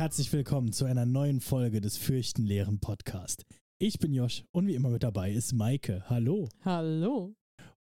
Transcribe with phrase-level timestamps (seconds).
[0.00, 3.44] Herzlich willkommen zu einer neuen Folge des Fürchtenleeren Podcast.
[3.78, 6.04] Ich bin Josh und wie immer mit dabei ist Maike.
[6.08, 6.48] Hallo.
[6.64, 7.34] Hallo.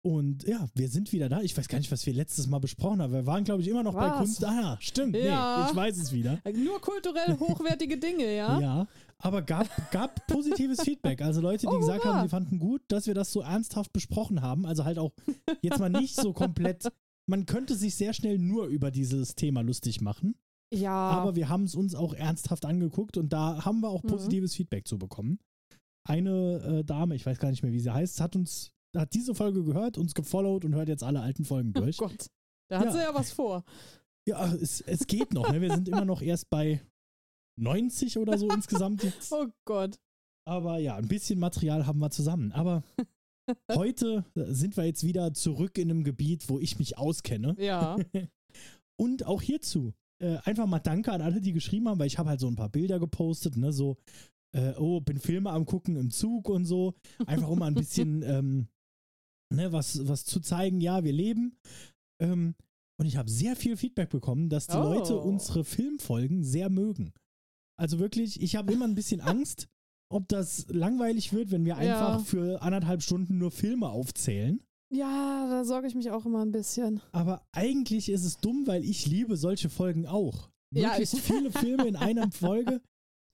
[0.00, 1.42] Und ja, wir sind wieder da.
[1.42, 3.12] Ich weiß gar nicht, was wir letztes Mal besprochen haben.
[3.12, 4.16] Wir waren, glaube ich, immer noch bei Was?
[4.16, 4.42] Kunst.
[4.42, 5.16] Ah, ja, stimmt.
[5.16, 5.64] Ja.
[5.64, 6.40] Nee, ich weiß es wieder.
[6.56, 8.58] Nur kulturell hochwertige Dinge, ja?
[8.60, 11.20] Ja, aber gab, gab positives Feedback.
[11.20, 14.40] Also Leute, die Oh, gesagt haben, sie fanden gut, dass wir das so ernsthaft besprochen
[14.40, 14.64] haben.
[14.64, 15.12] Also halt auch
[15.60, 16.88] jetzt mal nicht so komplett.
[17.26, 20.36] Man könnte sich sehr schnell nur über dieses Thema lustig machen.
[20.72, 20.92] Ja.
[21.10, 24.08] Aber wir haben es uns auch ernsthaft angeguckt und da haben wir auch Mhm.
[24.08, 25.38] positives Feedback zu bekommen.
[26.06, 29.34] Eine äh, Dame, ich weiß gar nicht mehr, wie sie heißt, hat uns, hat diese
[29.34, 31.96] Folge gehört, uns gefollowt und hört jetzt alle alten Folgen oh durch.
[31.98, 32.26] Gott.
[32.70, 32.92] Da hat Ja.
[32.92, 33.64] sie ja was vor.
[34.26, 35.50] Ja, es, es geht noch.
[35.50, 35.60] Ne?
[35.62, 36.82] Wir sind immer noch erst bei
[37.58, 39.32] 90 oder so insgesamt jetzt.
[39.32, 39.98] Oh Gott.
[40.46, 42.52] Aber ja, ein bisschen Material haben wir zusammen.
[42.52, 42.82] Aber
[43.74, 47.54] heute sind wir jetzt wieder zurück in einem Gebiet, wo ich mich auskenne.
[47.58, 47.96] Ja.
[49.00, 52.28] Und auch hierzu äh, einfach mal Danke an alle, die geschrieben haben, weil ich habe
[52.28, 53.96] halt so ein paar Bilder gepostet, ne, so,
[54.52, 56.94] äh, oh, bin Filme am gucken im Zug und so.
[57.26, 58.68] Einfach um mal ein bisschen, ähm,
[59.54, 61.58] ne, was, was zu zeigen, ja, wir leben.
[62.20, 62.54] Ähm,
[63.00, 64.82] und ich habe sehr viel Feedback bekommen, dass die Oh.
[64.94, 67.12] Leute unsere Filmfolgen sehr mögen.
[67.78, 69.68] Also wirklich, ich habe immer ein bisschen Angst,
[70.10, 72.24] ob das langweilig wird, wenn wir einfach Ja.
[72.24, 74.60] für anderthalb Stunden nur Filme aufzählen.
[74.90, 77.00] Ja, da sorge ich mich auch immer ein bisschen.
[77.12, 80.50] Aber eigentlich ist es dumm, weil ich liebe solche Folgen auch.
[80.74, 82.80] Ja, Möglichst ich- viele Filme in einer Folge.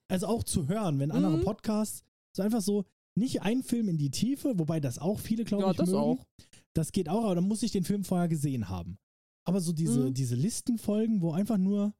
[0.08, 1.44] Also auch zu hören, wenn andere Mhm.
[1.44, 2.02] Podcasts
[2.36, 2.84] so einfach so
[3.16, 5.98] nicht ein Film in die Tiefe, wobei das auch viele, glaube Ja, ich, das mögen.
[6.00, 6.26] auch.
[6.74, 8.98] Das geht auch, aber dann muss ich den Film vorher gesehen haben.
[9.46, 10.14] Aber so diese, Mhm.
[10.14, 11.94] diese Listenfolgen, wo einfach nur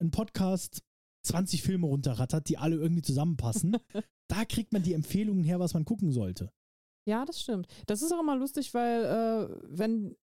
[0.00, 0.82] ein Podcast
[1.26, 3.76] 20 Filme runterrattert, die alle irgendwie zusammenpassen,
[4.30, 6.50] da kriegt man die Empfehlungen her, was man gucken sollte.
[7.06, 7.66] Ja, das stimmt.
[7.86, 10.16] Das ist auch immer lustig, weil, äh, wenn,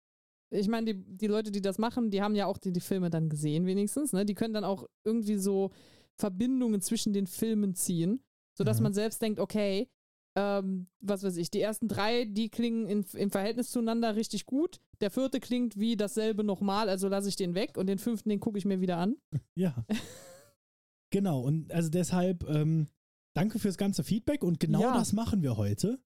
[0.52, 3.10] ich meine, die, die Leute, die das machen, die haben ja auch die, die Filme
[3.10, 4.26] dann gesehen, wenigstens, ne?
[4.26, 5.72] Die können dann auch irgendwie so
[6.18, 8.24] Verbindungen zwischen den Filmen ziehen,
[8.58, 8.84] sodass Mhm.
[8.84, 9.90] man selbst denkt, okay,
[10.38, 14.82] ähm, was weiß ich, die ersten drei, die klingen in, im Verhältnis zueinander richtig gut.
[15.00, 18.42] Der vierte klingt wie dasselbe nochmal, also lasse ich den weg und den fünften, den
[18.42, 19.16] gucke ich mir wieder an.
[19.56, 19.86] Ja.
[21.10, 22.88] genau, und also deshalb ähm,
[23.34, 24.94] danke fürs ganze Feedback und genau Ja.
[24.94, 26.00] das machen wir heute.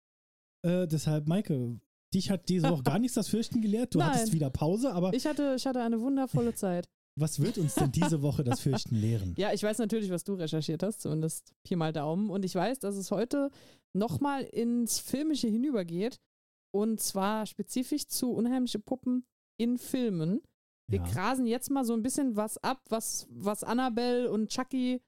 [0.64, 1.80] Äh, deshalb, Maike,
[2.14, 3.94] dich hat diese Woche gar nichts das Fürchten gelehrt.
[3.96, 4.10] Du Nein.
[4.12, 6.88] hattest wieder Pause, aber Ich hatte, ich hatte eine wundervolle Zeit.
[7.16, 9.34] was wird uns denn diese Woche das Fürchten lehren?
[9.38, 12.30] Ja, ich weiß natürlich, was du recherchiert hast, zumindest Pi mal Daumen.
[12.30, 13.52] Und ich weiß, dass es heute
[13.94, 16.20] nochmal ins Filmische hinübergeht.
[16.72, 19.26] Und zwar spezifisch zu unheimliche Puppen
[19.58, 20.42] in Filmen.
[20.88, 21.06] Wir Ja.
[21.12, 25.02] grasen jetzt mal so ein bisschen was ab, was, was Annabelle und Chucky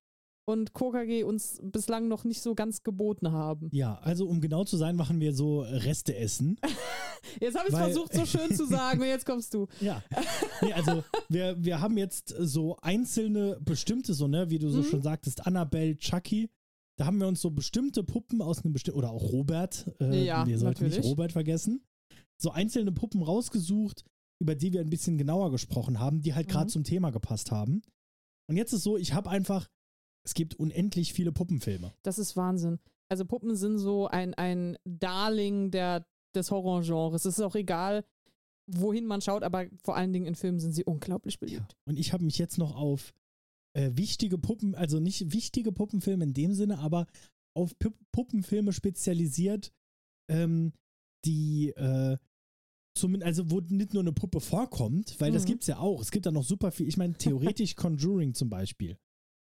[0.46, 3.70] und KKG uns bislang noch nicht so ganz geboten haben.
[3.72, 6.58] Ja, also um genau zu sein, machen wir so Reste essen.
[7.40, 9.68] Jetzt habe ich es versucht, so schön zu sagen, und jetzt kommst du.
[9.80, 10.04] Ja.
[10.64, 14.84] Nee, also wir, wir haben jetzt so einzelne bestimmte, so, ne, wie du so Mhm.
[14.86, 16.50] schon sagtest, Annabelle, Chucky.
[16.98, 20.46] Da haben wir uns so bestimmte Puppen aus einem bestimmten, oder auch Robert, äh, Ja,
[20.48, 21.12] wir sollten nicht natürlich.
[21.12, 21.84] Robert vergessen,
[22.38, 24.04] so einzelne Puppen rausgesucht,
[24.42, 26.70] über die wir ein bisschen genauer gesprochen haben, die halt gerade Mhm.
[26.70, 27.84] zum Thema gepasst haben.
[28.50, 29.68] Und jetzt ist so, ich habe einfach,
[30.24, 31.94] es gibt unendlich viele Puppenfilme.
[32.04, 32.80] Das ist Wahnsinn.
[33.10, 36.06] Also Puppen sind so ein, ein Darling der,
[36.36, 37.26] des Horrorgenres.
[37.26, 38.06] Es ist auch egal,
[38.68, 41.76] wohin man schaut, aber vor allen Dingen in Filmen sind sie unglaublich beliebt.
[41.86, 43.14] Und ich habe mich jetzt noch auf
[43.74, 47.08] äh, wichtige Puppen, also nicht wichtige Puppenfilme in dem Sinne, aber
[47.54, 49.74] auf Pu Puppenfilme spezialisiert,
[50.30, 50.72] ähm,
[51.26, 52.18] die äh,
[52.98, 55.48] zumindest, also wo nicht nur eine Puppe vorkommt, weil das Mhm.
[55.48, 56.02] gibt's ja auch.
[56.02, 56.88] Es gibt da noch super viel.
[56.88, 58.98] Ich meine, theoretisch Conjuring zum Beispiel.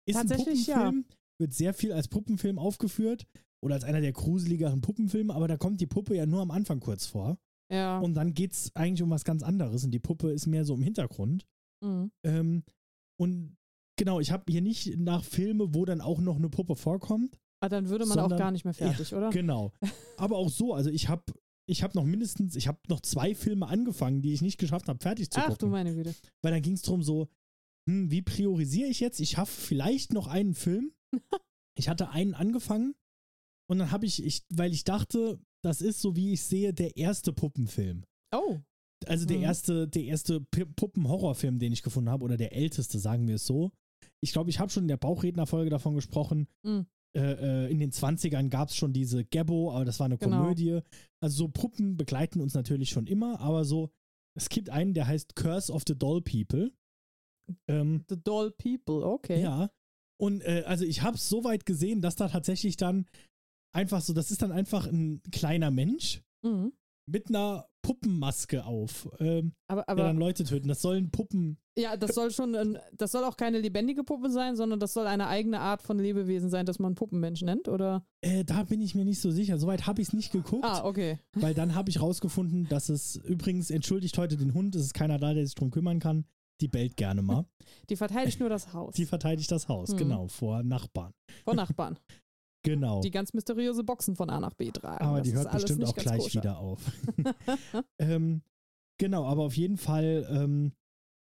[0.08, 0.76] Ist ein Tatsächlich, ja.
[0.76, 1.04] Puppenfilm,
[1.40, 3.26] wird sehr viel als Puppenfilm aufgeführt
[3.64, 6.80] oder als einer der gruseligeren Puppenfilme, aber da kommt die Puppe ja nur am Anfang
[6.80, 7.38] kurz vor.
[7.72, 7.98] Ja.
[8.00, 10.82] Und dann geht's eigentlich um was ganz anderes und die Puppe ist mehr so im
[10.82, 11.46] Hintergrund.
[11.84, 12.10] Mhm.
[12.24, 12.62] Ähm,
[13.20, 13.56] und
[13.96, 17.38] genau, ich habe hier nicht nach Filme, wo dann auch noch eine Puppe vorkommt.
[17.62, 19.30] Ah, dann würde man Sondern- auch gar nicht mehr fertig, oder?
[19.30, 19.72] Genau.
[20.18, 21.22] Aber auch so, also ich habe
[21.68, 24.98] ich hab noch mindestens, ich habe noch zwei Filme angefangen, die ich nicht geschafft habe,
[24.98, 25.70] fertig zu Ach du gucken.
[25.70, 26.12] meine Güte.
[26.42, 27.28] Weil dann ging es darum so,
[27.88, 29.20] hm, wie priorisiere ich jetzt?
[29.20, 30.92] Ich schaffe vielleicht noch einen Film.
[31.78, 32.94] ich hatte einen angefangen
[33.70, 36.96] und dann habe ich, ich, weil ich dachte, das ist so, wie ich sehe, der
[36.96, 38.04] erste Puppenfilm.
[38.34, 38.58] Oh.
[39.06, 39.42] Also der Mhm.
[39.44, 43.72] erste, der erste Puppen-Horrorfilm, den ich gefunden habe, oder der älteste, sagen wir es so.
[44.20, 46.46] Ich glaube, ich habe schon in der Bauchrednerfolge davon gesprochen.
[46.62, 46.86] Mhm.
[47.16, 50.42] Äh, äh, in den 20ern gab es schon diese Gabbo, aber das war eine Genau.
[50.42, 50.80] Komödie.
[51.20, 53.90] Also so Puppen begleiten uns natürlich schon immer, aber so,
[54.34, 56.70] es gibt einen, der heißt Curse of the Doll People.
[57.68, 59.40] Ähm, The Doll People, okay.
[59.42, 59.70] ja.
[60.20, 63.06] Und äh, also ich habe es so weit gesehen, dass da tatsächlich dann
[63.74, 66.72] einfach so, das ist dann einfach ein kleiner Mensch Mhm.
[67.08, 70.68] mit einer Puppenmaske auf, ähm, Aber, der dann aber Leute töten.
[70.68, 71.56] Das sollen Puppen.
[71.76, 75.06] ja, das soll schon, ein, das soll auch keine lebendige Puppe sein, sondern das soll
[75.08, 78.04] eine eigene Art von Lebewesen sein, das man Puppenmensch nennt, oder?
[78.20, 79.58] Äh, da bin ich mir nicht so sicher.
[79.58, 81.18] Soweit habe ich es nicht geguckt, Ah, okay.
[81.34, 84.74] weil dann habe ich rausgefunden, dass es übrigens entschuldigt heute den Hund.
[84.76, 86.24] Es ist keiner da, der sich drum kümmern kann.
[86.62, 87.44] Die bellt gerne mal.
[87.90, 88.94] Die verteidigt nur das Haus.
[88.94, 89.96] Die verteidigt das Haus, Mhm.
[89.98, 91.12] genau, vor Nachbarn.
[91.44, 91.98] von Nachbarn.
[92.64, 93.00] Genau.
[93.02, 95.04] Die ganz mysteriöse Boxen von A nach B tragen.
[95.04, 96.40] aber Das die hört bestimmt auch gleich koscher.
[96.40, 96.80] wieder auf.
[97.98, 98.42] ähm,
[98.98, 100.72] genau, aber auf jeden Fall, ähm,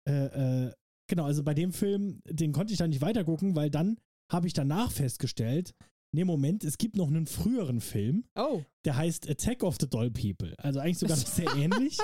[0.06, 0.72] äh, äh,
[1.08, 3.98] genau, also bei dem Film, den konnte ich dann nicht weitergucken, weil dann
[4.30, 5.74] habe ich danach festgestellt,
[6.14, 10.10] nee, Moment, es gibt noch einen früheren Film, Oh, der heißt Attack of the Doll
[10.10, 10.54] People.
[10.58, 11.96] Also eigentlich sogar sehr ähnlich.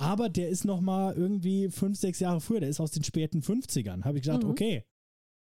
[0.00, 2.60] Aber der ist noch mal irgendwie fünf, sechs Jahre früher.
[2.60, 4.04] Der ist aus den späten 50ern.
[4.04, 4.50] Habe ich gesagt, Mhm.
[4.50, 4.84] okay,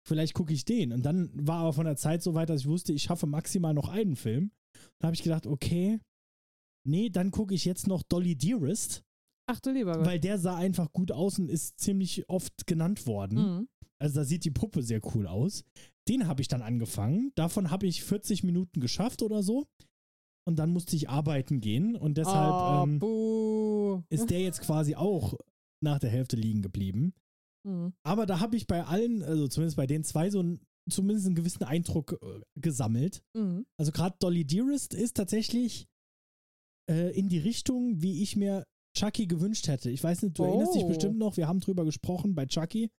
[0.06, 0.92] vielleicht gucke ich den.
[0.92, 3.74] Und dann war aber von der Zeit so weit, dass ich wusste, ich schaffe maximal
[3.74, 4.50] noch einen Film.
[4.98, 6.00] Dann habe ich gedacht, okay,
[6.86, 9.02] nee, dann gucke ich jetzt noch Dolly Dearest,
[9.46, 10.06] ach du lieber Gott.
[10.06, 13.38] weil der sah einfach gut aus und ist ziemlich oft genannt worden.
[13.38, 13.68] Mhm.
[14.00, 15.64] Also da sieht die Puppe sehr cool aus.
[16.08, 17.32] Den habe ich dann angefangen.
[17.34, 19.66] Davon habe ich 40 Minuten geschafft oder so.
[20.48, 21.94] Und dann musste ich arbeiten gehen.
[21.94, 25.34] Und deshalb oh, ähm, ist der jetzt quasi auch
[25.84, 27.12] nach der Hälfte liegen geblieben.
[27.66, 27.92] Mhm.
[28.02, 31.34] Aber da habe ich bei allen, also zumindest bei den zwei, so einen, zumindest einen
[31.34, 33.22] gewissen Eindruck äh, gesammelt.
[33.36, 33.66] Mhm.
[33.76, 35.86] Also gerade Dolly Dearest ist tatsächlich
[36.90, 38.64] äh, in die Richtung, wie ich mir
[38.96, 39.90] Chucky gewünscht hätte.
[39.90, 40.88] Ich weiß nicht, du erinnerst dich Oh.
[40.88, 42.90] bestimmt noch, wir haben drüber gesprochen bei Chucky,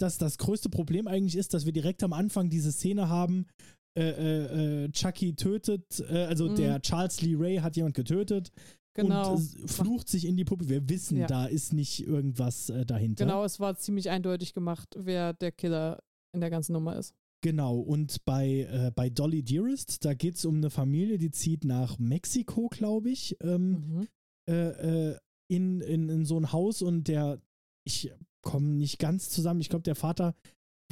[0.00, 3.46] dass das größte Problem eigentlich ist, dass wir direkt am Anfang diese Szene haben,
[3.94, 6.54] äh, äh, äh, Chucky tötet, äh, also Mhm.
[6.56, 8.50] der Charles Lee Ray hat jemand getötet
[8.94, 9.34] Genau.
[9.34, 10.68] und flucht sich in die Puppe.
[10.68, 11.26] Wir wissen, Ja.
[11.26, 13.24] da ist nicht irgendwas äh, dahinter.
[13.24, 15.98] Genau, es war ziemlich eindeutig gemacht, wer der Killer
[16.34, 17.14] in der ganzen Nummer ist.
[17.42, 21.98] Genau, und bei, bei Dolly Dearest, da geht es um eine Familie, die zieht nach
[21.98, 24.06] Mexiko, glaube ich, ähm,
[24.48, 25.16] Mhm.
[25.48, 27.40] in, in, in so ein Haus und der,
[27.84, 28.12] ich
[28.42, 30.34] komme nicht ganz zusammen, ich glaube, der Vater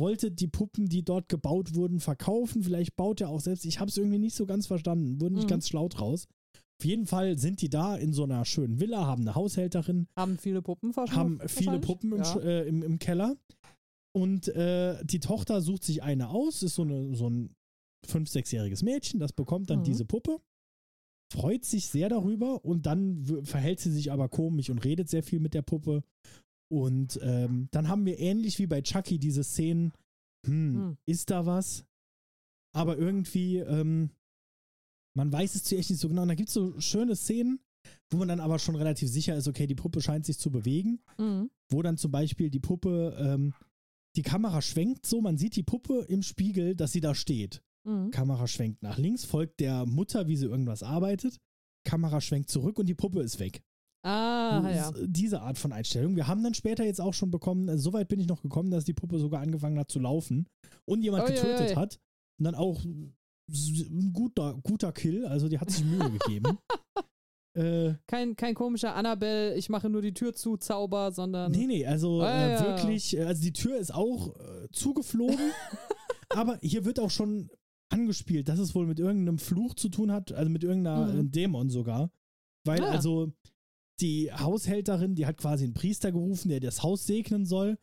[0.01, 2.65] wollte die Puppen, die dort gebaut wurden, verkaufen.
[2.65, 3.65] Vielleicht baut er auch selbst.
[3.65, 5.49] Ich habe es irgendwie nicht so ganz verstanden, wurde nicht Mhm.
[5.51, 6.27] ganz schlau draus.
[6.81, 10.39] Auf jeden Fall sind die da in so einer schönen Villa, haben eine Haushälterin, Haben
[10.39, 11.79] viele Puppen haben viele?
[11.79, 12.39] Puppen im, ja.
[12.41, 13.37] Äh, im, im Keller.
[14.13, 17.55] Und äh, die Tochter sucht sich eine aus, ist so, eine, so ein
[18.05, 19.85] fünf-, sechsjähriges Mädchen, das bekommt dann Mhm.
[19.85, 20.41] diese Puppe,
[21.33, 25.39] freut sich sehr darüber und dann verhält sie sich aber komisch und redet sehr viel
[25.39, 26.03] mit der Puppe.
[26.71, 29.93] Und ähm, dann haben wir ähnlich wie bei Chucky diese Szenen,
[30.47, 30.97] hm, Hm.
[31.07, 31.85] ist da was?
[32.73, 34.11] Aber irgendwie, ähm,
[35.17, 36.23] man weiß es zuerst nicht so genau.
[36.23, 37.59] Und da gibt es so schöne Szenen,
[38.11, 41.01] wo man dann aber schon relativ sicher ist, okay, die Puppe scheint sich zu bewegen
[41.19, 41.51] Mhm.
[41.73, 43.53] wo dann zum Beispiel die Puppe, ähm,
[44.17, 47.63] die Kamera schwenkt so, man sieht die Puppe im Spiegel, dass sie da steht.
[47.85, 48.11] Mhm.
[48.11, 51.39] Kamera schwenkt nach links, folgt der Mutter, wie sie irgendwas arbeitet.
[51.85, 53.63] Kamera schwenkt zurück und die Puppe ist weg.
[54.03, 54.93] Ah, ja.
[55.07, 56.17] Diese Art von Einstellung.
[56.17, 58.71] Wir haben dann später jetzt auch schon bekommen, also so weit bin ich noch gekommen,
[58.71, 60.47] dass die Puppe sogar angefangen hat zu laufen
[60.87, 61.75] und jemand ui, getötet ui.
[61.77, 61.99] hat.
[62.39, 66.59] Und dann auch ein guter, guter Kill, also die hat sich Mühe gegeben.
[67.59, 71.51] Äh, Kein, kein komischer Annabelle, ich mache nur die Tür zu, Zauber, sondern.
[71.51, 72.61] Nee, nee, also Ah, äh, ja.
[72.65, 75.37] wirklich, äh, also die Tür ist auch äh, zugeflogen,
[76.31, 77.51] aber hier wird auch schon
[77.93, 81.21] angespielt, dass es wohl mit irgendeinem Fluch zu tun hat, also mit irgendeiner Mhm.
[81.21, 82.11] äh, Dämon sogar.
[82.65, 82.91] Weil Ah.
[82.93, 83.33] also
[84.01, 87.79] die Haushälterin, die hat quasi einen Priester gerufen, der das Haus segnen soll.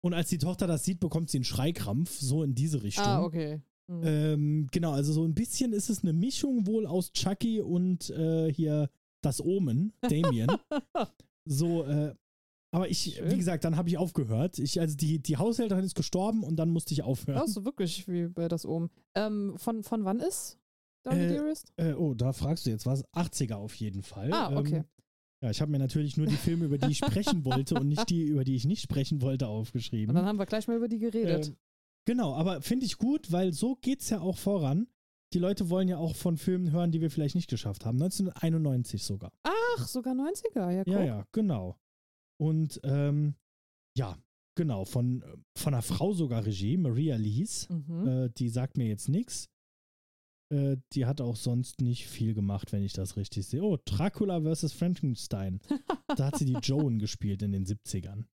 [0.00, 3.04] Und als die Tochter das sieht, bekommt sie einen Schreikrampf, so in diese Richtung.
[3.04, 3.60] Ah, okay.
[3.88, 4.02] Mhm.
[4.04, 8.52] Ähm, genau, also so ein bisschen ist es eine Mischung wohl aus Chucky und äh,
[8.52, 8.90] hier
[9.22, 10.48] das Omen, Damien.
[11.44, 12.14] so, äh,
[12.72, 13.30] aber ich, Schön.
[13.30, 14.58] wie gesagt, dann habe ich aufgehört.
[14.58, 17.38] Ich, also die, die Haushälterin ist gestorben und dann musste ich aufhören.
[17.38, 18.90] Das ist wirklich wie bei das oben.
[19.14, 20.58] Ähm, von, von wann ist
[21.04, 21.72] Dolly Äh, Dearest?
[21.76, 23.04] Äh, oh, da fragst du jetzt was.
[23.14, 24.32] 80er auf jeden Fall.
[24.32, 24.76] Ah, okay.
[24.78, 24.84] Ähm,
[25.42, 28.08] ja, ich habe mir natürlich nur die Filme, über die ich sprechen wollte und nicht
[28.08, 30.10] die, über die ich nicht sprechen wollte, aufgeschrieben.
[30.10, 31.48] Und dann haben wir gleich mal über die geredet.
[31.48, 31.56] Ähm,
[32.06, 34.88] genau, aber finde ich gut, weil so geht's ja auch voran.
[35.32, 38.00] Die Leute wollen ja auch von Filmen hören, die wir vielleicht nicht geschafft haben.
[38.00, 39.32] 1991 sogar.
[39.42, 40.92] Ach, sogar 90er, ja, guck.
[40.92, 41.76] Ja, ja, genau.
[42.38, 43.34] Und ähm,
[43.96, 44.16] ja,
[44.54, 45.22] genau, von,
[45.56, 47.68] von einer Frau sogar Regie, Maria Lees.
[47.68, 48.06] Mhm.
[48.06, 49.48] Äh, die sagt mir jetzt nichts.
[50.52, 53.62] Äh, die hat auch sonst nicht viel gemacht, wenn ich das richtig sehe.
[53.62, 54.72] Oh, Dracula vs.
[54.72, 55.60] Frankenstein.
[56.16, 58.24] da hat sie die Joan gespielt in den 70ern.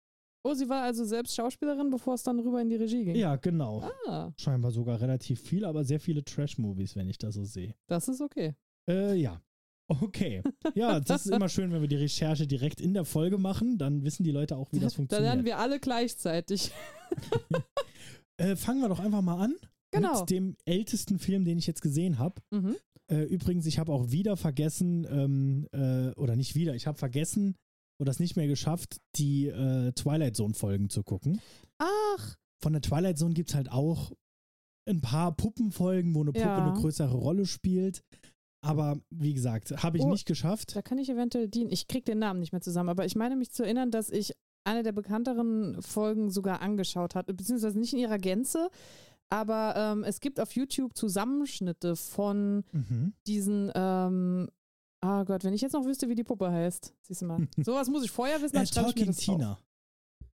[0.44, 3.14] Oh, sie war also selbst Schauspielerin, bevor es dann rüber in die Regie ging.
[3.14, 3.88] Ja, genau.
[4.08, 7.74] Ah, Scheinbar sogar relativ viel, aber sehr viele Trash-Movies, wenn ich das so sehe.
[7.86, 8.54] das ist okay.
[8.88, 9.40] Äh, ja.
[9.88, 10.42] Okay.
[10.74, 13.78] Ja, das ist immer schön, wenn wir die Recherche direkt in der Folge machen.
[13.78, 15.28] Dann wissen die Leute auch, wie das Da funktioniert.
[15.28, 16.72] lernen wir alle gleichzeitig.
[18.38, 19.54] Äh, fangen wir doch einfach mal an
[19.92, 20.20] Genau.
[20.20, 22.40] mit dem ältesten Film, den ich jetzt gesehen habe.
[22.50, 22.76] Mhm.
[23.10, 27.56] Äh, übrigens, ich habe auch wieder vergessen, ähm, äh, oder nicht wieder, ich habe vergessen
[28.00, 31.40] oder es nicht mehr geschafft, die äh, Twilight Zone-Folgen zu gucken.
[31.78, 34.12] Ach, Von der Twilight Zone gibt es halt auch
[34.88, 36.64] ein paar Puppenfolgen, wo eine Puppe Ja.
[36.64, 38.02] eine größere Rolle spielt.
[38.64, 40.10] Aber wie gesagt, habe ich Oh.
[40.10, 40.74] nicht geschafft.
[40.76, 41.70] da kann ich eventuell dienen.
[41.70, 44.32] Ich krieg den Namen nicht mehr zusammen, aber ich meine mich zu erinnern, dass ich
[44.64, 48.70] eine der bekannteren Folgen sogar angeschaut hatte, beziehungsweise nicht in ihrer Gänze.
[49.32, 53.14] Aber ähm, es gibt auf YouTube Zusammenschnitte von Mhm.
[53.26, 54.48] diesen, ähm,
[55.00, 56.94] ah Gott, wenn ich jetzt noch wüsste, wie die Puppe heißt.
[57.00, 57.38] Siehst du mal.
[57.64, 59.64] Sowas muss ich vorher wissen, Äh, dann schreibe ich mir das Tina auf.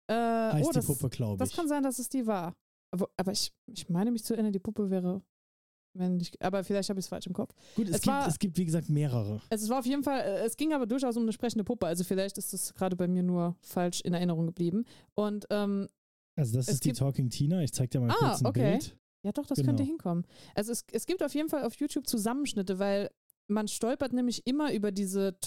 [0.08, 1.56] Äh, heißt oh, die das, Puppe, glaube das ich.
[1.56, 2.56] kann sein, dass es die war.
[2.92, 5.22] Aber, aber ich, ich meine mich zu erinnern, die Puppe wäre
[5.94, 6.32] männlich.
[6.42, 7.54] Aber vielleicht habe ich es falsch im Kopf.
[7.76, 9.42] Gut, es, es gibt, war- es gibt, wie gesagt, mehrere.
[9.50, 11.86] Also es war auf jeden Fall, äh, es ging aber durchaus um eine sprechende Puppe.
[11.88, 14.86] Also vielleicht ist das gerade bei mir nur falsch in Erinnerung geblieben.
[15.16, 15.88] Und ähm,
[16.38, 17.62] Also, das Es ist die Talking Tina.
[17.64, 18.72] Ich zeig dir mal Ah, kurz ein okay.
[18.72, 18.98] Bild.
[19.24, 19.70] ja doch, das Genau.
[19.70, 20.26] könnte hinkommen.
[20.56, 23.10] Also es, es gibt auf jeden Fall auf YouTube Zusammenschnitte, weil
[23.50, 25.38] man stolpert nämlich immer über diese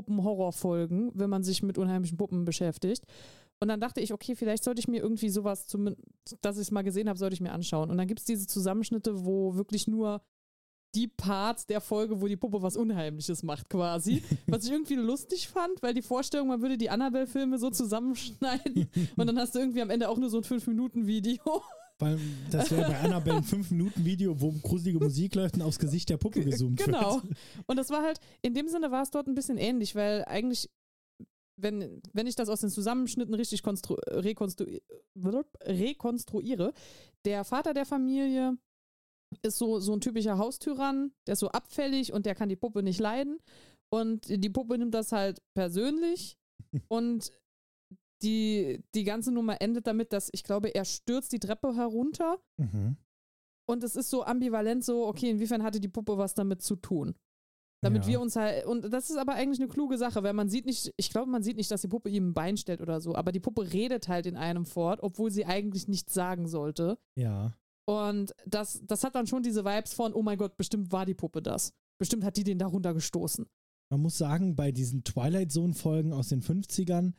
[0.00, 3.04] Twilight-Puppen-Horror-Folgen, wenn man sich mit unheimlichen Puppen beschäftigt.
[3.62, 5.94] Und dann dachte ich, okay, vielleicht sollte ich mir irgendwie sowas, zum,
[6.40, 7.90] dass ich es mal gesehen habe, sollte ich mir anschauen.
[7.90, 10.22] Und dann gibt es diese Zusammenschnitte, wo wirklich nur
[10.94, 14.22] die Parts der Folge, wo die Puppe was Unheimliches macht, quasi.
[14.48, 19.26] Was ich irgendwie lustig fand, weil die Vorstellung, man würde die Annabelle-Filme so zusammenschneiden und
[19.26, 21.38] dann hast du irgendwie am Ende auch nur so ein 5-Minuten-Video.
[22.00, 22.18] Weil
[22.50, 26.42] das wäre bei Annabelle ein 5-Minuten-Video, wo gruselige Musik läuft und aufs Gesicht der Puppe
[26.42, 27.22] gezoomt Genau.
[27.22, 27.34] wird.
[27.66, 30.70] Und das war halt, in dem Sinne war es dort ein bisschen ähnlich, weil eigentlich,
[31.56, 34.64] wenn, wenn ich das aus den Zusammenschnitten richtig konstru rekonstru
[35.62, 36.72] rekonstruiere,
[37.24, 38.56] der Vater der Familie
[39.42, 42.82] ist so, so ein typischer Haustyrann, der ist so abfällig und der kann die Puppe
[42.82, 43.38] nicht leiden.
[43.92, 46.36] Und die Puppe nimmt das halt persönlich
[46.88, 47.30] und
[48.22, 52.96] die, die ganze Nummer endet damit, dass ich glaube, er stürzt die Treppe herunter Mhm.
[53.68, 57.14] und es ist so ambivalent so, okay, inwiefern hatte die Puppe was damit zu tun?
[57.82, 58.08] Damit Ja.
[58.10, 60.92] wir uns halt, und das ist aber eigentlich eine kluge Sache, weil man sieht nicht,
[60.98, 63.32] ich glaube, man sieht nicht, dass die Puppe ihm ein Bein stellt oder so, aber
[63.32, 66.98] die Puppe redet halt in einem fort, obwohl sie eigentlich nichts sagen sollte.
[67.16, 67.54] Ja.
[67.90, 71.14] Und das, das hat dann schon diese Vibes von, oh mein Gott, bestimmt war die
[71.14, 71.72] Puppe das.
[71.98, 73.46] Bestimmt hat die den darunter gestoßen.
[73.90, 77.14] Man muss sagen, bei diesen Twilight Zone-Folgen aus den 50ern,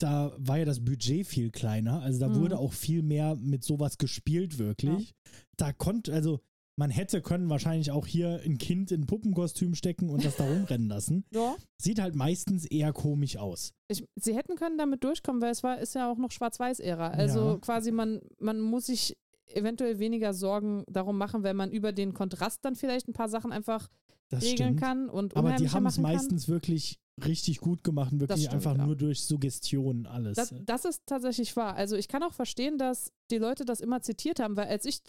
[0.00, 2.00] da war ja das Budget viel kleiner.
[2.00, 2.40] Also da Mhm.
[2.40, 5.12] wurde auch viel mehr mit sowas gespielt, wirklich.
[5.58, 6.40] Da konnte, also
[6.78, 10.44] man hätte können wahrscheinlich auch hier ein Kind in ein Puppenkostüm stecken und das da
[10.44, 11.24] rumrennen lassen.
[11.34, 11.54] Ja.
[11.78, 13.74] Sieht halt meistens eher komisch aus.
[13.88, 17.08] Ich, sie hätten können damit durchkommen, weil es war, ist ja auch noch Schwarz-Weiß-Ära.
[17.10, 17.58] Also Ja.
[17.58, 19.18] quasi man, man muss sich
[19.54, 23.52] eventuell weniger Sorgen darum machen, wenn man über den Kontrast dann vielleicht ein paar Sachen
[23.52, 23.88] einfach
[24.28, 24.80] Das regeln stimmt.
[24.80, 28.76] kann und Aber die haben es meistens wirklich richtig gut gemacht und wirklich stimmt, einfach
[28.76, 28.86] ja.
[28.86, 30.36] nur durch Suggestion alles.
[30.36, 31.74] Das, das ist tatsächlich wahr.
[31.74, 35.02] Also ich kann auch verstehen, dass die Leute das immer zitiert haben, weil als ich,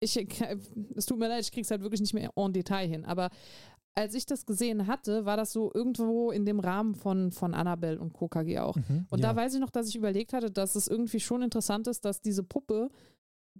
[0.00, 0.16] ich
[0.96, 3.30] es tut mir leid, ich krieg's halt wirklich nicht mehr en Detail hin, aber
[3.98, 7.98] als ich das gesehen hatte, war das so irgendwo in dem Rahmen von, von Annabelle
[7.98, 8.76] und KKG auch.
[8.76, 9.32] Mhm, Und ja.
[9.32, 12.20] da weiß ich noch, dass ich überlegt hatte, dass es irgendwie schon interessant ist, dass
[12.20, 12.90] diese Puppe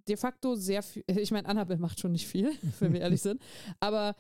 [0.08, 2.50] de facto sehr viel, ich meine, Annabelle macht schon nicht viel,
[2.80, 3.40] wenn wir ehrlich sind,
[3.80, 4.14] aber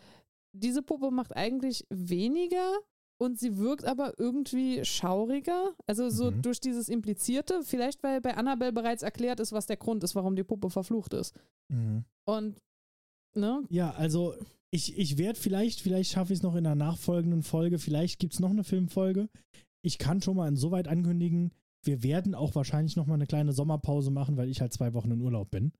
[0.52, 2.78] diese Puppe macht eigentlich weniger
[3.20, 5.74] und sie wirkt aber irgendwie schauriger.
[5.86, 6.42] Also so Mhm.
[6.42, 10.36] durch dieses Implizierte, vielleicht weil bei Annabelle bereits erklärt ist, was der Grund ist, warum
[10.36, 11.34] die Puppe verflucht ist.
[11.68, 12.04] Mhm.
[12.26, 12.62] Und,
[13.34, 13.64] ne?
[13.70, 14.34] Ja, also
[14.70, 18.34] ich, ich werde vielleicht, vielleicht schaffe ich es noch in einer nachfolgenden Folge, vielleicht gibt
[18.34, 19.28] es noch eine Filmfolge.
[19.82, 21.52] Ich kann schon mal insoweit ankündigen,
[21.88, 25.10] wir werden auch wahrscheinlich noch mal eine kleine Sommerpause machen, weil ich halt zwei Wochen
[25.10, 25.72] in Urlaub bin.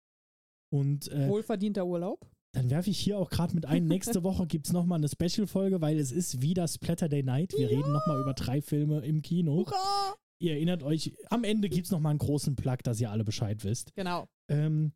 [0.70, 2.26] Und äh, Wohlverdienter Urlaub.
[2.52, 5.08] dann werfe ich hier auch gerade mit ein, nächste Woche gibt es noch mal eine
[5.08, 7.52] Special-Folge, weil es ist wieder Splatter Day Night.
[7.56, 9.52] Wir reden noch mal über drei Filme im Kino.
[9.66, 10.14] Hurra!
[10.40, 13.24] Ihr erinnert euch, am Ende gibt es noch mal einen großen Plug, dass ihr alle
[13.24, 13.94] Bescheid wisst.
[13.96, 14.92] Genau, Ähm,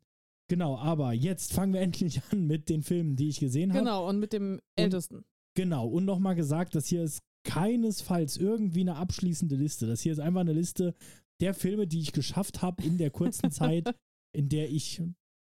[0.47, 3.79] genau, aber jetzt fangen wir endlich an mit den Filmen, die ich gesehen habe.
[3.83, 4.09] genau.
[4.09, 5.25] Und mit dem Ältesten.
[5.55, 9.87] Genau, und nochmal gesagt, das hier ist keinesfalls irgendwie eine abschließende Liste.
[9.87, 10.95] Das hier ist einfach eine Liste
[11.41, 13.93] der Filme, die ich geschafft habe in der kurzen Zeit,
[14.35, 15.01] in der ich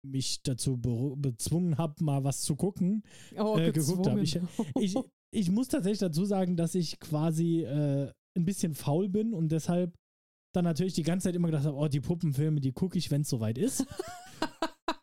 [0.05, 3.03] mich dazu be bezwungen habe, mal was zu gucken.
[3.37, 4.15] Oh, äh, geguckt hab.
[4.15, 4.47] gezwungen.
[4.79, 4.95] Ich,
[5.31, 9.93] ich muss tatsächlich dazu sagen, dass ich quasi äh, ein bisschen faul bin und deshalb
[10.53, 13.21] dann natürlich die ganze Zeit immer gedacht habe, oh, die Puppenfilme, die gucke ich, wenn
[13.21, 13.85] es soweit ist.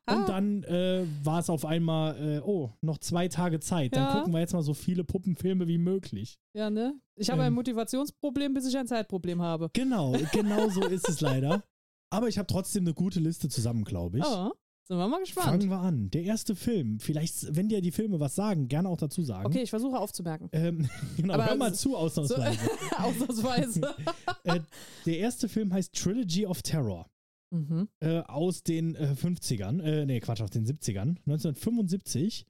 [0.07, 3.97] Und dann äh, war es auf einmal, äh, oh, noch zwei Tage Zeit.
[3.97, 4.13] Dann Ja.
[4.19, 6.39] gucken wir jetzt mal so viele Puppenfilme wie möglich.
[6.55, 6.95] Ja, ne?
[7.17, 7.55] Ich habe ein Ähm.
[7.55, 9.71] Motivationsproblem, bis ich ein Zeitproblem habe.
[9.73, 11.63] Genau, genau so ist es leider.
[12.11, 14.25] Aber ich habe trotzdem eine gute Liste zusammen, glaube ich.
[14.27, 14.53] Oh,
[14.87, 15.47] sind wir mal gespannt.
[15.47, 16.11] Fangen wir an.
[16.11, 17.01] Der erste Film.
[17.01, 19.47] Vielleicht, wenn dir die Filme was sagen, gerne auch dazu sagen.
[19.47, 20.49] Okay, ich versuche aufzumerken.
[20.53, 22.61] Ähm, genau, Aber hör mal so- zu, ausnahmsweise.
[22.99, 23.81] Ausnahmsweise.
[24.45, 24.61] äh,
[25.07, 27.07] der erste Film heißt Trilogy of Terror.
[27.51, 27.89] Mhm.
[28.01, 29.81] Äh, aus den äh, 50ern.
[29.83, 31.17] Äh, nee, Quatsch, aus den 70ern.
[31.27, 32.47] 1975.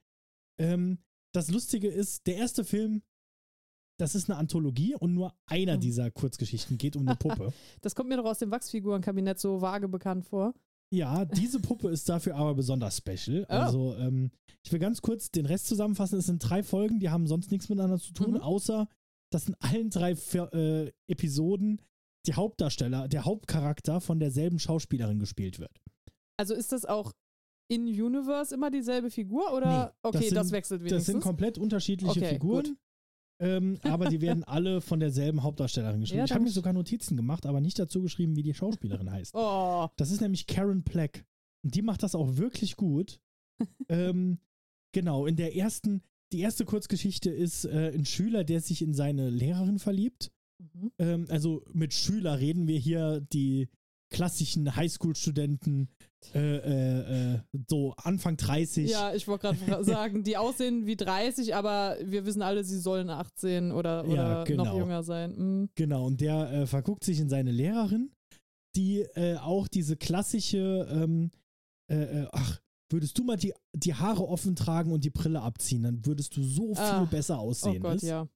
[0.59, 0.99] Ähm,
[1.33, 3.01] das Lustige ist, der erste Film,
[3.99, 5.81] das ist eine Anthologie und nur einer Mhm.
[5.81, 7.53] dieser Kurzgeschichten geht um eine Puppe.
[7.81, 10.53] Das kommt mir doch aus dem Wachsfigurenkabinett so vage bekannt vor.
[10.93, 13.45] Ja, diese Puppe ist dafür aber besonders special.
[13.49, 13.53] Oh.
[13.53, 14.31] Also, ähm,
[14.63, 16.19] ich will ganz kurz den Rest zusammenfassen.
[16.19, 18.41] Es sind drei Folgen, die haben sonst nichts miteinander zu tun, Mhm.
[18.41, 18.87] außer
[19.31, 21.81] dass in allen drei äh, Episoden
[22.27, 25.81] die Hauptdarsteller, der Hauptcharakter von derselben Schauspielerin gespielt wird.
[26.37, 27.11] Also ist das auch
[27.67, 31.05] in Universe immer dieselbe Figur oder Nee, okay, das das, sind- wechselt Das wenigstens.
[31.05, 32.77] sind komplett unterschiedliche Okay, Figuren.
[33.41, 36.19] Ähm, aber die werden alle von derselben Hauptdarstellerin geschrieben.
[36.19, 39.33] Ja, ich habe mir sogar Notizen gemacht, aber nicht dazu geschrieben, wie die Schauspielerin heißt.
[39.35, 41.25] oh, Das ist nämlich Karen Plack.
[41.63, 43.19] Und die macht das auch wirklich gut.
[43.89, 44.39] ähm,
[44.93, 46.01] genau, in der ersten,
[46.31, 50.31] die erste Kurzgeschichte ist äh, ein Schüler, der sich in seine Lehrerin verliebt.
[50.59, 50.91] Mhm.
[50.99, 53.69] Ähm, also mit Schüler reden wir hier die
[54.11, 55.89] klassischen Highschool-Studenten,
[56.33, 58.89] äh, äh, äh, so Anfang 30.
[58.89, 63.09] ja, ich wollte gerade sagen, die aussehen wie 30, aber wir wissen alle, sie sollen
[63.09, 64.77] 18 oder, Ja, oder noch genau.
[64.77, 65.35] jünger sein.
[65.35, 65.69] Mhm.
[65.75, 68.11] Genau, und der äh, verguckt sich in seine Lehrerin,
[68.75, 71.31] die äh, auch diese klassische, ähm,
[71.91, 72.59] äh, äh, ach,
[72.91, 76.43] würdest du mal die, die Haare offen tragen und die Brille abziehen, dann würdest du
[76.43, 77.05] so viel Ah.
[77.09, 77.81] besser Oh aussehen.
[77.81, 78.03] Gott, ist.
[78.03, 78.27] ja.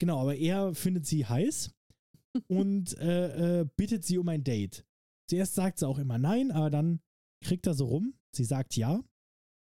[0.00, 1.72] Genau, aber er findet sie heiß
[2.48, 4.84] und äh, äh, bittet sie um ein Date.
[5.28, 7.00] Zuerst sagt sie auch immer nein, aber dann
[7.44, 8.14] kriegt er so rum.
[8.34, 9.04] Sie sagt ja.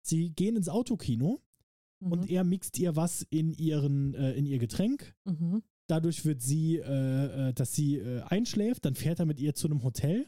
[0.05, 1.41] Sie gehen ins Autokino
[2.01, 2.11] Mhm.
[2.11, 5.63] und er mixt ihr was in, ihren, äh, in ihr Getränk mhm.
[5.87, 9.67] Dadurch wird sie, äh, äh, dass sie äh, einschläft, dann fährt er mit ihr zu
[9.67, 10.27] einem Hotel,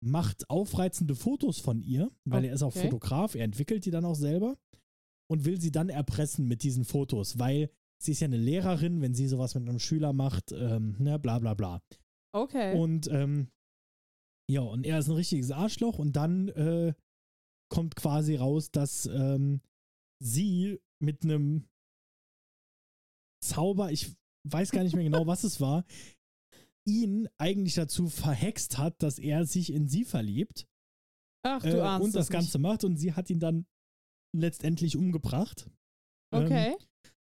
[0.00, 2.84] macht aufreizende Fotos von ihr, weil er ist auch Okay.
[2.84, 4.56] Fotograf, er entwickelt die dann auch selber
[5.28, 7.70] und will sie dann erpressen mit diesen Fotos, weil
[8.04, 11.38] sie ist ja eine Lehrerin, wenn sie sowas mit einem Schüler macht, ähm, ne, bla
[11.38, 11.82] bla bla.
[12.34, 12.76] Okay.
[12.78, 13.50] Und ähm,
[14.50, 16.94] ja, und er ist ein richtiges Arschloch und dann äh,
[17.70, 19.60] kommt quasi raus, dass ähm,
[20.22, 21.68] sie mit einem
[23.42, 24.14] Zauber, ich
[24.48, 25.84] weiß gar nicht mehr genau, was es war,
[26.86, 30.66] ihn eigentlich dazu verhext hat, dass er sich in sie verliebt
[31.42, 33.66] Ach, du äh, ahnst und das es Ganze macht und sie hat ihn dann
[34.36, 35.66] letztendlich umgebracht.
[35.66, 35.70] Nicht.
[36.32, 36.76] Ähm, Okay.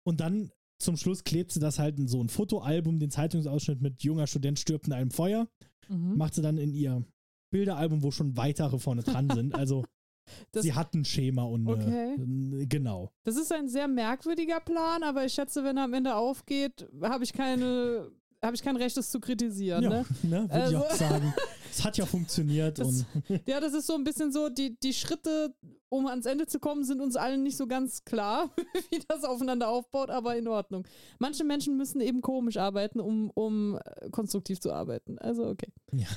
[0.07, 0.51] und dann
[0.81, 4.59] zum Schluss klebt sie das halt in so ein Fotoalbum, den Zeitungsausschnitt mit junger Student
[4.59, 5.47] stirbt in einem Feuer
[5.87, 6.15] Mhm.
[6.17, 7.03] macht sie dann in ihr
[7.51, 9.55] Bilderalbum, wo schon weitere vorne dran sind.
[9.55, 9.83] Also
[10.53, 12.15] Das- sie hat ein Schema und Okay.
[12.15, 13.11] äh, genau.
[13.23, 17.23] Das ist ein sehr merkwürdiger Plan, aber ich schätze, wenn er am Ende aufgeht, habe
[17.25, 18.09] ich keine,
[18.43, 19.83] habe ich kein Recht, das zu kritisieren.
[19.83, 20.05] Ja, Ne?
[20.23, 21.33] ne, würde ich Also- auch sagen.
[21.73, 23.05] Es hat ja funktioniert Das- und
[23.47, 25.55] Ja, das ist so ein bisschen so, die, die Schritte,
[25.87, 28.53] um ans Ende zu kommen, sind uns allen nicht so ganz klar,
[28.89, 30.85] wie das aufeinander aufbaut, aber in Ordnung.
[31.17, 35.17] Manche Menschen müssen eben komisch arbeiten, um, um äh, konstruktiv zu arbeiten.
[35.19, 35.71] Also, okay.
[35.93, 36.07] ja.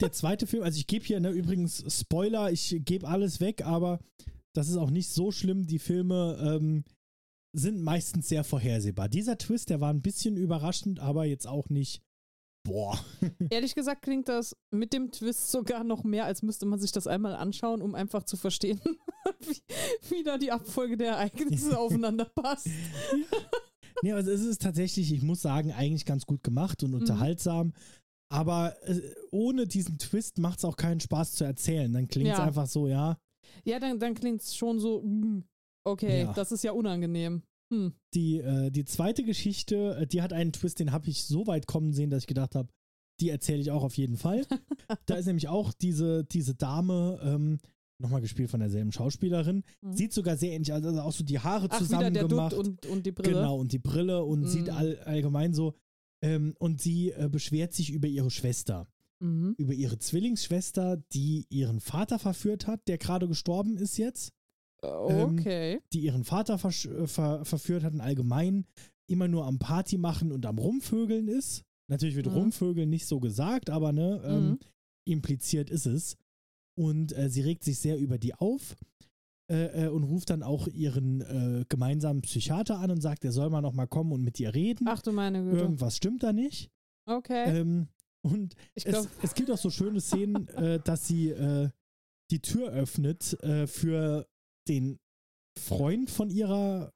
[0.00, 3.98] Der zweite Film, also ich gebe hier ne, übrigens Spoiler, ich gebe alles weg, aber
[4.54, 5.66] das ist auch nicht so schlimm.
[5.66, 6.84] Die Filme ähm,
[7.58, 9.08] sind meistens sehr vorhersehbar.
[9.08, 12.02] Dieser Twist, der war ein bisschen überraschend, aber jetzt auch nicht.
[12.64, 12.98] Boah.
[13.50, 17.06] Ehrlich gesagt klingt das mit dem Twist sogar noch mehr, als müsste man sich das
[17.06, 18.80] einmal anschauen, um einfach zu verstehen,
[19.40, 19.62] wie,
[20.10, 22.66] wie da die Abfolge der Ereignisse aufeinander passt.
[24.02, 27.72] Nee, also es ist tatsächlich, ich muss sagen, eigentlich ganz gut gemacht und unterhaltsam.
[28.28, 31.92] Aber äh, ohne diesen Twist macht es auch keinen Spaß zu erzählen.
[31.92, 32.44] Dann klingt es Ja.
[32.44, 33.16] einfach so, ja,
[33.64, 35.44] Ja, dann, dann klingt es schon so, mm,
[35.86, 36.32] okay, Ja.
[36.32, 37.42] das ist ja unangenehm.
[37.72, 37.94] Hm.
[38.14, 41.66] die, äh, die zweite Geschichte, äh, die hat einen Twist, den habe ich so weit
[41.66, 42.68] kommen sehen, dass ich gedacht habe,
[43.18, 44.46] die erzähle ich auch auf jeden Fall.
[45.06, 47.58] da ist nämlich auch diese, diese Dame, ähm,
[48.00, 49.92] nochmal gespielt von derselben Schauspielerin, Mhm.
[49.96, 52.52] sieht sogar sehr ähnlich aus, also auch so die Haare Ach, zusammen gemacht.
[52.54, 53.34] Und, und die Brille.
[53.34, 54.46] Genau, und die Brille und Mhm.
[54.46, 55.74] sieht all, allgemein so.
[56.22, 58.86] Ähm, und sie äh, beschwert sich über ihre Schwester.
[59.18, 59.54] Mhm.
[59.56, 64.30] über ihre Zwillingsschwester, die ihren Vater verführt hat, der gerade gestorben ist jetzt,
[65.08, 65.80] Ähm, Okay.
[65.92, 68.64] die ihren Vater versch- äh, ver verführt hat und allgemein
[69.08, 71.62] immer nur am Party machen und am Rumvögeln ist.
[71.88, 72.32] Natürlich wird Mhm.
[72.32, 74.58] Rumvögeln nicht so gesagt, aber ne, ähm, Mhm.
[75.08, 76.16] impliziert ist es.
[76.78, 78.76] Und äh, sie regt sich sehr über die auf
[79.48, 83.48] äh, äh, und ruft dann auch ihren äh, gemeinsamen Psychiater an und sagt, er soll
[83.48, 84.86] mal noch mal kommen und mit ihr reden.
[84.88, 85.58] Ach du meine Güte.
[85.58, 86.68] Irgendwas stimmt da nicht.
[87.08, 87.60] Okay.
[87.60, 87.86] Ähm,
[88.24, 88.84] und es,
[89.22, 91.32] es gibt auch so schöne Szenen, äh, dass sie
[92.32, 94.26] die Tür öffnet äh, für
[94.68, 94.98] den
[95.58, 96.92] Freund von ihrer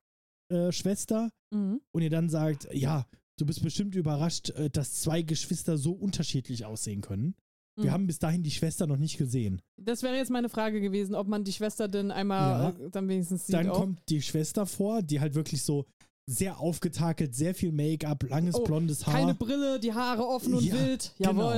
[0.52, 1.80] äh, Schwester mhm.
[1.94, 3.06] und ihr dann sagt, ja,
[3.38, 7.34] du bist bestimmt überrascht, äh, dass zwei Geschwister so unterschiedlich aussehen können.
[7.76, 7.90] Wir Mhm.
[7.92, 9.62] haben bis dahin die Schwester noch nicht gesehen.
[9.80, 12.86] das wäre jetzt meine Frage gewesen, ob man die Schwester denn einmal Ja.
[12.86, 13.54] äh, dann wenigstens sieht.
[13.54, 13.78] dann auch.
[13.78, 15.86] kommt die Schwester vor, die halt wirklich so
[16.28, 19.14] sehr aufgetakelt, sehr viel Make-up, langes Oh, blondes Haar.
[19.14, 21.14] Keine Brille, die Haare offen und Ja, wild.
[21.18, 21.52] genau.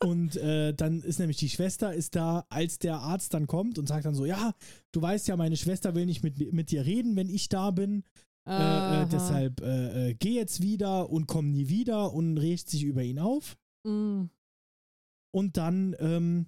[0.00, 3.88] Und äh, dann ist nämlich die Schwester ist da, als der Arzt dann kommt und
[3.88, 4.54] sagt dann so, ja,
[4.92, 8.04] du weißt ja, meine Schwester will nicht mit, mit dir reden, wenn ich da bin.
[8.48, 12.82] Äh, äh, deshalb äh, äh, geh jetzt wieder und komm nie wieder und regt sich
[12.84, 13.58] über ihn auf.
[13.84, 14.26] Mm.
[15.34, 16.46] Und dann, ähm,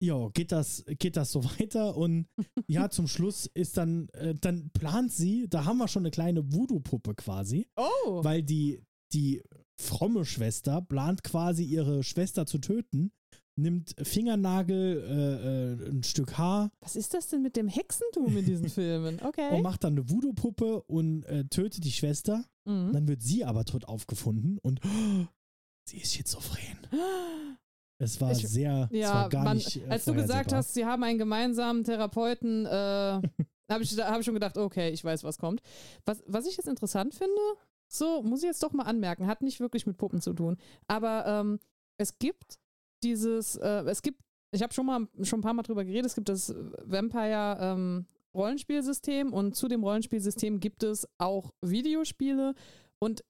[0.00, 2.28] ja, geht das, geht das so weiter und
[2.68, 6.52] ja, zum Schluss ist dann, äh, dann plant sie, da haben wir schon eine kleine
[6.52, 8.22] Voodoo-Puppe quasi, Oh.
[8.22, 9.42] weil die, die
[9.78, 13.12] fromme Schwester plant quasi ihre Schwester zu töten,
[13.58, 18.44] nimmt Fingernagel, äh, äh, ein Stück Haar Was ist das denn mit dem Hexentum in
[18.44, 19.20] diesen Filmen?
[19.22, 19.54] Okay.
[19.54, 22.44] und macht dann eine Voodoo-Puppe und äh, tötet die Schwester.
[22.66, 22.92] Mhm.
[22.92, 24.80] Dann wird sie aber tot aufgefunden und
[25.88, 26.78] sie ist schizophren.
[27.98, 29.76] Es war Ich- sehr, es Ja, war gar man, nicht.
[29.78, 32.68] Äh, als du gesagt hast, sie haben einen gemeinsamen Therapeuten, äh,
[33.70, 35.62] habe ich, hab ich schon gedacht, okay, ich weiß, was kommt.
[36.04, 37.32] Was, was ich jetzt interessant finde,
[37.88, 40.56] so muss ich jetzt doch mal anmerken, hat nicht wirklich mit Puppen zu tun.
[40.88, 41.60] Aber ähm,
[41.98, 42.58] es gibt
[43.02, 44.20] dieses, äh, es gibt,
[44.52, 48.06] ich habe schon mal schon ein paar Mal drüber geredet, es gibt das Vampire ähm,
[48.34, 52.54] Rollenspielsystem und zu dem Rollenspielsystem gibt es auch Videospiele
[52.98, 53.24] und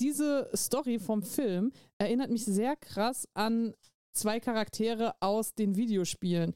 [0.00, 3.74] diese Story vom Film erinnert mich sehr krass an
[4.12, 6.54] zwei Charaktere aus den Videospielen.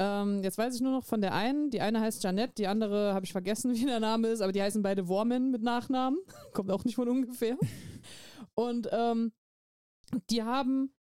[0.00, 1.68] Ähm, jetzt weiß ich nur noch von der einen.
[1.68, 4.62] Die eine heißt Janette, die andere habe ich vergessen, wie der Name ist, aber die
[4.62, 6.18] heißen beide Wormen mit Nachnamen.
[6.54, 7.58] Kommt auch nicht von ungefähr.
[8.54, 9.32] Und ähm,
[10.30, 10.94] die haben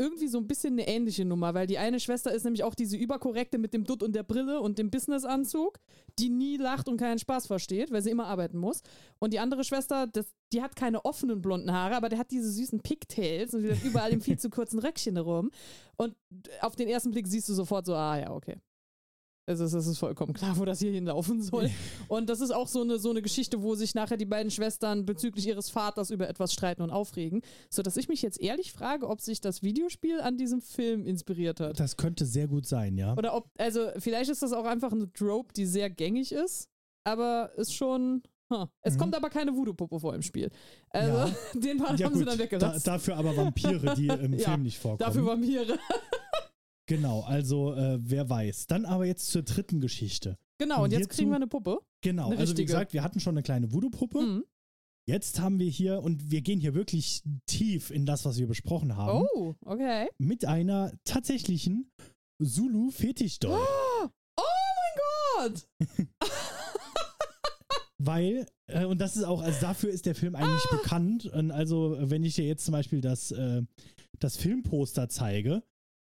[0.00, 2.96] irgendwie so ein bisschen eine ähnliche Nummer, weil die eine Schwester ist nämlich auch diese
[2.96, 5.78] überkorrekte mit dem Dutt und der Brille und dem Businessanzug,
[6.18, 8.80] die nie lacht und keinen Spaß versteht, weil sie immer arbeiten muss.
[9.18, 12.50] Und die andere Schwester, das, die hat keine offenen blonden Haare, aber der hat diese
[12.50, 15.50] süßen Pigtails und die läuft überall im viel zu kurzen Röckchen rum.
[15.96, 16.16] Und
[16.62, 18.56] auf den ersten Blick siehst du sofort so, ah ja, okay.
[19.50, 21.70] Es ist, es ist vollkommen klar, wo das hier hinlaufen soll.
[22.08, 25.04] Und das ist auch so eine, so eine Geschichte, wo sich nachher die beiden Schwestern
[25.04, 27.42] bezüglich ihres Vaters über etwas streiten und aufregen.
[27.68, 31.78] Sodass ich mich jetzt ehrlich frage, ob sich das Videospiel an diesem Film inspiriert hat.
[31.78, 33.14] Das könnte sehr gut sein, ja.
[33.16, 36.68] Oder ob, also vielleicht ist das auch einfach eine Trope, die sehr gängig ist,
[37.04, 38.22] aber ist schon.
[38.52, 38.66] Huh.
[38.82, 38.98] Es Mhm.
[38.98, 40.50] kommt aber keine Voodoo-Puppe vor im Spiel.
[40.88, 41.30] Also, Ja.
[41.54, 42.82] den Part ja haben sie gut, dann da, weggelassen.
[42.84, 44.98] dafür aber Vampire, die im Ja, Film nicht vorkommen.
[44.98, 45.78] Dafür Vampire.
[46.90, 48.66] genau, also äh, wer weiß.
[48.66, 50.36] Dann aber jetzt zur dritten Geschichte.
[50.58, 51.78] Genau, Und jetzt hierzu- kriegen wir eine Puppe.
[52.02, 54.20] Genau, Eine also wie gesagt, wir hatten schon eine kleine Voodoo-Puppe.
[54.20, 54.44] Mhm.
[55.08, 58.96] Jetzt haben wir hier, und wir gehen hier wirklich tief in das, was wir besprochen
[58.96, 60.08] haben, Oh, okay.
[60.18, 61.90] mit einer tatsächlichen
[62.42, 63.58] Zulu-Fetisch-Doll.
[64.36, 64.42] Oh
[65.42, 65.68] mein Gott!
[67.98, 70.76] Weil, äh, und das ist auch, also dafür ist der Film eigentlich Ah.
[70.76, 71.26] bekannt.
[71.26, 73.62] Und also, wenn ich dir jetzt zum Beispiel das, äh,
[74.18, 75.62] das Filmposter zeige,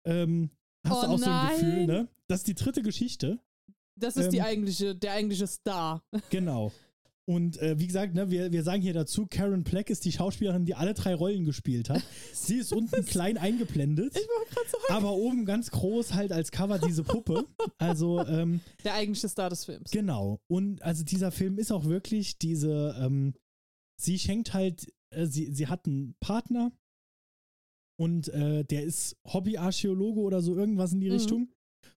[0.06, 0.50] ähm,
[0.86, 1.86] hast Oh du auch so ein Gefühl, nein.
[1.88, 2.08] ne?
[2.28, 3.39] Das ist die dritte Geschichte.
[3.96, 6.04] Das ist die Ähm, eigentliche, der eigentliche Star.
[6.30, 6.72] Genau.
[7.26, 10.65] Und äh, wie gesagt, ne, wir, wir sagen hier dazu, Karen Pleck ist die Schauspielerin,
[10.65, 12.04] die alle drei Rollen gespielt hat.
[12.34, 14.84] Sie ist unten klein eingeblendet, Ich gerade sagen.
[14.93, 17.46] aber oben ganz groß halt als Cover diese Puppe.
[17.78, 19.91] Also, ähm, Der eigentliche Star des Films.
[19.91, 20.41] Genau.
[20.48, 23.36] Und also dieser Film ist auch wirklich diese, ähm,
[23.96, 26.74] sie schenkt halt, äh, sie, sie hat einen Partner
[27.98, 31.14] und äh, der ist Hobbyarchäologe oder so irgendwas in die Mhm.
[31.14, 31.50] Richtung.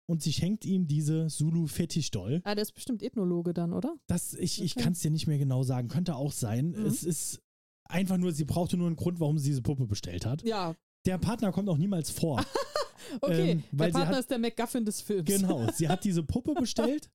[0.09, 2.41] Und sie schenkt ihm diese Zulu-Fetischdoll.
[2.45, 3.97] Ah, der ist bestimmt Ethnologe dann, oder?
[4.07, 4.85] Das, ich, ich Okay.
[4.85, 6.71] kann es dir nicht mehr genau sagen, könnte auch sein.
[6.71, 6.87] Mhm.
[6.87, 7.41] Es ist
[7.89, 10.43] einfach nur, sie brauchte nur einen Grund, warum sie diese Puppe bestellt hat.
[10.45, 10.75] Ja,
[11.07, 12.45] Der Partner kommt auch niemals vor.
[13.21, 13.51] okay.
[13.53, 15.25] Ähm, der Partner hat- ist der MacGuffin des Films.
[15.29, 17.09] Genau, sie hat diese Puppe bestellt.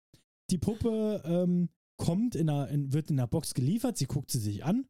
[0.52, 4.40] Die Puppe ähm, kommt in einer, in, wird in der Box geliefert, sie guckt sie
[4.40, 4.88] sich an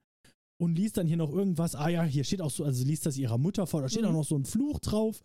[0.60, 1.76] und liest dann hier noch irgendwas.
[1.76, 4.10] Ah ja, hier steht auch so, also liest das ihrer Mutter vor, da steht Mhm.
[4.10, 5.22] auch noch so ein Fluch drauf.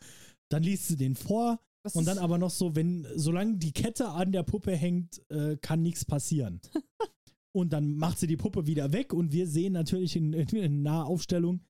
[0.51, 4.09] Dann liest sie den vor Was und dann aber noch so, wenn, solange die Kette
[4.09, 6.61] an der Puppe hängt, äh, kann nichts passieren.
[7.53, 10.83] und dann macht sie die Puppe wieder weg und wir sehen natürlich in, in, in
[10.83, 11.61] Nahaufstellung,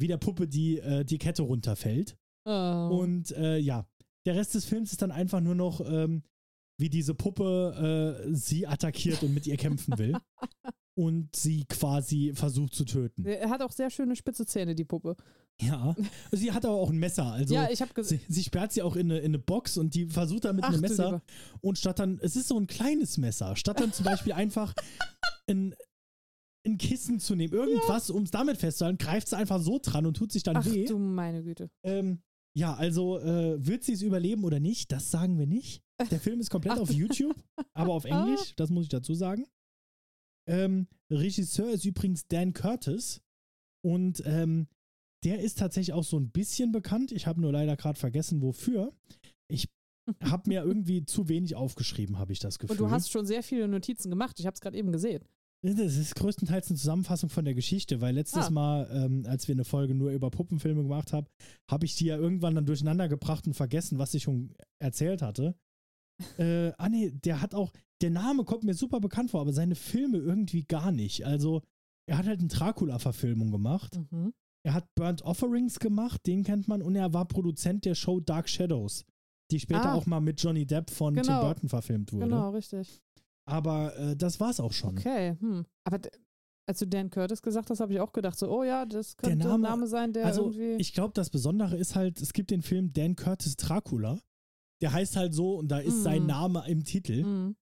[0.00, 2.16] wie der Puppe die, äh, die Kette runterfällt.
[2.44, 2.98] Oh.
[3.02, 3.86] Und äh, ja,
[4.24, 6.22] der Rest des Films ist dann einfach nur noch, ähm,
[6.80, 10.16] wie diese Puppe äh, sie attackiert und mit ihr kämpfen will.
[10.94, 13.24] und sie quasi versucht zu töten.
[13.24, 15.16] er hat auch sehr schöne spitze Zähne, die Puppe.
[15.60, 15.94] Ja.
[16.32, 17.26] Sie hat aber auch ein Messer.
[17.26, 18.20] Also ja, ich habe gesehen.
[18.28, 20.64] sie, sie sperrt sie auch in eine, in eine Box und die versucht dann mit
[20.64, 21.04] Ach, einem du Messer.
[21.04, 21.22] lieber.
[21.60, 24.74] Und statt dann, es ist so ein kleines Messer, statt dann zum Beispiel einfach
[25.48, 25.74] ein,
[26.66, 30.16] ein Kissen zu nehmen, irgendwas, um es damit festzuhalten, greift sie einfach so dran und
[30.16, 30.86] tut sich dann Ach weh.
[30.86, 31.70] du meine Güte.
[31.84, 32.22] Ähm,
[32.54, 35.82] ja, also äh, wird sie es überleben oder nicht, das sagen wir nicht.
[36.10, 36.80] Der Film ist komplett Ach.
[36.80, 37.36] auf YouTube,
[37.72, 39.46] aber auf Englisch, das muss ich dazu sagen.
[40.46, 43.20] Ähm, Regisseur ist übrigens Dan Curtis
[43.84, 44.66] und ähm,
[45.24, 47.12] der ist tatsächlich auch so ein bisschen bekannt.
[47.12, 48.92] Ich habe nur leider gerade vergessen, wofür.
[49.48, 49.68] Ich
[50.22, 52.76] habe mir irgendwie zu wenig aufgeschrieben, habe ich das Gefühl.
[52.80, 54.40] Und du hast schon sehr viele Notizen gemacht.
[54.40, 55.24] Ich habe es gerade eben gesehen.
[55.64, 58.50] Das ist größtenteils eine Zusammenfassung von der Geschichte, weil letztes Ah.
[58.50, 61.28] Mal, ähm, als wir eine Folge nur über Puppenfilme gemacht haben,
[61.70, 65.54] habe ich die ja irgendwann dann durcheinander gebracht und vergessen, was ich schon erzählt hatte.
[66.36, 69.74] Äh, ah nee, der hat auch, der Name kommt mir super bekannt vor, aber seine
[69.74, 71.24] Filme irgendwie gar nicht.
[71.26, 71.62] Also,
[72.08, 73.98] er hat halt eine Dracula-Verfilmung gemacht.
[74.10, 74.32] Mhm.
[74.64, 78.48] Er hat Burnt Offerings gemacht, den kennt man, und er war Produzent der Show Dark
[78.48, 79.04] Shadows,
[79.50, 79.94] die später Ah.
[79.94, 81.40] auch mal mit Johnny Depp von Tim Genau.
[81.42, 82.26] Burton verfilmt wurde.
[82.26, 83.00] Genau, richtig.
[83.48, 84.96] Aber äh, das war's auch schon.
[84.98, 85.64] Okay, hm.
[85.84, 85.98] Aber
[86.68, 89.38] als du Dan Curtis gesagt hast, habe ich auch gedacht, so, oh ja, das könnte
[89.38, 90.76] Name- ein Name sein, der also irgendwie.
[90.80, 94.20] ich glaube, das Besondere ist halt, es gibt den Film Dan Curtis Dracula.
[94.80, 96.28] Der heißt halt so und da ist sein Mhm.
[96.28, 97.22] Name im Titel.
[97.24, 97.56] Hm.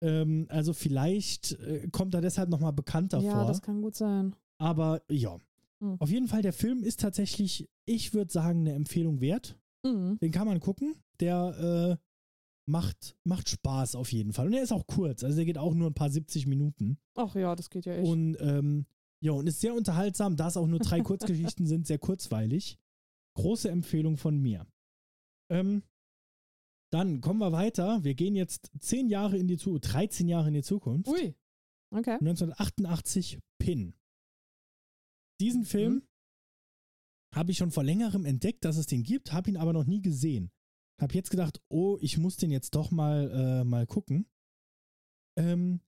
[0.00, 3.46] Ähm, also vielleicht äh, kommt er deshalb nochmal bekannter Ja, vor.
[3.46, 4.34] das kann gut sein.
[4.58, 5.38] Aber ja.
[5.80, 5.96] Mhm.
[5.98, 9.58] Auf jeden Fall, der Film ist tatsächlich, ich würde sagen, eine Empfehlung wert.
[9.84, 10.18] Mhm.
[10.20, 10.94] Den kann man gucken.
[11.20, 12.04] Der äh,
[12.68, 14.46] macht, macht Spaß auf jeden Fall.
[14.46, 15.24] Und er ist auch kurz.
[15.24, 16.98] Also der geht auch nur ein paar 70 Minuten.
[17.14, 18.08] Ach ja, das geht ja echt.
[18.08, 18.86] Und ähm,
[19.20, 22.78] ja, und ist sehr unterhaltsam, da es auch nur drei Kurzgeschichten sind, sehr kurzweilig.
[23.34, 24.66] Große Empfehlung von mir.
[25.50, 25.82] Ähm,
[26.90, 28.02] dann kommen wir weiter.
[28.04, 31.08] Wir gehen jetzt 10 Jahre in die Zukunft, 13 Jahre in die Zukunft.
[31.08, 31.34] Ui.
[31.90, 32.14] Okay.
[32.20, 33.94] 1988 Pin.
[35.40, 36.02] Diesen Film Mhm.
[37.34, 40.02] habe ich schon vor längerem entdeckt, dass es den gibt, habe ihn aber noch nie
[40.02, 40.50] gesehen.
[41.00, 44.26] Habe jetzt gedacht, oh, ich muss den jetzt doch mal, äh, mal gucken.
[45.38, 45.80] Ähm,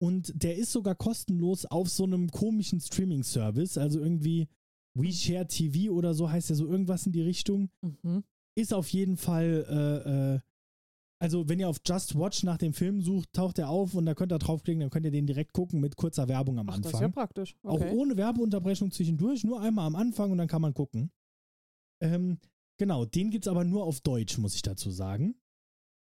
[0.00, 4.48] und der ist sogar kostenlos auf so einem komischen Streaming-Service, also irgendwie
[4.94, 7.70] WeShare TV oder so heißt der so irgendwas in die Richtung.
[7.80, 8.24] Mhm.
[8.54, 10.40] Ist auf jeden Fall, äh, äh,
[11.20, 14.14] also wenn ihr auf Just Watch nach dem Film sucht, taucht er auf und da
[14.14, 16.92] könnt ihr draufklicken, dann könnt ihr den direkt gucken mit kurzer Werbung am Ach, Anfang.
[16.92, 17.56] das ist ja praktisch.
[17.62, 17.88] Okay.
[17.88, 21.10] Auch ohne Werbeunterbrechung zwischendurch, nur einmal am Anfang und dann kann man gucken.
[22.02, 22.38] Ähm,
[22.78, 25.36] genau, den gibt es aber nur auf Deutsch, muss ich dazu sagen.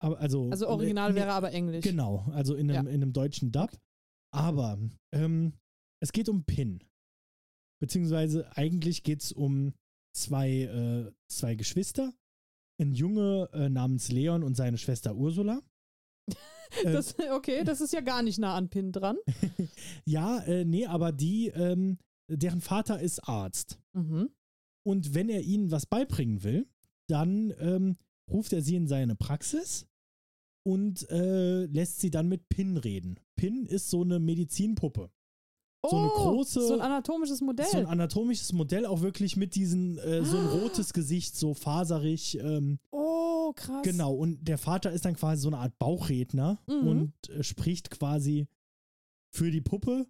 [0.02, 1.84] Aber also, also Original äh, wäre aber Englisch.
[1.84, 3.70] Genau, also in einem, in einem deutschen Dub.
[4.32, 4.78] Aber
[5.12, 5.52] ähm,
[6.02, 6.82] es geht um Pin.
[7.80, 9.74] Beziehungsweise eigentlich geht es um
[10.14, 12.14] zwei, äh, zwei Geschwister.
[12.80, 15.62] Ein Junge äh, namens Leon und seine Schwester Ursula.
[16.84, 19.16] Das, okay, das ist ja gar nicht nah an Pin dran.
[20.04, 23.80] ja, äh, nee, aber die, ähm, deren Vater ist Arzt.
[23.92, 24.30] Mhm.
[24.86, 26.68] Und wenn er ihnen was beibringen will,
[27.08, 27.96] dann ähm,
[28.30, 29.88] ruft er sie in seine Praxis
[30.64, 33.18] und äh, lässt sie dann mit Pin reden.
[33.34, 35.10] Pin ist so eine Medizinpuppe.
[35.88, 37.66] So eine Oh, große- So ein anatomisches Modell.
[37.66, 40.52] So ein anatomisches Modell, auch wirklich mit diesen, äh, so ein Ah.
[40.52, 42.38] rotes Gesicht, so faserig.
[42.38, 43.82] Ähm, oh, krass.
[43.82, 46.86] genau, und der Vater ist dann quasi so eine Art Bauchredner Mhm.
[46.86, 48.46] und äh, spricht quasi
[49.34, 50.06] für die Puppe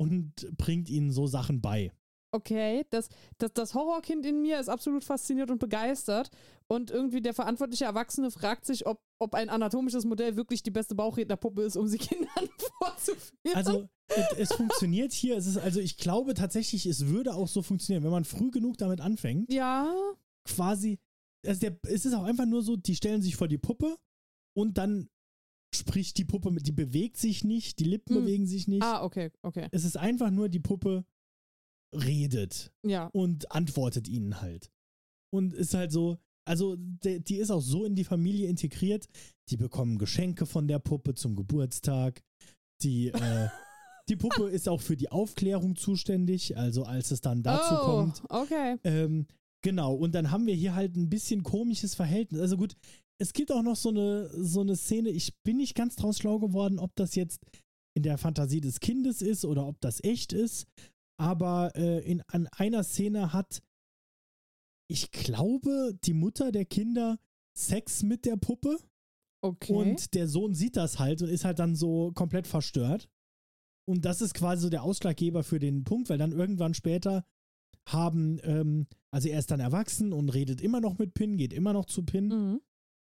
[0.00, 1.90] und bringt ihnen so Sachen bei.
[2.38, 6.30] Okay, das, das, das Horrorkind in mir ist absolut fasziniert und begeistert.
[6.68, 10.94] Und irgendwie der verantwortliche Erwachsene fragt sich, ob, ob ein anatomisches Modell wirklich die beste
[10.94, 12.48] Bauchrednerpuppe ist, um sie Kindern
[12.78, 13.54] vorzuführen.
[13.54, 15.36] Also es, es funktioniert hier.
[15.36, 18.76] Es ist also ich glaube tatsächlich, es würde auch so funktionieren, wenn man früh genug
[18.78, 19.52] damit anfängt.
[19.52, 19.92] ja,
[20.46, 20.98] Quasi,
[21.46, 23.96] also der, es ist auch einfach nur so, die stellen sich vor die Puppe
[24.56, 25.08] und dann
[25.74, 28.22] spricht die Puppe mit, die bewegt sich nicht, die Lippen Hm.
[28.24, 28.82] bewegen sich nicht.
[28.82, 29.68] ah, okay, okay.
[29.70, 31.04] Es ist einfach nur die Puppe
[31.94, 33.06] redet Ja.
[33.12, 34.70] und antwortet ihnen halt.
[35.30, 39.06] Und ist halt so, also de, die ist auch so in die Familie integriert.
[39.50, 42.22] Die bekommen Geschenke von der Puppe zum Geburtstag.
[42.82, 43.48] Die, äh,
[44.08, 48.22] die Puppe ist auch für die Aufklärung zuständig, also als es dann dazu oh, kommt.
[48.30, 48.76] okay.
[48.84, 49.26] Ähm,
[49.62, 52.40] genau, und dann haben wir hier halt ein bisschen komisches Verhältnis.
[52.40, 52.74] Also gut,
[53.20, 56.38] es gibt auch noch so eine, so eine Szene, ich bin nicht ganz draus schlau
[56.38, 57.40] geworden, ob das jetzt
[57.94, 60.66] in der Fantasie des Kindes ist oder ob das echt ist.
[61.18, 63.62] Aber äh, in, an einer Szene hat,
[64.90, 67.18] ich glaube, die Mutter der Kinder
[67.56, 68.78] Sex mit der Puppe
[69.40, 69.72] Okay.
[69.72, 73.08] und der Sohn sieht das halt und ist halt dann so komplett verstört.
[73.88, 77.24] Und das ist quasi so der Ausschlaggeber für den Punkt, weil dann irgendwann später
[77.88, 81.72] haben, ähm, also er ist dann erwachsen und redet immer noch mit Pin, geht immer
[81.72, 82.28] noch zu Pin.
[82.28, 82.60] mhm.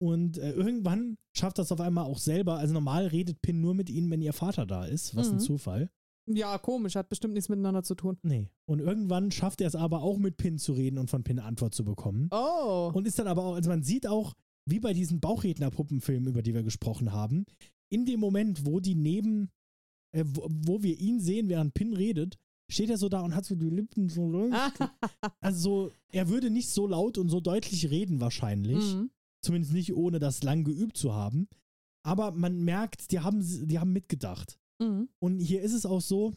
[0.01, 2.57] Und äh, irgendwann schafft das auf einmal auch selber.
[2.57, 5.15] Also normal redet Pin nur mit ihnen, wenn ihr Vater da ist.
[5.15, 5.39] Was ein Mhm.
[5.39, 5.89] Zufall.
[6.25, 8.17] Ja, komisch, hat bestimmt nichts miteinander zu tun.
[8.23, 8.47] Nee.
[8.65, 11.75] Und irgendwann schafft er es aber auch mit Pin zu reden und von Pin Antwort
[11.75, 12.29] zu bekommen.
[12.31, 12.91] Oh.
[12.93, 14.33] Und ist dann aber auch, also man sieht auch,
[14.65, 17.45] wie bei diesen Bauchredner-Puppenfilmen, über die wir gesprochen haben,
[17.89, 19.49] in dem Moment, wo die neben,
[20.15, 22.37] äh, wo, wo wir ihn sehen, während Pin redet,
[22.71, 24.49] steht er so da und hat so die Lippen so.
[25.41, 28.95] Also so, er würde nicht so laut und so deutlich reden wahrscheinlich.
[28.95, 29.11] Mhm.
[29.41, 31.47] Zumindest nicht, ohne das lang geübt zu haben.
[32.05, 34.57] Aber man merkt, die haben, die haben mitgedacht.
[34.81, 35.09] Mhm.
[35.19, 36.33] Und hier ist es auch so,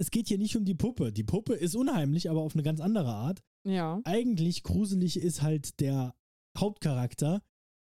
[0.00, 1.12] es geht hier nicht um die Puppe.
[1.12, 3.42] Die Puppe ist unheimlich, aber auf eine ganz andere Art.
[3.66, 4.00] Ja.
[4.04, 6.14] Eigentlich gruselig ist halt der
[6.58, 7.42] Hauptcharakter,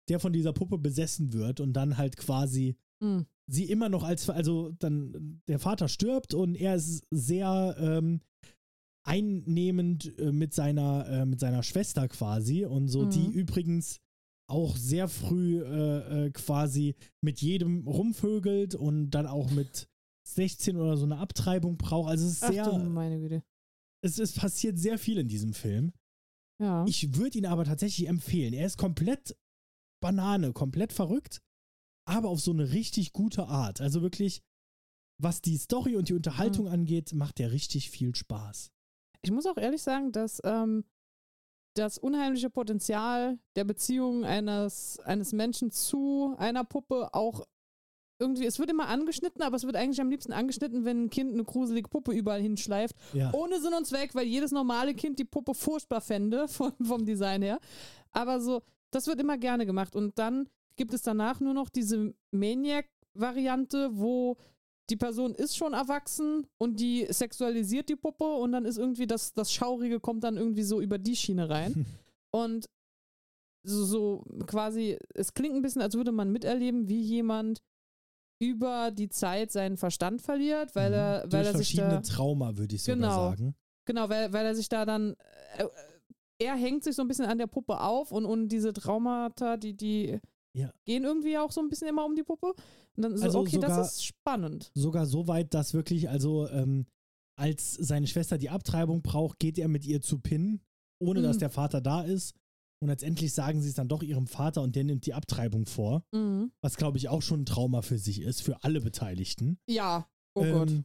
[0.10, 3.28] der von dieser Puppe besessen wird und dann halt quasi Mhm.
[3.50, 8.20] sie immer noch als, also dann der Vater stirbt und er ist sehr ähm,
[9.08, 13.10] einnehmend äh, mit seiner, äh, mit seiner Schwester quasi und so, Mhm.
[13.12, 14.00] die übrigens
[14.50, 19.88] auch sehr früh äh, äh, quasi mit jedem rumvögelt und dann auch mit
[20.28, 22.10] 16 oder so eine Abtreibung braucht.
[22.10, 23.44] Also es ist Ach sehr, du meine Güte.
[24.04, 25.92] es, es passiert sehr viel in diesem Film.
[26.62, 26.86] Ja.
[26.88, 28.54] Ich würde ihn aber tatsächlich empfehlen.
[28.54, 29.36] Er ist komplett
[30.02, 31.42] Banane, komplett verrückt,
[32.08, 33.82] aber auf so eine richtig gute Art.
[33.82, 34.42] Also wirklich,
[35.22, 36.72] was die Story und die Unterhaltung Mhm.
[36.72, 38.72] angeht, macht der richtig viel Spaß.
[39.22, 40.84] Ich muss auch ehrlich sagen, dass ähm,
[41.76, 47.46] das unheimliche Potenzial der Beziehung eines, eines Menschen zu einer Puppe auch
[48.20, 51.34] irgendwie, es wird immer angeschnitten, aber es wird eigentlich am liebsten angeschnitten, wenn ein Kind
[51.34, 52.96] eine gruselige Puppe überall hinschleift.
[53.14, 53.34] Ja.
[53.34, 57.42] Ohne Sinn und Zweck, weil jedes normale Kind die Puppe furchtbar fände, vom, vom Design
[57.42, 57.60] her.
[58.12, 59.96] Aber so, das wird immer gerne gemacht.
[59.96, 64.38] Und dann gibt es danach nur noch diese Maniac-Variante, wo
[64.90, 69.34] die Person ist schon erwachsen und die sexualisiert die Puppe und dann ist irgendwie das,
[69.34, 71.86] das Schaurige kommt dann irgendwie so über die Schiene rein.
[72.32, 72.68] Und
[73.66, 77.60] so, so quasi, es klingt ein bisschen, als würde man miterleben, wie jemand
[78.42, 81.32] über die Zeit seinen Verstand verliert, weil er, Mhm.
[81.34, 83.30] weil er sich da, verschiedene Trauma, würde ich sogar Genau.
[83.32, 83.56] sagen.
[83.86, 85.16] genau, weil, weil er sich da dann,
[85.58, 85.66] äh,
[86.42, 89.74] er hängt sich so ein bisschen an der Puppe auf und, und diese Traumata, die,
[89.76, 90.20] die
[90.56, 90.74] Ja.
[90.86, 92.54] gehen irgendwie auch so ein bisschen immer um die Puppe.
[92.96, 94.72] Und dann so, Also okay, sogar- das ist spannend.
[94.74, 96.86] Sogar so weit, dass wirklich, also ähm,
[97.38, 100.62] als seine Schwester die Abtreibung braucht, geht er mit ihr zu Pin,
[101.02, 101.40] ohne dass Mhm.
[101.42, 102.36] der Vater da ist.
[102.82, 106.04] Und letztendlich sagen sie es dann doch ihrem Vater und der nimmt die Abtreibung vor.
[106.14, 106.52] Mhm.
[106.62, 109.60] Was, glaube ich, auch schon ein Trauma für sich ist, für alle Beteiligten.
[109.70, 110.70] Ja, oh Gott.
[110.72, 110.84] Ähm,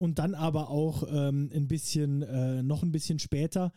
[0.00, 3.72] Und dann aber auch ähm, ein bisschen, äh, noch ein bisschen später,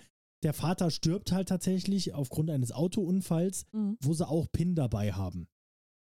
[0.45, 3.97] der Vater stirbt halt tatsächlich aufgrund eines Autounfalls, Mhm.
[4.01, 5.47] wo sie auch Pin dabei haben.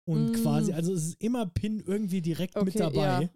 [0.08, 0.34] Und Mm.
[0.34, 3.22] quasi, also es ist immer Pin irgendwie direkt mit Okay, dabei.
[3.24, 3.28] ja.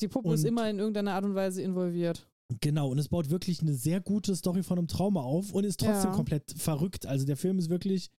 [0.00, 2.26] Die Puppe ist Und- immer in irgendeiner Art und Weise involviert.
[2.60, 5.78] Genau, und es baut wirklich eine sehr gute Story von einem Trauma auf und ist
[5.80, 6.16] trotzdem Ja.
[6.16, 7.06] komplett verrückt.
[7.06, 8.10] Also der Film ist wirklich,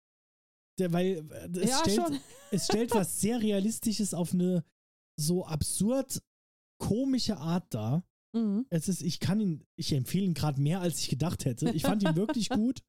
[0.79, 4.63] der, weil äh, es, ja, stellt, es stellt was sehr Realistisches auf eine
[5.19, 6.21] so absurd
[6.79, 8.03] komische Art dar.
[8.33, 8.65] Mhm.
[8.69, 11.69] Es ist, ich kann ihn, ich empfehle ihn gerade mehr, als ich gedacht hätte.
[11.71, 12.81] Ich fand ihn wirklich gut.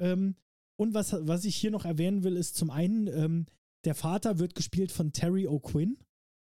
[0.00, 0.36] Ähm,
[0.76, 3.46] und was, was ich hier noch erwähnen will, ist zum einen, ähm,
[3.84, 5.96] der Vater wird gespielt von Terry O'Quinn.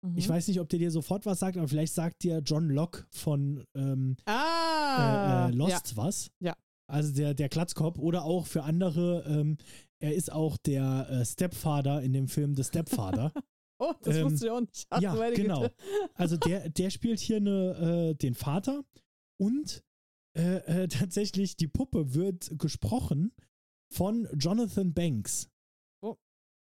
[0.04, 0.16] Mhm.
[0.16, 3.06] Ich weiß nicht, ob der dir sofort was sagt, aber vielleicht sagt dir John Locke
[3.10, 5.56] von ähm, Ah, äh, äh, ja.
[5.56, 6.30] Lost was.
[6.40, 6.56] Ja.
[6.88, 9.56] Also der, der Glatzkopf oder auch für andere, ähm,
[10.00, 13.32] er ist auch der äh, Stepfather in dem Film The Stepfather.
[13.82, 14.86] Oh, das ähm, wusste ich auch nicht.
[14.90, 15.62] Ach, ja, genau.
[15.62, 15.74] Güte.
[16.14, 18.84] Also der, der spielt hier eine, äh, den Vater
[19.40, 19.82] und
[20.36, 23.32] äh, äh, tatsächlich die Puppe wird gesprochen
[23.92, 25.50] von Jonathan Banks.
[26.00, 26.16] Oh.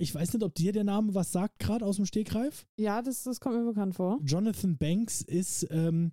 [0.00, 2.68] Ich weiß nicht, ob dir der Name was sagt, gerade aus dem Stegreif.
[2.78, 4.20] Ja, das, das kommt mir bekannt vor.
[4.22, 6.12] Jonathan Banks ist ähm,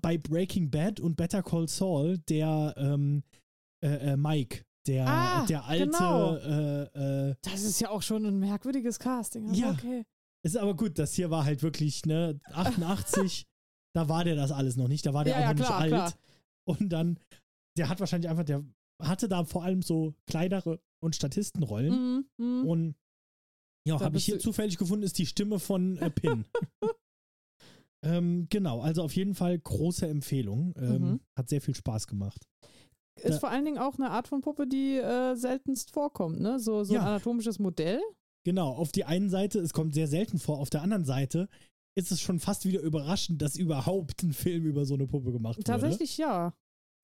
[0.00, 3.22] bei Breaking Bad und Better Call Saul der ähm,
[3.84, 5.84] äh, äh, Mike, der, Ah, der alte.
[5.86, 6.36] genau.
[6.36, 6.82] Äh,
[7.30, 9.52] äh, Das ist ja auch schon ein merkwürdiges Casting.
[9.54, 9.70] Ja.
[9.72, 10.04] Okay.
[10.42, 13.46] ist aber gut, das hier war halt wirklich ne 88.
[13.94, 15.84] da war der das alles noch nicht, da war der Ja, auch ja, noch klar,
[15.84, 16.12] nicht alt.
[16.12, 16.20] klar.
[16.66, 17.18] Und dann,
[17.76, 18.64] der hat wahrscheinlich einfach, der
[19.02, 22.24] hatte da vor allem so kleinere und Statistenrollen.
[22.38, 22.66] Mhm, mhm.
[22.68, 22.94] Und
[23.86, 26.44] ja, habe ich hier zufällig gefunden, ist die Stimme von äh, Pin.
[28.02, 30.74] ähm, genau, also auf jeden Fall große Empfehlung.
[30.76, 31.20] Ähm, Mhm.
[31.36, 32.46] Hat sehr viel Spaß gemacht.
[33.22, 36.58] Ist da- vor allen Dingen auch eine Art von Puppe, die äh, seltenst vorkommt, ne?
[36.58, 37.00] So, so Ja.
[37.00, 38.00] ein anatomisches Modell.
[38.44, 41.48] Genau, auf die einen Seite, es kommt sehr selten vor, auf der anderen Seite
[41.96, 45.56] ist es schon fast wieder überraschend, dass überhaupt ein Film über so eine Puppe gemacht
[45.58, 45.64] wurde.
[45.64, 46.54] Tatsächlich ja.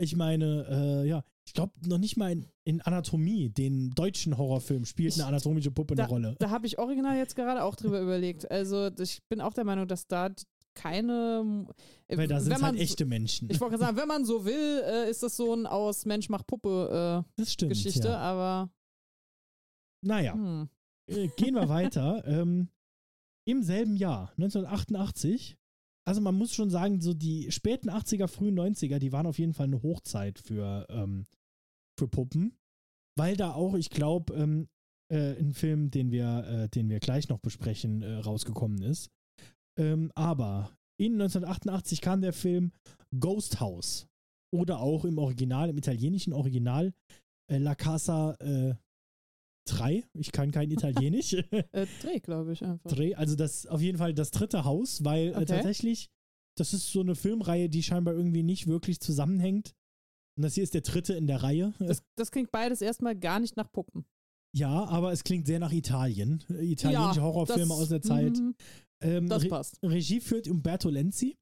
[0.00, 0.66] Ich meine,
[1.04, 5.20] äh, ja, ich glaube noch nicht mal in, in Anatomie, den deutschen Horrorfilm, spielt Ich-
[5.20, 6.36] eine anatomische Puppe eine Rolle.
[6.38, 8.50] Da habe ich original jetzt gerade auch drüber überlegt.
[8.50, 10.30] Also ich bin auch der Meinung, dass da
[10.74, 11.66] keine.
[12.08, 13.48] äh, Weil da sind halt so- echte Menschen.
[13.50, 16.28] Ich wollte gerade sagen, wenn man so will, äh, ist das so ein aus Mensch
[16.28, 17.70] macht Puppe äh, stimmt.
[17.72, 18.18] Geschichte, Ja.
[18.18, 18.70] aber
[20.02, 20.68] Naja, hm.
[21.10, 22.22] äh, gehen wir weiter.
[22.26, 22.68] ähm,
[23.46, 25.56] Im selben Jahr, 1988,
[26.06, 29.54] also man muss schon sagen, so die späten 80er, frühen 90er, die waren auf jeden
[29.54, 31.26] Fall eine Hochzeit für, ähm,
[31.98, 32.56] für Puppen,
[33.16, 34.68] weil da auch, ich glaube, ähm,
[35.10, 39.10] äh, ein Film, den wir, äh, den wir gleich noch besprechen, rausgekommen ist.
[39.78, 42.72] Ähm, aber in 1988 kam der Film
[43.18, 44.06] Ghost House
[44.52, 46.92] oder auch im Original, im italienischen Original,
[47.50, 48.74] äh, La Casa äh,
[49.68, 50.04] 3.
[50.14, 51.32] Ich kann kein Italienisch.
[51.32, 52.90] äh, Dreh, glaube ich einfach.
[52.90, 55.44] Dreh, also das auf jeden Fall das dritte Haus, weil äh, Okay.
[55.46, 56.08] tatsächlich,
[56.56, 59.74] das ist so eine Filmreihe, die scheinbar irgendwie nicht wirklich zusammenhängt.
[60.36, 61.72] Und das hier ist der dritte in der Reihe.
[61.80, 64.04] Das, das klingt beides erstmal gar nicht nach Puppen.
[64.56, 66.44] Ja, aber es klingt sehr nach Italien.
[66.48, 68.38] Äh, Italienische Ja, Horrorfilme das- aus der Zeit.
[69.04, 69.78] Ähm, Das Re passt.
[69.82, 71.36] Regie führt Umberto Lenzi.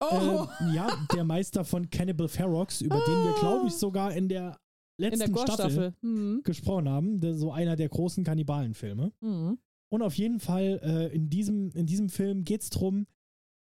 [0.00, 4.28] Oh, Ähm, ja, der Meister von Cannibal Ferox, über den wir, glaube ich, sogar in
[4.28, 4.58] der
[4.98, 5.94] in der letzten Staffel.
[6.02, 6.42] Mhm.
[6.44, 7.20] gesprochen haben.
[7.20, 9.12] Der, so einer der großen Kannibalenfilme.
[9.20, 9.58] Mhm.
[9.90, 13.06] Und auf jeden Fall äh, in, diesem, in diesem Film geht es darum,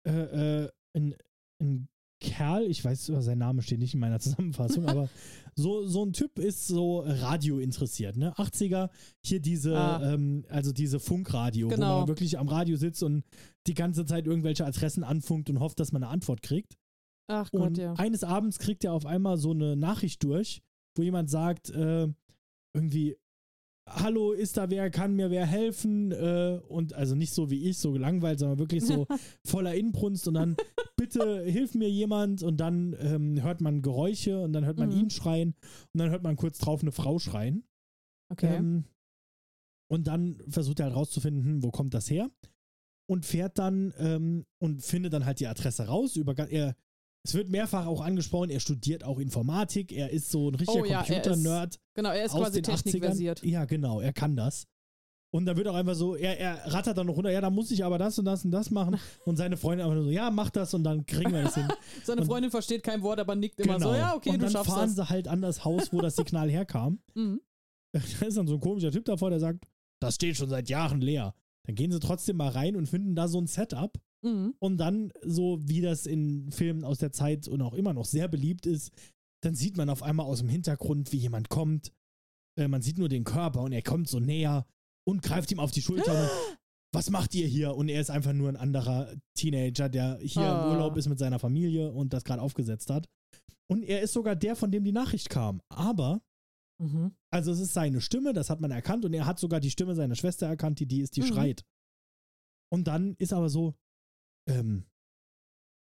[0.06, 0.12] äh,
[0.66, 1.16] äh, ein,
[1.62, 1.88] ein
[2.20, 5.10] Kerl, ich weiß, sein Name steht nicht in meiner Zusammenfassung, aber
[5.60, 8.32] so, so ein Typ ist so Radio interessiert, ne?
[8.38, 8.90] 80er,
[9.26, 10.14] hier diese, Ah.
[10.14, 12.00] ähm, also diese Funkradio, wo Genau.
[12.00, 13.24] man wirklich am Radio sitzt und
[13.66, 16.78] die ganze Zeit irgendwelche Adressen anfunkt und hofft, dass man eine Antwort kriegt.
[17.28, 17.94] Ach Gott, Und ja.
[17.96, 20.62] eines Abends kriegt er auf einmal so eine Nachricht durch,
[20.96, 22.08] wo jemand sagt, äh,
[22.74, 23.18] irgendwie,
[23.90, 26.12] Hallo, ist da wer, kann mir wer helfen?
[26.12, 29.08] Äh, und also nicht so wie ich, so gelangweilt, sondern wirklich so
[29.46, 30.58] voller Inbrunst und dann,
[30.98, 35.00] bitte hilf mir jemand und dann ähm, hört man Geräusche und dann hört man Mhm.
[35.00, 35.56] ihn schreien
[35.94, 37.64] und dann hört man kurz drauf eine Frau schreien.
[38.30, 38.56] Okay.
[38.58, 38.84] Ähm,
[39.90, 42.30] und dann versucht er halt rauszufinden, wo kommt das her?
[43.10, 46.18] Und fährt dann ähm, und findet dann halt die Adresse raus.
[46.18, 46.76] Über, er,
[47.28, 50.86] es wird mehrfach auch angesprochen, er studiert auch Informatik, er ist so ein richtiger Oh
[50.86, 52.84] ja, er ist Computer-Nerd genau, er ist aus quasi den 80ern.
[52.84, 53.44] technikversiert.
[53.44, 54.66] Ja, genau, er kann das.
[55.30, 57.70] Und dann wird auch einfach so, er, er rattert dann noch runter, ja, da muss
[57.72, 58.98] ich aber das und das und das machen.
[59.26, 61.68] Und seine Freundin einfach nur so, ja, mach das und dann kriegen wir das hin.
[62.06, 64.46] Seine und- Freundin versteht kein Wort, aber nickt immer so, ja, okay, Genau.
[64.46, 64.96] und dann fahren das.
[64.96, 67.00] sie halt an das Haus, wo das Signal herkam.
[67.14, 67.42] Mhm.
[67.94, 69.66] Da ist dann so ein komischer Typ davor, der sagt,
[70.00, 71.34] das steht schon seit Jahren leer.
[71.66, 73.98] Dann gehen sie trotzdem mal rein und finden da so ein Setup.
[74.24, 74.56] Mhm.
[74.60, 78.28] Und dann, so wie das in Filmen aus der Zeit und auch immer noch sehr
[78.28, 78.92] beliebt ist,
[79.44, 81.94] dann sieht man auf einmal aus dem Hintergrund, wie jemand kommt.
[82.58, 84.66] Äh, man sieht nur den Körper und er kommt so näher
[85.08, 86.30] und greift ihm auf die Schulter.
[86.94, 87.76] Was macht ihr hier?
[87.76, 90.66] Und er ist einfach nur ein anderer Teenager, der hier Ah.
[90.66, 93.08] im Urlaub ist mit seiner Familie und das gerade aufgesetzt hat.
[93.70, 95.62] Und er ist sogar der, von dem die Nachricht kam.
[95.70, 96.22] Aber
[96.80, 97.12] Mhm.
[97.32, 99.96] also es ist seine Stimme, das hat man erkannt und er hat sogar die Stimme
[99.96, 101.26] seiner Schwester erkannt, die die ist, die Mhm.
[101.26, 101.66] schreit.
[102.72, 103.76] Und dann ist aber so,
[104.48, 104.84] ähm,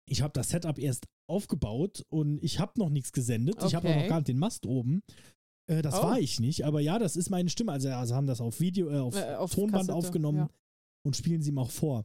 [0.07, 3.57] ich habe das Setup erst aufgebaut und ich habe noch nichts gesendet.
[3.65, 4.03] Ich habe auch Okay.
[4.03, 5.03] noch gar nicht den Mast oben.
[5.67, 6.03] Äh, das Oh.
[6.03, 7.73] war ich nicht, aber ja, das ist meine Stimme.
[7.73, 10.51] Also, also haben das auf Video, äh, auf, Äh, auf Tonband Kassette, aufgenommen ja.
[11.07, 12.05] und spielen sie ihm auch vor.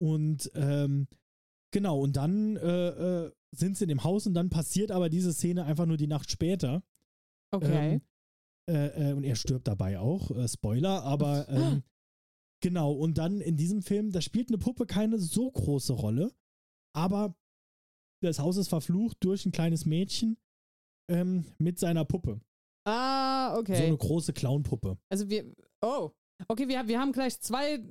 [0.00, 1.06] Und ähm,
[1.72, 2.88] genau, und dann äh,
[3.26, 6.08] äh, sind sie in dem Haus und dann passiert aber diese Szene einfach nur die
[6.08, 6.82] Nacht später.
[7.52, 8.00] Okay.
[8.66, 10.30] Ähm, äh, und er stirbt dabei auch.
[10.48, 11.82] Spoiler, aber ähm,
[12.62, 12.92] genau.
[12.92, 16.32] Und dann in diesem Film, da spielt eine Puppe keine so große Rolle,
[16.96, 17.34] aber
[18.22, 20.38] das Haus ist verflucht durch ein kleines Mädchen
[21.10, 22.40] ähm, mit seiner Puppe.
[22.86, 23.86] ah, So okay.
[23.86, 24.96] eine große Clownpuppe.
[25.10, 25.52] Also wir,
[25.82, 26.10] oh,
[26.48, 27.82] okay, wir, wir haben gleich zwei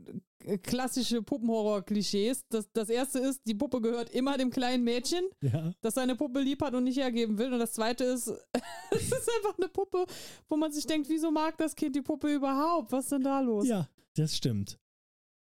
[0.46, 2.46] äh, klassische Puppenhorror-Klischees.
[2.50, 5.74] Das, das erste ist, die Puppe gehört immer dem kleinen Mädchen, Ja.
[5.82, 7.52] das seine Puppe lieb hat und nicht hergeben will.
[7.52, 8.28] Und das zweite ist,
[8.92, 10.06] es ist einfach eine Puppe,
[10.48, 12.92] wo man sich denkt, wieso mag das Kind die Puppe überhaupt?
[12.94, 13.68] Was ist denn da los?
[13.68, 14.78] Ja, das stimmt.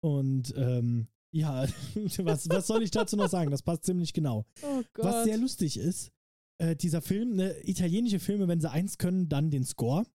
[0.04, 1.66] Und ähm, ja,
[2.18, 3.52] was, was soll ich dazu noch sagen?
[3.52, 4.46] Das passt ziemlich genau.
[4.64, 5.06] Oh Gott.
[5.06, 6.12] Was sehr lustig ist,
[6.58, 10.06] äh, dieser Film, ne, italienische Filme, wenn sie eins können, dann den Score.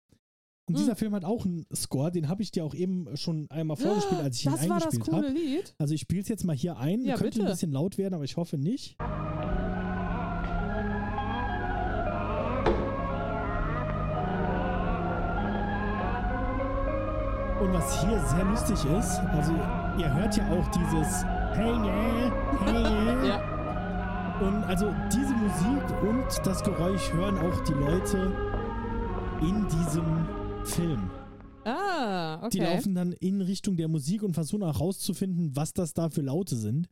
[0.68, 0.80] Und Hm.
[0.82, 4.20] dieser Film hat auch einen Score, den habe ich dir auch eben schon einmal vorgespielt,
[4.20, 5.38] als ich ihn das war das eingespielt coole habe.
[5.38, 5.74] Lied.
[5.78, 7.04] Also ich spiele es jetzt mal hier ein.
[7.04, 7.52] Ja, Könnte ein bitte.
[7.52, 8.96] bisschen laut werden, aber ich hoffe nicht.
[17.66, 19.52] Und was hier sehr lustig ist, also
[19.98, 22.32] ihr hört ja auch dieses Hey yeah,
[22.64, 23.26] hey yeah.
[23.26, 24.40] Ja.
[24.40, 28.32] Und also diese Musik und das Geräusch hören auch die Leute
[29.40, 30.28] in diesem
[30.64, 31.10] Film.
[31.64, 32.50] Ah, okay.
[32.50, 36.22] Die laufen dann in Richtung der Musik und versuchen auch rauszufinden, was das da für
[36.22, 36.86] Laute sind.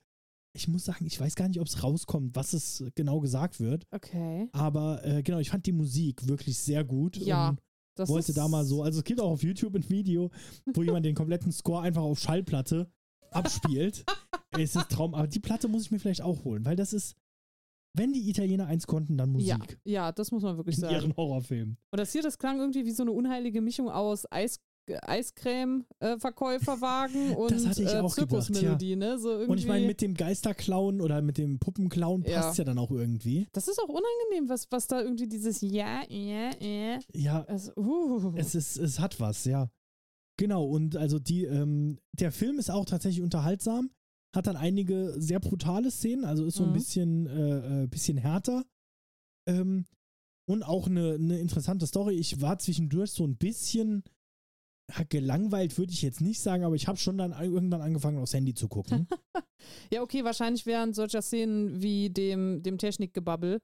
[0.57, 3.85] Ich muss sagen, ich weiß gar nicht, ob es rauskommt, was es genau gesagt wird.
[3.93, 4.49] Okay.
[4.51, 7.17] Aber äh, genau, ich fand die Musik wirklich sehr gut.
[7.17, 7.61] Ja, Und
[7.95, 10.31] Das wollte da mal so, also es gibt auch auf YouTube ein Video,
[10.75, 12.91] wo jemand den kompletten Score einfach auf Schallplatte
[13.31, 14.05] abspielt.
[14.53, 17.17] es ist Traum, aber die Platte muss ich mir vielleicht auch holen, weil das ist,
[17.97, 19.79] wenn die Italiener eins konnten, dann Ja, Musik.
[19.85, 20.95] ja, das muss man wirklich In sagen.
[20.95, 21.77] ihren Horrorfilmen.
[21.93, 27.53] Und das hier, das klang irgendwie wie so eine unheilige Mischung aus Eis, Eiscreme-Verkäuferwagen und
[27.53, 29.19] äh, auch gedacht, Zirkusmelodie, ne?
[29.19, 32.41] So irgendwie, Und ich meine, mit dem Geisterclown oder mit dem Puppenclown Ja.
[32.43, 33.47] passt ja dann auch irgendwie.
[33.53, 36.99] das ist auch unangenehm, was, was da irgendwie dieses Ja, ja, ja.
[37.15, 38.33] Ja, Also, uh.
[38.37, 39.69] es ist, es hat was, ja.
[40.37, 43.91] Genau, und also die, ähm, der Film ist auch tatsächlich unterhaltsam,
[44.35, 46.75] hat dann einige sehr brutale Szenen, also ist so ein Mhm.
[46.75, 48.65] bisschen, äh, äh, bisschen härter.
[49.49, 49.85] Ähm,
[50.47, 52.17] und auch eine, eine interessante Story.
[52.17, 54.03] Ich war zwischendurch so ein bisschen ja,
[55.09, 58.55] gelangweilt, würde ich jetzt nicht sagen, aber ich habe schon dann irgendwann angefangen, aufs Handy
[58.55, 59.07] zu gucken.
[59.93, 63.61] ja, okay, wahrscheinlich während solcher Szenen wie dem, dem Technikgebabbel,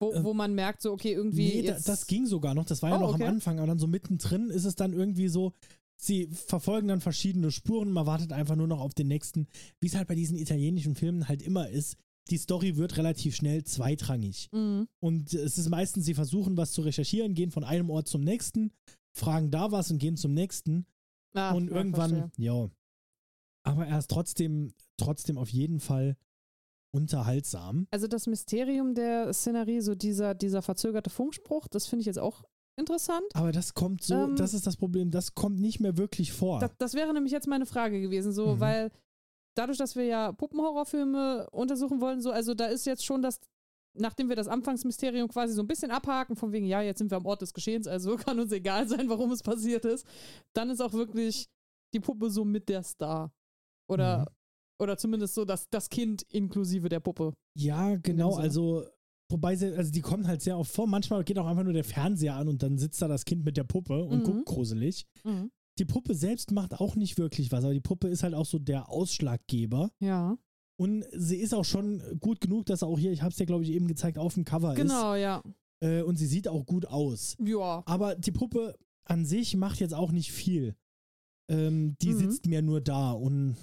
[0.00, 1.60] wo, Äh, wo man merkt, so, okay, irgendwie.
[1.60, 3.24] nee, da, das ging sogar noch, das war ja Oh, noch okay.
[3.24, 5.52] am Anfang, aber dann so mittendrin ist es dann irgendwie so,
[5.96, 9.46] sie verfolgen dann verschiedene Spuren, man wartet einfach nur noch auf den nächsten,
[9.80, 11.96] wie es halt bei diesen italienischen Filmen halt immer ist.
[12.30, 14.48] Die Story wird relativ schnell zweitrangig.
[14.50, 14.88] Mhm.
[15.00, 18.72] Und es ist meistens, sie versuchen was zu recherchieren, gehen von einem Ort zum nächsten,
[19.14, 20.86] fragen da was und gehen zum nächsten.
[21.34, 22.68] Ah, und irgendwann, ja.
[23.66, 26.16] Aber er ist trotzdem, trotzdem auf jeden Fall
[26.92, 27.86] unterhaltsam.
[27.90, 32.44] Also das Mysterium der Szenerie, so dieser, dieser verzögerte Funkspruch, das finde ich jetzt auch
[32.76, 33.24] interessant.
[33.34, 36.60] Aber das kommt so, Ähm, das ist das Problem, das kommt nicht mehr wirklich vor.
[36.60, 38.60] Das, das wäre nämlich jetzt meine Frage gewesen, so, Mhm.
[38.60, 38.90] weil
[39.56, 43.40] dadurch, dass wir ja Puppenhorrorfilme untersuchen wollen, so, also da ist jetzt schon das,
[43.96, 47.16] nachdem wir das Anfangsmysterium quasi so ein bisschen abhaken, von wegen, ja, jetzt sind wir
[47.16, 50.06] am Ort des Geschehens, also kann uns egal sein, warum es passiert ist,
[50.54, 51.46] dann ist auch wirklich
[51.94, 53.32] die Puppe so mit der Star.
[53.88, 54.24] Oder, Mhm.
[54.82, 57.32] oder zumindest so das, das Kind inklusive der Puppe.
[57.56, 58.84] Ja, genau, also
[59.30, 60.86] wobei sie, also die kommen halt sehr oft vor.
[60.86, 63.56] Manchmal geht auch einfach nur der Fernseher an und dann sitzt da das Kind mit
[63.56, 64.24] der Puppe und Mhm.
[64.24, 65.06] guckt gruselig.
[65.22, 65.50] Mhm.
[65.78, 68.58] Die Puppe selbst macht auch nicht wirklich was, aber die Puppe ist halt auch so
[68.58, 69.90] der Ausschlaggeber.
[70.00, 70.36] Ja,
[70.76, 73.62] Und sie ist auch schon gut genug, dass auch hier, ich habe es dir, glaube
[73.64, 75.38] ich, eben gezeigt, auf dem Cover genau, ja.
[75.80, 75.88] ist.
[75.88, 77.36] Äh, und sie sieht auch gut aus.
[77.44, 77.82] Ja.
[77.86, 80.74] Aber die Puppe an sich macht jetzt auch nicht viel.
[81.48, 82.18] Ähm, die Mhm.
[82.18, 83.56] sitzt mir nur da und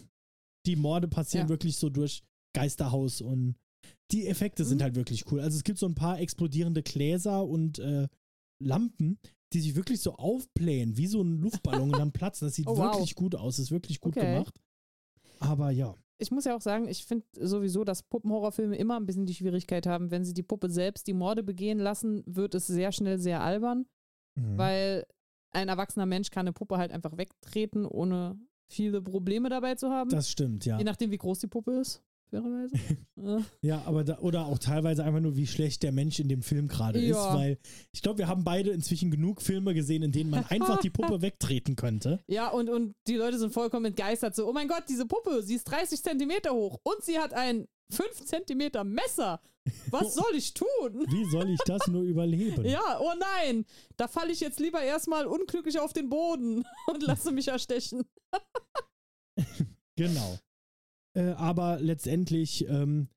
[0.66, 1.50] die Morde passieren Ja.
[1.50, 3.56] wirklich so durch Geisterhaus und
[4.12, 4.84] die Effekte sind Mhm.
[4.84, 5.40] halt wirklich cool.
[5.42, 8.08] Also es gibt so ein paar explodierende Gläser und äh,
[8.64, 9.18] Lampen,
[9.54, 12.48] die sich wirklich so aufblähen, wie so ein Luftballon und dann platzen.
[12.48, 12.94] Das sieht Oh, wow.
[12.94, 14.34] wirklich gut aus, ist wirklich gut Okay.
[14.34, 14.54] gemacht.
[15.40, 19.26] Aber ja, ich muss ja auch sagen, ich finde sowieso, dass Puppenhorrorfilme immer ein bisschen
[19.26, 22.92] die Schwierigkeit haben, wenn sie die Puppe selbst die Morde begehen lassen, wird es sehr
[22.92, 23.88] schnell sehr albern,
[24.36, 24.58] mhm.
[24.58, 25.06] weil
[25.52, 30.10] ein erwachsener Mensch kann eine Puppe halt einfach wegtreten, ohne viele Probleme dabei zu haben.
[30.10, 30.78] das stimmt, ja.
[30.78, 32.74] Je nachdem, wie groß die Puppe ist, fairerweise.
[33.62, 36.68] Ja, aber da, oder auch teilweise einfach nur, wie schlecht der Mensch in dem Film
[36.68, 37.36] gerade ist, Ja.
[37.36, 37.60] weil
[37.92, 41.22] ich glaube, wir haben beide inzwischen genug Filme gesehen, in denen man einfach die Puppe
[41.22, 42.20] wegtreten könnte.
[42.28, 44.36] ja, und, und die Leute sind vollkommen entgeistert.
[44.36, 47.68] So, oh mein Gott, diese Puppe, sie ist 30 Zentimeter hoch und sie hat ein
[47.92, 49.40] 5 Zentimeter Messer.
[49.92, 51.06] Was soll ich tun?
[51.10, 52.66] Wie soll ich das nur überleben?
[52.66, 53.66] Ja, oh nein,
[53.98, 58.04] da falle ich jetzt lieber erstmal unglücklich auf den Boden und lasse mich erstechen.
[59.96, 60.40] Genau.
[61.14, 63.10] Äh, aber letztendlich, ähm,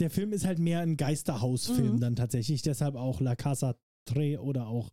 [0.00, 2.00] der Film ist halt mehr ein Geisterhausfilm Mhm.
[2.00, 4.90] dann tatsächlich, deshalb auch La Casa Tre oder auch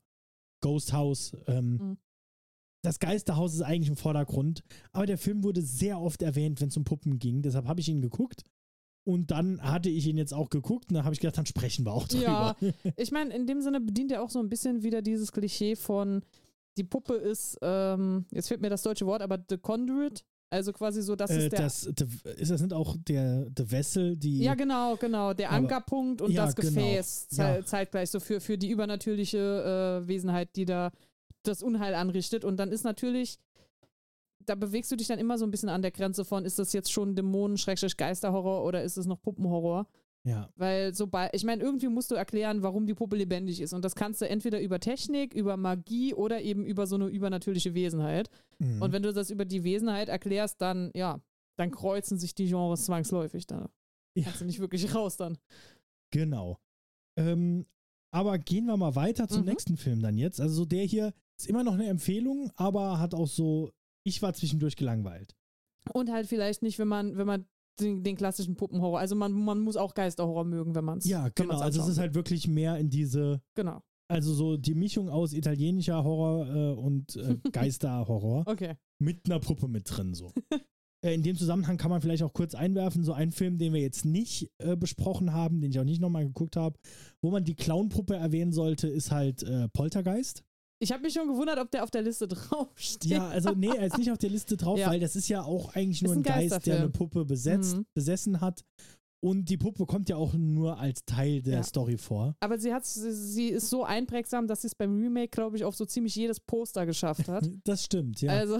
[0.62, 1.34] Ghost House.
[1.47, 1.97] Ähm, Mhm.
[2.86, 6.76] Das Geisterhaus ist eigentlich im Vordergrund, aber der Film wurde sehr oft erwähnt, wenn es
[6.76, 7.41] um Puppen ging.
[7.41, 8.43] Deshalb habe ich ihn geguckt.
[9.06, 11.86] Und dann hatte ich ihn jetzt auch geguckt und dann habe ich gedacht, dann sprechen
[11.86, 12.54] wir auch Ja.
[12.54, 12.74] drüber.
[12.97, 16.24] Ich meine, in dem Sinne bedient er auch so ein bisschen wieder dieses Klischee von,
[16.78, 20.24] die Puppe ist, ähm, jetzt fehlt mir das deutsche Wort, aber The Conduit.
[20.54, 21.60] Also quasi so, das äh, ist der.
[21.62, 21.84] das,
[22.38, 24.39] ist das nicht auch der, der Wessel, die.
[24.43, 25.34] ja, genau, genau.
[25.34, 26.70] Der Ankerpunkt und Ja, das genau.
[26.74, 27.66] Gefäß zei Ja.
[27.66, 30.91] zeitgleich so für, für die übernatürliche äh, Wesenheit, die da
[31.41, 32.45] das Unheil anrichtet.
[32.45, 33.39] Und dann ist natürlich,
[34.45, 36.72] da bewegst du dich dann immer so ein bisschen an der Grenze von, ist das
[36.72, 39.88] jetzt schon Dämonen-Geisterhorror oder ist es noch Puppenhorror?
[40.26, 40.49] Ja.
[40.55, 43.74] Weil sobald, ich meine, irgendwie musst du erklären, warum die Puppe lebendig ist.
[43.74, 47.74] Und das kannst du entweder über Technik, über Magie oder eben über so eine übernatürliche
[47.74, 48.30] Wesenheit.
[48.59, 48.82] Mhm.
[48.82, 51.19] Und wenn du das über die Wesenheit erklärst, dann, ja,
[51.57, 53.45] dann kreuzen sich die Genres zwangsläufig.
[53.47, 53.69] Da
[54.15, 54.24] Ja.
[54.26, 55.38] kannst du nicht wirklich raus dann.
[56.11, 56.57] Genau.
[57.17, 57.65] Ähm,
[58.13, 59.47] aber gehen wir mal weiter zum Mhm.
[59.49, 60.39] nächsten Film dann jetzt.
[60.39, 63.71] Also so der hier ist immer noch eine Empfehlung, aber hat auch so,
[64.05, 65.36] ich war zwischendurch gelangweilt.
[65.91, 67.45] Und halt vielleicht nicht, wenn man, wenn man
[67.80, 71.05] den, den klassischen Puppenhorror, also man, man muss auch Geisterhorror mögen, wenn man es.
[71.05, 71.59] Ja, genau.
[71.59, 73.82] Also es ist halt wirklich mehr in diese, Genau.
[74.07, 78.76] also so die Mischung aus italienischer Horror äh, und äh, Geisterhorror Okay.
[78.99, 80.32] mit einer Puppe mit drin so.
[81.05, 83.82] Äh, In dem Zusammenhang kann man vielleicht auch kurz einwerfen, so ein Film, den wir
[83.82, 86.80] jetzt nicht äh, besprochen haben, den ich auch nicht nochmal geguckt habe,
[87.21, 90.45] wo man die Clownpuppe erwähnen sollte, ist halt äh, Poltergeist.
[90.84, 93.09] Ich habe mich schon gewundert, ob der auf der Liste draufsteht.
[93.11, 94.89] Ja, also nee, er ist nicht auf der Liste drauf, Ja.
[94.89, 96.77] weil das ist ja auch eigentlich nur ein, ein Geist, der Geisterfilm.
[96.81, 97.86] eine Puppe besetzt, Mhm.
[97.93, 98.63] besessen hat.
[99.23, 101.63] Und die Puppe kommt ja auch nur als Teil der Ja.
[101.63, 102.36] Story vor.
[102.41, 105.63] Aber sie hat, sie, sie ist so einprägsam, dass sie es beim Remake, glaube ich,
[105.63, 107.47] auf so ziemlich jedes Poster geschafft hat.
[107.63, 108.31] Das stimmt, ja.
[108.34, 108.59] Also,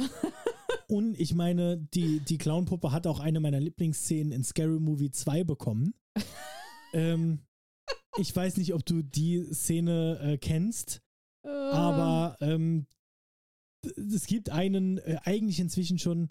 [0.88, 5.44] Und ich meine, die, die Clownpuppe hat auch eine meiner Lieblingsszenen in Scary Movie 2
[5.44, 5.94] bekommen.
[6.94, 7.40] ähm,
[8.18, 11.02] ich weiß nicht, ob du die Szene äh, kennst,
[11.44, 12.86] äh, aber ähm,
[13.96, 16.30] es gibt einen äh, eigentlich inzwischen schon,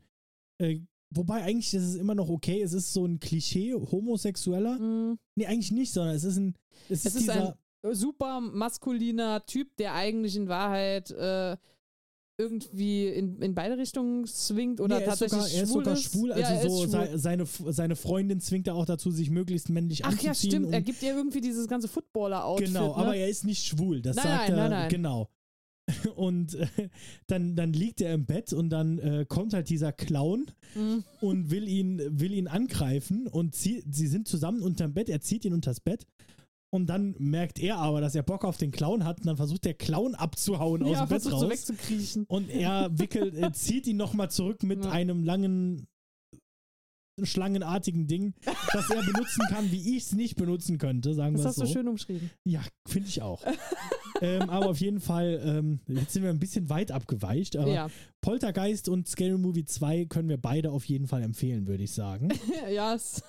[0.59, 4.79] äh, wobei eigentlich ist es immer noch okay, es ist so ein Klischee homosexueller.
[4.79, 6.57] mh, Nee, eigentlich nicht, sondern es ist ein,
[6.89, 7.59] es, Es ist ist dieser,
[7.93, 11.57] super maskuliner Typ, der eigentlich in Wahrheit äh,
[12.39, 15.95] irgendwie in, in beide Richtungen swingt oder nee, ist tatsächlich sogar, er ist schwul sogar
[15.95, 16.03] ist.
[16.03, 16.89] schwul, Ja, also ist so schwul.
[16.91, 20.29] sei- seine, seine Freundin zwingt er auch dazu, sich möglichst männlich Ach anzuziehen.
[20.29, 20.73] ja, stimmt.
[20.73, 22.69] Er gibt ihr irgendwie dieses ganze Footballer-Outfit.
[22.69, 22.97] Genau, ne?
[22.97, 24.01] aber er ist nicht schwul.
[24.03, 24.69] Das Nein, sagt nein, er.
[24.69, 24.89] nein, nein.
[24.89, 25.29] Genau.
[26.17, 26.67] Und äh,
[27.27, 31.05] dann, dann liegt er im Bett und dann äh, kommt halt dieser Clown Mhm.
[31.21, 35.45] und will ihn, will ihn angreifen und sie, sie sind zusammen unterm Bett, er zieht
[35.45, 36.07] ihn unters Bett
[36.73, 39.67] und dann merkt er aber, dass er Bock auf den Clown hat und dann versucht
[39.67, 42.25] der Clown abzuhauen aus Ja, dem Bett versucht so raus wegzukriechen.
[42.29, 44.91] und er wickelt, er zieht ihn nochmal zurück mit Ja.
[44.91, 45.87] einem langen
[47.23, 48.35] schlangenartigen Ding,
[48.73, 51.63] das er benutzen kann, wie ich es nicht benutzen könnte, sagen Das wir hast so.
[51.65, 52.31] du schön umschrieben.
[52.45, 53.43] Ja, finde ich auch.
[54.21, 57.89] ähm, aber auf jeden Fall, ähm, jetzt sind wir ein bisschen weit abgeweicht, aber Ja.
[58.23, 62.29] Poltergeist und Scary Movie 2 können wir beide auf jeden Fall empfehlen, würde ich sagen.
[62.73, 63.21] ja, es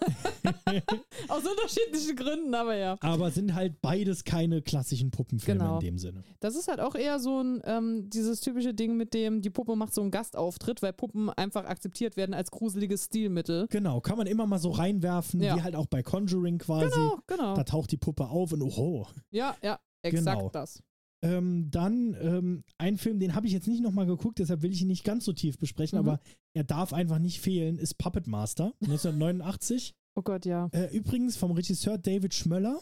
[1.27, 2.95] aus unterschiedlichen Gründen, aber ja.
[3.01, 5.73] aber sind halt beides keine klassischen Puppenfilme Genau.
[5.75, 6.23] in dem Sinne.
[6.39, 9.75] Das ist halt auch eher so ein, ähm, dieses typische Ding, mit dem die Puppe
[9.75, 13.65] macht so einen Gastauftritt, weil Puppen einfach akzeptiert werden als gruseliges Stilmittel.
[13.69, 15.55] Genau, kann man immer mal so reinwerfen, Ja.
[15.55, 16.89] wie halt auch bei Conjuring quasi.
[16.93, 17.55] Genau, genau.
[17.55, 19.07] Da taucht die Puppe auf und oho.
[19.31, 20.49] Ja, ja, exakt Genau.
[20.49, 20.81] das.
[21.23, 24.81] Ähm, dann ähm, ein Film, den habe ich jetzt nicht nochmal geguckt, deshalb will ich
[24.81, 26.07] ihn nicht ganz so tief besprechen, Mhm.
[26.07, 26.19] aber
[26.53, 29.93] er darf einfach nicht fehlen, ist Puppet Master 1989.
[30.15, 30.67] Oh Gott, ja.
[30.73, 32.79] Äh, übrigens vom Regisseur David Schmöller.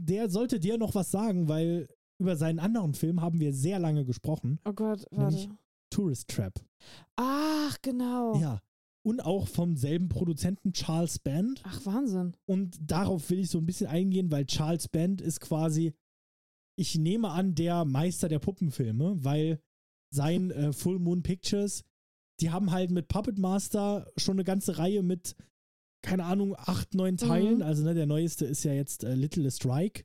[0.00, 1.88] Der sollte dir noch was sagen, weil
[2.20, 4.58] über seinen anderen Film haben wir sehr lange gesprochen.
[4.64, 5.48] Oh Gott, warte.
[5.90, 6.54] Tourist Trap.
[7.16, 8.36] Ach, genau.
[8.40, 8.60] Ja.
[9.08, 11.62] Und auch vom selben Produzenten Charles Band.
[11.64, 12.36] Ach, Wahnsinn.
[12.46, 15.94] Und darauf will ich so ein bisschen eingehen, weil Charles Band ist quasi,
[16.76, 19.60] ich nehme an, der Meister der Puppenfilme, weil
[20.14, 21.84] sein äh, Full Moon Pictures,
[22.40, 25.34] die haben halt mit Puppet Master schon eine ganze Reihe mit,
[26.02, 27.56] keine Ahnung, acht, neun Teilen.
[27.56, 27.62] Mhm.
[27.62, 30.04] Also ne, der neueste ist ja jetzt äh, Little Strike,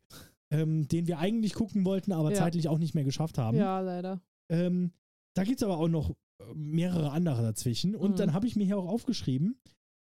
[0.50, 2.38] ähm, den wir eigentlich gucken wollten, aber Ja.
[2.38, 3.58] zeitlich auch nicht mehr geschafft haben.
[3.58, 4.22] Ja, leider.
[4.50, 4.94] Ähm,
[5.36, 6.16] da gibt es aber auch noch
[6.56, 7.96] mehrere andere dazwischen.
[7.96, 8.16] Und Mhm.
[8.18, 9.58] dann habe ich mir hier auch aufgeschrieben,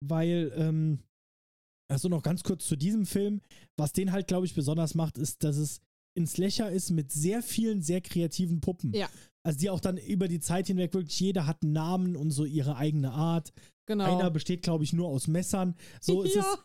[0.04, 1.00] weil, ähm,
[1.90, 3.40] also noch ganz kurz zu diesem Film,
[3.76, 5.80] was den halt, glaube ich, besonders macht, ist, dass es
[6.16, 8.92] ein Slasher ist mit sehr vielen, sehr kreativen Puppen.
[8.94, 9.08] Ja.
[9.46, 12.44] Also die auch dann über die Zeit hinweg wirklich, jeder hat einen Namen und so
[12.44, 13.52] ihre eigene Art.
[13.86, 14.04] Genau.
[14.04, 15.74] Einer besteht, glaube ich, nur aus Messern.
[16.00, 16.40] So, es ja.
[16.40, 16.58] ist,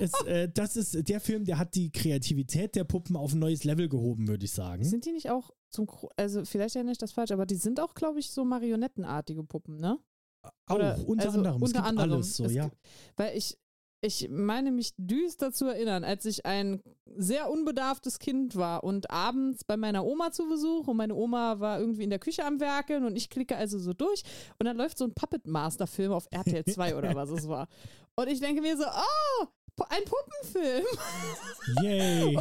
[0.00, 3.64] es, äh, das ist der Film, der hat die Kreativität der Puppen auf ein neues
[3.64, 4.84] Level gehoben, würde ich sagen.
[4.84, 7.94] Sind die nicht auch zum, also vielleicht erinnere ich das falsch, aber die sind auch,
[7.94, 9.98] glaube ich, so marionettenartige Puppen, ne?
[10.66, 11.56] auch, Oder- unter also anderem.
[11.62, 12.12] es unter gibt anderem.
[12.12, 12.64] alles so, Es ja.
[12.64, 12.76] gibt-
[13.16, 13.58] Weil ich,
[14.00, 16.82] ich meine mich düster zu erinnern, als ich ein
[17.16, 21.80] sehr unbedarftes Kind war und abends bei meiner Oma zu Besuch und meine Oma war
[21.80, 24.22] irgendwie in der Küche am Werkeln und ich klicke also so durch
[24.58, 27.68] und dann läuft so ein Puppet Master Film auf RTL 2 oder was es war.
[28.14, 29.46] Und ich denke mir so, oh,
[29.84, 30.86] ein Puppenfilm.
[31.82, 32.38] Yay.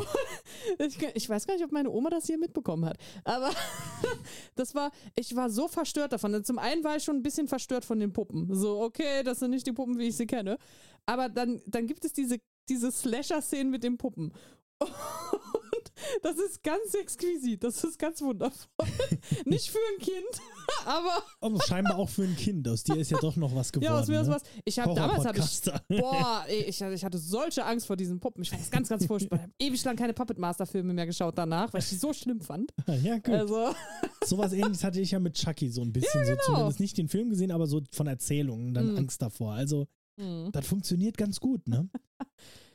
[0.80, 2.98] Ich, ich weiß gar nicht, ob meine Oma das hier mitbekommen hat.
[3.24, 3.52] Aber
[4.56, 6.34] das war, ich war so verstört davon.
[6.34, 8.54] Also Zum einen war ich schon ein bisschen verstört von den Puppen.
[8.56, 10.58] So, okay, das sind nicht die Puppen, wie ich sie kenne.
[11.06, 12.38] Aber dann, dann gibt es diese,
[12.70, 14.32] diese Slasher-Szenen mit den Puppen.
[16.22, 17.64] Das ist ganz exquisit.
[17.64, 18.68] Das ist ganz wundervoll.
[19.46, 20.42] Nicht für ein Kind,
[20.86, 22.68] aber Aber scheinbar auch für ein Kind.
[22.68, 23.94] Aus dir ist ja doch noch was geworden.
[23.94, 24.36] ja, aus mir ist ne?
[24.36, 24.44] was.
[24.64, 25.62] Ich habe damals habe ich.
[26.02, 28.44] Boah, ich, ich hatte solche Angst vor diesen Puppen.
[28.44, 29.38] Ich fand das ganz, ganz furchtbar.
[29.38, 32.14] Ich habe ewig lang keine Puppet Master Filme mehr geschaut danach, weil ich die so
[32.14, 32.72] schlimm fand.
[33.04, 33.30] ja, gut.
[33.36, 33.76] Also,
[34.26, 36.26] Sowas ähnliches hatte ich ja mit Chucky so ein bisschen.
[36.26, 38.98] So zumindest nicht den Film gesehen, aber so von Erzählungen dann Mhm.
[38.98, 39.54] Angst davor.
[39.54, 39.88] Also,
[40.20, 40.50] hm.
[40.52, 41.90] das funktioniert ganz gut, ne?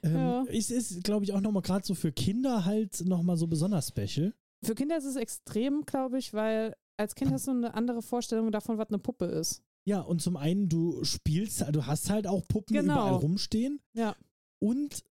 [0.02, 0.44] Ähm, Ja.
[0.48, 4.34] Es ist, glaube ich, auch nochmal gerade so für Kinder halt nochmal so besonders special.
[4.64, 8.52] für Kinder ist es extrem, glaube ich, weil als Kind hast du eine andere Vorstellung
[8.52, 9.62] davon, was eine Puppe ist.
[9.86, 12.92] Ja, und zum einen, du spielst, du hast halt auch Puppen Genau.
[12.94, 13.80] überall rumstehen.
[13.94, 14.14] Ja.
[14.58, 15.02] Und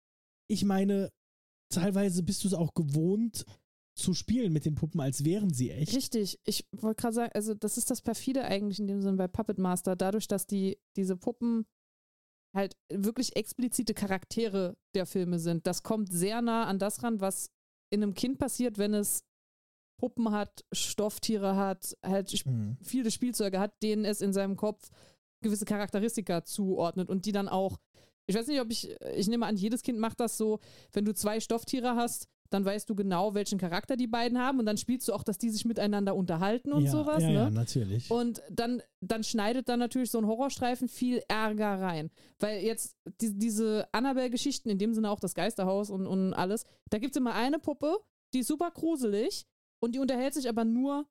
[0.48, 1.10] ich meine,
[1.74, 3.46] teilweise bist du es auch gewohnt
[3.96, 5.96] zu spielen mit den Puppen, als wären sie echt.
[5.96, 6.40] Richtig.
[6.46, 9.58] Ich wollte gerade sagen, also das ist das perfide eigentlich in dem Sinn bei Puppet
[9.58, 11.66] Master, dadurch, dass die diese Puppen
[12.56, 15.68] halt wirklich explizite Charaktere der Filme sind.
[15.68, 17.52] Das kommt sehr nah an das ran, was
[17.92, 19.24] in einem Kind passiert, wenn es
[20.00, 22.78] Puppen hat, Stofftiere hat, halt Mhm.
[22.82, 24.90] viele Spielzeuge hat, denen es in seinem Kopf
[25.44, 27.78] gewisse Charakteristika zuordnet und die dann auch,
[28.28, 30.60] ich weiß nicht, ob ich, ich nehme an, jedes Kind macht das so,
[30.94, 34.66] wenn du zwei Stofftiere hast, dann weißt du genau, welchen Charakter die beiden haben und
[34.66, 37.34] dann spielst du auch, dass die sich miteinander unterhalten und ja, sowas, ja, ne?
[37.36, 38.10] ja, natürlich.
[38.10, 42.10] Und dann, dann schneidet dann natürlich so ein Horrorstreifen viel Ärger rein.
[42.40, 46.98] Weil jetzt die, diese Annabelle-Geschichten, in dem Sinne auch das Geisterhaus und, und alles, da
[46.98, 47.98] gibt es immer eine Puppe,
[48.34, 49.46] die ist super gruselig
[49.80, 51.08] und die unterhält sich aber nur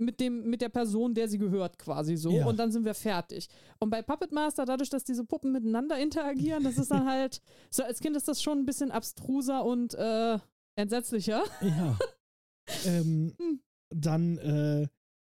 [0.00, 2.30] mit, dem, mit der Person, der sie gehört, quasi so.
[2.30, 2.46] Ja.
[2.46, 3.48] Und dann sind wir fertig.
[3.78, 7.84] Und bei Puppet Master, dadurch, dass diese Puppen miteinander interagieren, das ist dann halt, so
[7.84, 10.38] als Kind ist das schon ein bisschen abstruser und äh,
[10.76, 11.44] entsetzlicher.
[11.62, 11.98] Ja.
[12.86, 13.60] ähm, Hm.
[13.94, 14.88] dann äh,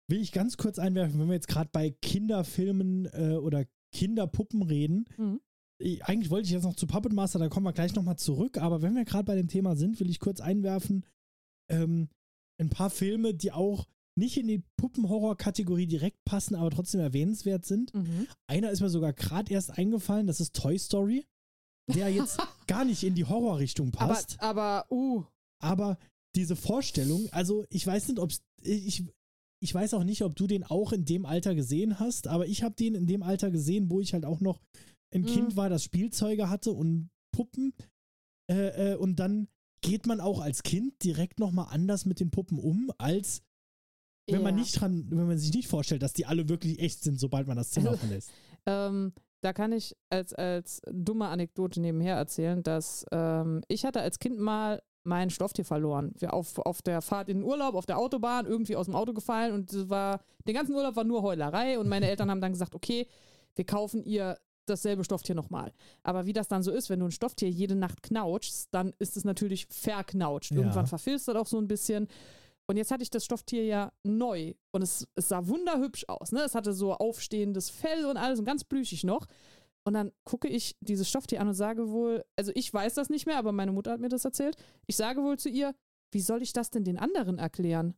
[0.08, 5.06] will ich ganz kurz einwerfen, wenn wir jetzt gerade bei Kinderfilmen äh, oder Kinderpuppen reden.
[5.16, 5.40] Mhm.
[5.78, 8.58] Ich, eigentlich wollte ich jetzt noch zu Puppet Master, da kommen wir gleich nochmal zurück,
[8.58, 11.06] aber wenn wir gerade bei dem Thema sind, will ich kurz einwerfen.
[11.70, 12.08] Ähm,
[12.60, 13.86] ein paar Filme, die auch
[14.18, 17.94] nicht in die Puppenhorror-Kategorie direkt passen, aber trotzdem erwähnenswert sind.
[17.94, 18.26] Mhm.
[18.46, 21.24] Einer ist mir sogar gerade erst eingefallen, das ist Toy Story,
[21.88, 24.40] der jetzt gar nicht in die Horrorrichtung Aber, passt.
[24.40, 25.24] aber, uh,
[25.60, 25.98] Aber
[26.36, 28.30] diese Vorstellung, also ich weiß nicht, ob
[28.62, 29.04] ich,
[29.62, 32.62] ich weiß auch nicht, ob du den auch in dem Alter gesehen hast, aber ich
[32.62, 34.60] habe den in dem Alter gesehen, wo ich halt auch noch
[35.12, 35.26] ein Mhm.
[35.26, 37.74] Kind war, das Spielzeuge hatte und Puppen.
[38.50, 39.48] Äh, äh, und dann
[39.82, 43.42] geht man auch als Kind direkt nochmal anders mit den Puppen um, als
[44.28, 44.60] wenn man ja.
[44.62, 47.56] nicht dran, wenn man sich nicht vorstellt, dass die alle wirklich echt sind, sobald man
[47.56, 48.30] das Zimmer verlässt.
[48.66, 54.18] Ähm, da kann ich als, als dumme Anekdote nebenher erzählen, dass ähm, ich hatte als
[54.18, 56.12] Kind mal mein Stofftier verloren.
[56.18, 59.12] Wir auf, auf der Fahrt in den Urlaub, auf der Autobahn, irgendwie aus dem Auto
[59.12, 62.52] gefallen und es war, den ganzen Urlaub war nur Heulerei und meine Eltern haben dann
[62.52, 63.06] gesagt, okay,
[63.54, 64.36] wir kaufen ihr
[64.66, 65.72] dasselbe Stofftier nochmal.
[66.02, 69.16] Aber wie das dann so ist, wenn du ein Stofftier jede Nacht knautschst, dann ist
[69.16, 70.52] es natürlich verknautscht.
[70.52, 70.58] Ja.
[70.58, 72.06] Irgendwann verfilzt das auch so ein bisschen.
[72.70, 76.30] Und jetzt hatte ich das Stofftier ja neu und es, es sah wunderhübsch aus.
[76.30, 76.42] Ne?
[76.42, 79.26] Es hatte so aufstehendes Fell und alles und ganz plüschig noch.
[79.84, 83.26] Und dann gucke ich dieses Stofftier an und sage wohl, also ich weiß das nicht
[83.26, 84.56] mehr, aber meine Mutter hat mir das erzählt.
[84.86, 85.74] Ich sage wohl zu ihr,
[86.12, 87.96] wie soll ich das denn den anderen erklären?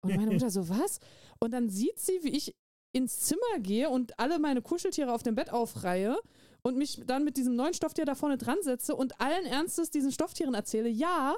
[0.00, 1.00] Und meine Mutter so, was?
[1.38, 2.56] Und dann sieht sie, wie ich
[2.92, 6.16] ins Zimmer gehe und alle meine Kuscheltiere auf dem Bett aufreihe
[6.68, 10.12] und mich dann mit diesem neuen Stofftier da vorne dran setze und allen Ernstes diesen
[10.12, 11.34] Stofftieren erzähle, ja,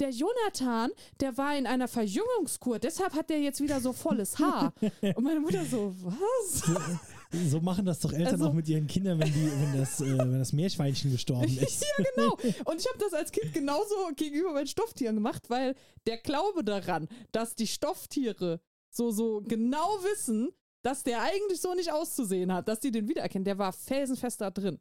[0.00, 4.74] der Jonathan, der war in einer Verjüngungskur, deshalb hat der jetzt wieder so volles Haar.
[5.16, 6.70] Und meine Mutter so, was?
[7.50, 10.18] So machen das doch Eltern Also- auch mit ihren Kindern, wenn, die, wenn, das, äh,
[10.18, 11.82] wenn das Meerschweinchen gestorben ist.
[11.82, 12.32] ja, genau.
[12.66, 15.74] Und ich habe das als Kind genauso gegenüber meinen Stofftieren gemacht, weil
[16.06, 18.60] der Glaube daran, dass die Stofftiere
[18.90, 20.50] so, so genau wissen,
[20.82, 24.50] dass der eigentlich so nicht auszusehen hat, dass die den wiedererkennen, der war felsenfest da
[24.50, 24.78] drin.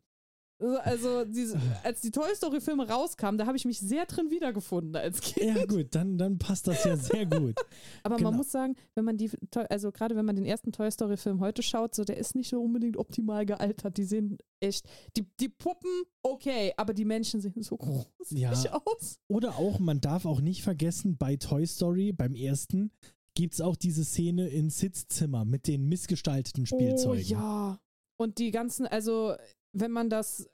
[0.61, 4.95] Also, Also, diese, als die Toy Story-Filme rauskamen, da habe ich mich sehr drin wiedergefunden
[4.95, 5.57] als Kind.
[5.57, 7.55] Ja, gut, dann, dann passt das ja sehr gut.
[8.03, 8.29] Aber genau.
[8.29, 9.31] man muss sagen, wenn man die,
[9.69, 12.61] also gerade wenn man den ersten Toy Story-Film heute schaut, so der ist nicht so
[12.61, 13.97] unbedingt optimal gealtert.
[13.97, 14.85] Die sehen echt,
[15.17, 18.51] die, die Puppen okay, aber die Menschen sehen so gruselig Ja.
[18.85, 19.19] aus.
[19.27, 22.91] Oder auch, man darf auch nicht vergessen, bei Toy Story, beim ersten,
[23.35, 27.23] gibt es auch diese Szene in Sids Zimmer mit den missgestalteten Spielzeugen.
[27.23, 27.79] Oh ja.
[28.19, 29.35] Und die ganzen, also
[29.73, 30.49] wenn man das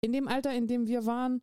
[0.00, 1.42] in dem Alter, in dem wir waren,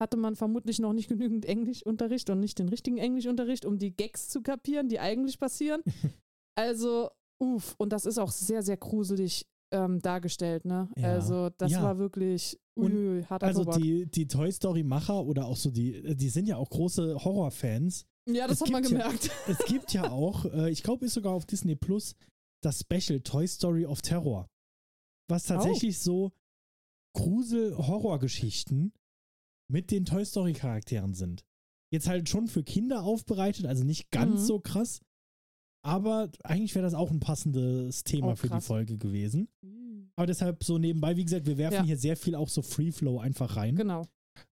[0.00, 4.28] hatte man vermutlich noch nicht genügend Englischunterricht und nicht den richtigen Englischunterricht, um die Gags
[4.28, 5.82] zu kapieren, die eigentlich passieren.
[6.56, 7.10] also,
[7.42, 10.88] uff, und das ist auch sehr, sehr gruselig ähm, dargestellt, ne?
[10.96, 11.08] Ja.
[11.12, 11.82] Also, das Ja.
[11.82, 13.82] war wirklich uiui, harter Also Tobak.
[13.82, 18.06] die, die Toy Story-Macher oder auch so die, die sind ja auch große Horrorfans.
[18.28, 19.30] Ja, das es hat man gibt ja- gemerkt.
[19.48, 22.14] Es gibt ja auch, äh, ich glaube, ist sogar auf Disney Plus
[22.62, 24.48] das Special Toy Story of Terror.
[25.30, 26.32] Was tatsächlich so
[27.14, 28.92] Grusel-Horrorgeschichten
[29.70, 31.44] mit den Toy Story-Charakteren sind.
[31.92, 34.44] Jetzt halt schon für Kinder aufbereitet, also nicht ganz Mhm.
[34.46, 35.00] so krass.
[35.84, 38.60] Aber eigentlich wäre das auch ein passendes Thema Oh, für die.
[38.60, 39.48] Folge gewesen.
[40.16, 41.84] Aber deshalb so nebenbei, wie gesagt, wir werfen Ja.
[41.84, 43.76] hier sehr viel auch so Free Flow einfach rein.
[43.76, 44.06] Genau.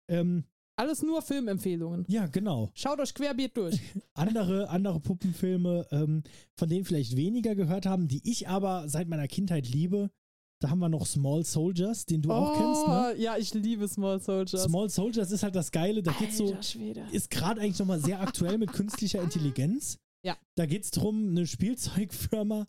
[0.09, 0.45] Ähm,
[0.79, 2.05] Alles nur Filmempfehlungen.
[2.09, 2.70] ja, genau.
[2.74, 3.81] Schaut euch querbeet durch.
[4.14, 6.22] andere, andere Puppenfilme, ähm,
[6.59, 10.11] von denen vielleicht weniger gehört haben, die ich aber seit meiner Kindheit liebe.
[10.61, 13.12] Da haben wir noch Small Soldiers, den du auch kennst, ne?
[13.14, 14.62] Oh, Ja, ich liebe Small Soldiers.
[14.64, 17.05] Small Soldiers ist halt das Geile, da geht's so, Alter Schwede.
[17.12, 19.99] ist gerade eigentlich nochmal sehr aktuell mit künstlicher Intelligenz.
[20.24, 20.37] Ja.
[20.57, 22.66] Da geht's drum, eine Spielzeugfirma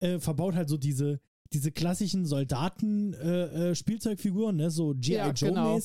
[0.00, 1.20] äh, verbaut halt so diese,
[1.52, 4.70] diese klassischen Soldaten-Spielzeugfiguren, äh, Spielzeugfiguren, ne?
[4.70, 5.14] so G.I.
[5.16, 5.78] Ja, genau.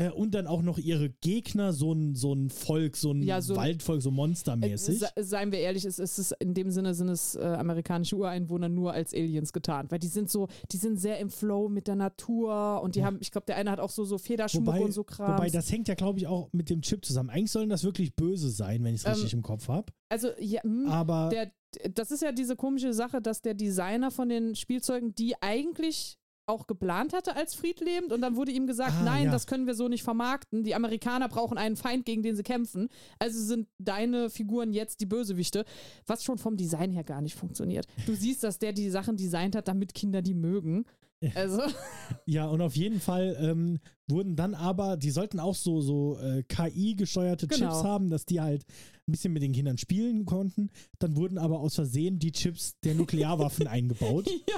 [0.00, 3.42] Äh, und dann auch noch ihre Gegner, so ein, so ein Volk, so ein Ja,
[3.42, 4.98] so- Waldvolk, so Äh, monstermäßig.
[5.00, 8.70] se- seien wir ehrlich, es ist es in dem Sinne sind es äh, amerikanische Ureinwohner
[8.70, 11.96] nur als Aliens getarnt, weil die sind so, die sind sehr im Flow mit der
[11.96, 13.06] Natur und die Ja.
[13.06, 15.34] haben, ich glaube, der eine hat auch so so Federschmuck Wobei, und so Kram.
[15.34, 17.28] wobei, das hängt ja, glaube ich, auch mit dem Chip zusammen.
[17.30, 19.92] Eigentlich sollen das wirklich böse sein, wenn ich es Ähm, richtig im Kopf habe.
[20.08, 21.52] also ja, hm, Aber der,
[21.92, 26.16] das ist ja diese komische Sache, dass der Designer von den Spielzeugen die eigentlich
[26.46, 29.30] auch geplant hatte als friedlebend und dann wurde ihm gesagt, Ah, nein, ja.
[29.30, 30.64] das können wir so nicht vermarkten.
[30.64, 32.88] Die Amerikaner brauchen einen Feind, gegen den sie kämpfen.
[33.18, 35.64] Also sind deine Figuren jetzt die Bösewichte,
[36.06, 37.86] was schon vom Design her gar nicht funktioniert.
[38.06, 40.84] Du siehst, dass der die Sachen designt hat, damit Kinder die mögen.
[41.34, 41.60] Also,
[42.26, 46.42] ja, und auf jeden Fall ähm, wurden dann aber, die sollten auch so, so äh,
[46.44, 47.66] KI-gesteuerte Genau.
[47.72, 48.64] Chips haben, dass die halt
[49.06, 50.70] ein bisschen mit den Kindern spielen konnten.
[50.98, 54.28] Dann wurden aber aus Versehen die Chips der Nuklearwaffen eingebaut.
[54.28, 54.56] ja,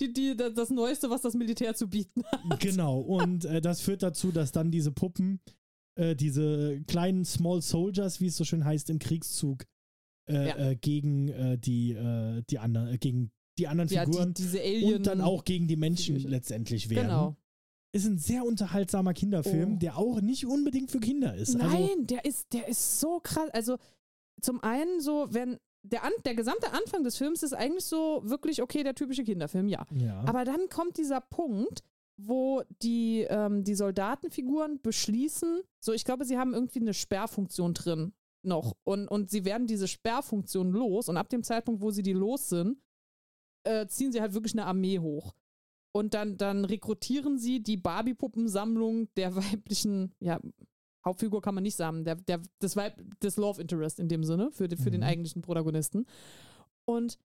[0.00, 2.60] die, die, das Neueste, was das Militär zu bieten hat.
[2.60, 3.00] Genau.
[3.00, 5.40] Und äh, das führt dazu, dass dann diese Puppen,
[5.98, 9.64] äh, diese kleinen Small Soldiers, wie es so schön heißt, im Kriegszug
[10.28, 10.56] äh, Ja.
[10.58, 11.96] äh, gegen äh, die,
[12.50, 14.94] die anderen, gegen die anderen Ja, die, Figuren Alien.
[14.96, 16.30] und dann auch gegen die Menschen Figürchen.
[16.30, 17.02] letztendlich werden.
[17.08, 17.36] Genau.
[17.94, 19.78] Ist ein sehr unterhaltsamer Kinderfilm, Oh.
[19.78, 21.54] der auch nicht unbedingt für Kinder ist.
[21.54, 23.50] Nein, Also, der ist, der ist so krass.
[23.52, 23.76] Also,
[24.40, 28.62] zum einen so, wenn der, An der gesamte Anfang des Films ist eigentlich so wirklich,
[28.62, 29.84] okay, der typische Kinderfilm, ja.
[29.94, 30.20] Ja.
[30.26, 31.80] Aber dann kommt dieser Punkt,
[32.16, 38.12] wo die, ähm, die Soldatenfiguren beschließen, so ich glaube, sie haben irgendwie eine Sperrfunktion drin
[38.44, 42.12] noch und, und sie werden diese Sperrfunktion los und ab dem Zeitpunkt, wo sie die
[42.12, 42.78] los sind,
[43.64, 45.34] äh, ziehen sie halt wirklich eine Armee hoch.
[45.94, 50.40] Und dann, dann rekrutieren sie die Barbie-Puppensammlung der weiblichen, ja,
[51.04, 54.50] Hauptfigur kann man nicht sagen, der, der, des, Weib des Love Interest in dem Sinne,
[54.52, 55.06] für, den- für den Mhm.
[55.06, 56.06] eigentlichen Protagonisten.
[56.88, 57.18] Und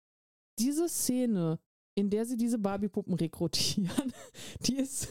[0.60, 1.60] diese Szene,
[1.96, 4.14] in der sie diese Barbie-Puppen rekrutieren,
[4.68, 5.08] die ist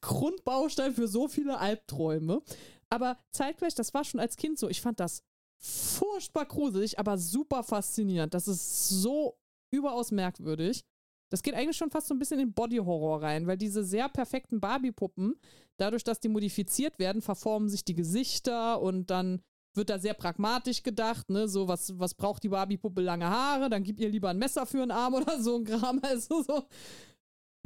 [0.00, 2.42] Grundbaustein für so viele Albträume.
[2.90, 5.22] Aber zeitgleich, das war schon als Kind so, ich fand das
[5.62, 8.32] furchtbar gruselig, aber super faszinierend.
[8.34, 9.38] Das ist so
[9.70, 10.84] überaus merkwürdig.
[11.30, 14.60] Das geht eigentlich schon fast so ein bisschen in Body-Horror rein, weil diese sehr perfekten
[14.60, 15.34] Barbie-Puppen,
[15.76, 19.42] dadurch, dass die modifiziert werden, verformen sich die Gesichter und dann
[19.74, 23.82] wird da sehr pragmatisch gedacht, ne, so was, was braucht die Barbie-Puppe lange Haare, dann
[23.82, 26.64] gib ihr lieber ein Messer für einen Arm oder so ein Kram, also so.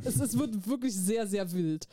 [0.03, 1.87] Es, es wird wirklich sehr, sehr wild.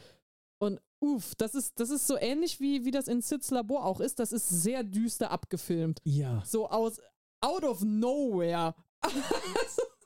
[0.60, 4.00] Und uff, das ist, das ist so ähnlich wie, wie das in Sids Labor auch
[4.00, 6.00] ist, das ist sehr düster abgefilmt.
[6.04, 6.42] ja.
[6.46, 7.00] So aus,
[7.42, 8.74] out of nowhere.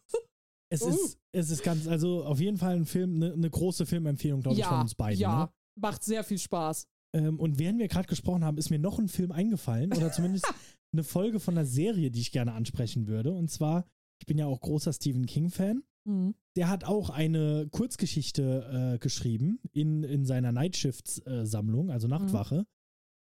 [0.73, 0.89] Es Uh.
[0.89, 4.57] ist, es ist ganz, also auf jeden Fall ein Film, eine ne große Filmempfehlung, glaube
[4.57, 5.19] ich, von uns beiden.
[5.19, 5.51] ja, Ne?
[5.79, 6.87] macht sehr viel Spaß.
[7.13, 10.45] Ähm, und während wir gerade gesprochen haben, ist mir noch ein Film eingefallen oder zumindest
[10.93, 13.31] eine Folge von einer Serie, die ich gerne ansprechen würde.
[13.33, 13.85] Und zwar,
[14.21, 15.83] ich bin ja auch großer Stephen King-Fan.
[16.05, 16.35] Mhm.
[16.55, 22.65] Der hat auch eine Kurzgeschichte äh, geschrieben in, in seiner Nightshifts-Sammlung, also Nachtwache.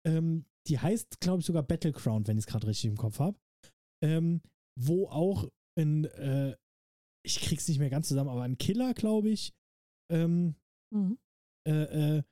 [0.06, 3.38] Ähm, die heißt, glaube ich, sogar Battleground, wenn ich es gerade richtig im Kopf habe.
[4.04, 4.42] Ähm,
[4.80, 6.56] wo auch ein, äh,
[7.28, 9.53] ich krieg's nicht mehr ganz zusammen, aber ein Killer, glaube ich,
[10.11, 10.55] ähm,
[10.91, 11.17] Mhm.
[11.67, 12.23] äh, äh,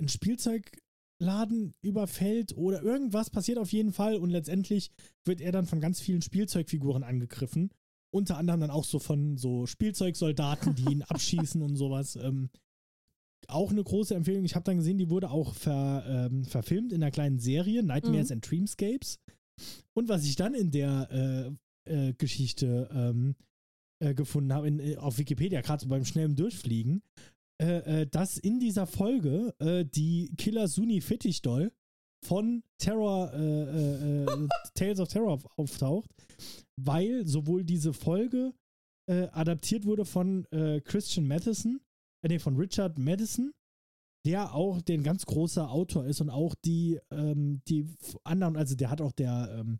[0.00, 4.90] ein Spielzeugladen überfällt oder irgendwas passiert auf jeden Fall und letztendlich
[5.24, 7.70] wird er dann von ganz vielen Spielzeugfiguren angegriffen.
[8.10, 12.16] Unter anderem dann auch so von so Spielzeugsoldaten, die ihn abschießen und sowas.
[12.16, 12.48] Ähm,
[13.48, 14.44] auch eine große Empfehlung.
[14.44, 18.28] Ich habe dann gesehen, die wurde auch ver, ähm, verfilmt in einer kleinen Serie, Nightmares
[18.30, 18.32] Mhm.
[18.34, 19.18] and Dreamscapes.
[19.94, 21.08] Und was ich dann in der
[21.86, 23.36] äh, äh, Geschichte ähm,
[24.00, 27.02] äh, gefunden habe, in, äh, auf Wikipedia, gerade so beim schnellen Durchfliegen,
[27.60, 29.54] äh, äh, dass in dieser Folge
[29.94, 31.72] die Killer Suni Fittichdoll
[32.24, 33.32] von Terror,
[34.74, 36.10] Tales of Terror auf- auftaucht,
[36.80, 38.52] weil sowohl diese Folge
[39.10, 40.46] äh, adaptiert wurde von
[40.84, 41.80] Christian Matheson,
[42.24, 43.52] äh, nee, von Richard Madison,
[44.26, 47.86] der auch der ein ganz großer Autor ist und auch die, ähm, die
[48.24, 49.78] anderen, also der hat auch der, ähm,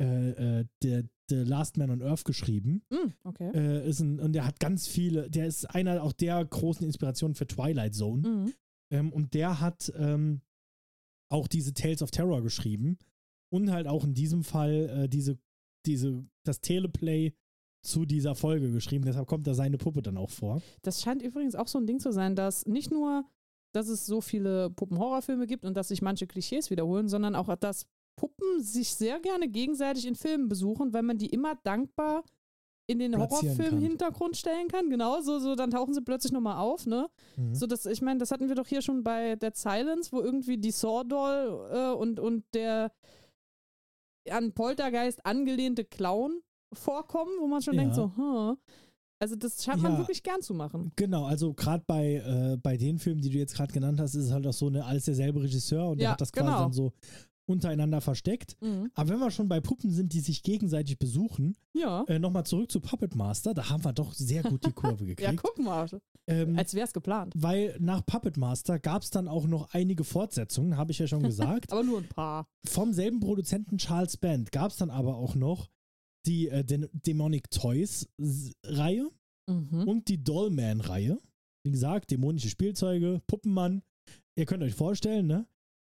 [0.00, 2.82] äh, äh, der The Last Man on Earth geschrieben.
[2.90, 3.50] Mhm, okay.
[3.54, 7.34] Äh, ist ein, und der hat ganz viele, der ist einer auch der großen Inspirationen
[7.34, 8.26] für Twilight Zone.
[8.26, 8.54] Mhm.
[8.90, 10.40] Ähm, und der hat ähm,
[11.30, 12.98] auch diese Tales of Terror geschrieben
[13.52, 15.38] und halt auch in diesem Fall äh, diese,
[15.86, 17.34] diese, das Teleplay
[17.84, 19.04] zu dieser Folge geschrieben.
[19.04, 20.62] Deshalb kommt da seine Puppe dann auch vor.
[20.82, 23.24] Das scheint übrigens auch so ein Ding zu sein, dass nicht nur,
[23.74, 27.86] dass es so viele Puppen-Horrorfilme gibt und dass sich manche Klischees wiederholen, sondern auch, dass
[28.18, 32.24] Puppen sich sehr gerne gegenseitig in Filmen besuchen, weil man die immer dankbar
[32.88, 33.16] in den.
[33.16, 34.90] Horrorfilm-Hintergrund stellen kann.
[34.90, 37.06] Genau, so, so dann tauchen sie plötzlich nochmal auf, ne?
[37.36, 37.54] Mhm.
[37.54, 40.58] So, das, ich meine, das hatten wir doch hier schon bei Dead Silence, wo irgendwie
[40.58, 42.90] die Saw-Doll äh, und, und der
[44.30, 46.40] an Poltergeist angelehnte Clown
[46.72, 47.82] vorkommen, wo man schon Ja.
[47.82, 48.56] denkt so, hm.
[49.20, 49.98] Also das scheint man Ja.
[49.98, 50.92] wirklich gern zu machen.
[50.94, 54.26] Genau, also gerade bei, äh, bei den Filmen, die du jetzt gerade genannt hast, ist
[54.26, 56.62] es halt auch so eine, alles derselbe Regisseur und der Ja, hat das quasi genau.
[56.62, 56.92] dann so
[57.48, 58.56] untereinander versteckt.
[58.60, 58.90] Mhm.
[58.94, 62.04] Aber wenn wir schon bei Puppen sind, die sich gegenseitig besuchen, Ja.
[62.08, 65.14] äh, nochmal zurück zu Puppet Master, da haben wir doch sehr gut die Kurve Ja,
[65.14, 65.40] gekriegt.
[65.42, 65.86] guck mal.
[66.26, 67.32] ähm, Als wäre es geplant.
[67.36, 71.22] weil nach Puppet Master gab es dann auch noch einige Fortsetzungen, habe ich ja schon
[71.62, 71.72] gesagt.
[71.72, 72.46] Aber nur ein paar.
[72.66, 75.68] Vom selben Produzenten Charles Band gab es dann aber auch noch
[76.26, 79.08] die äh, Den- Demonic Toys S- Reihe
[79.48, 79.88] Mhm.
[79.88, 81.16] und die Dollman Reihe.
[81.64, 83.82] Wie gesagt, dämonische Spielzeuge, Puppenmann.
[84.36, 85.46] Ihr könnt euch vorstellen, ne?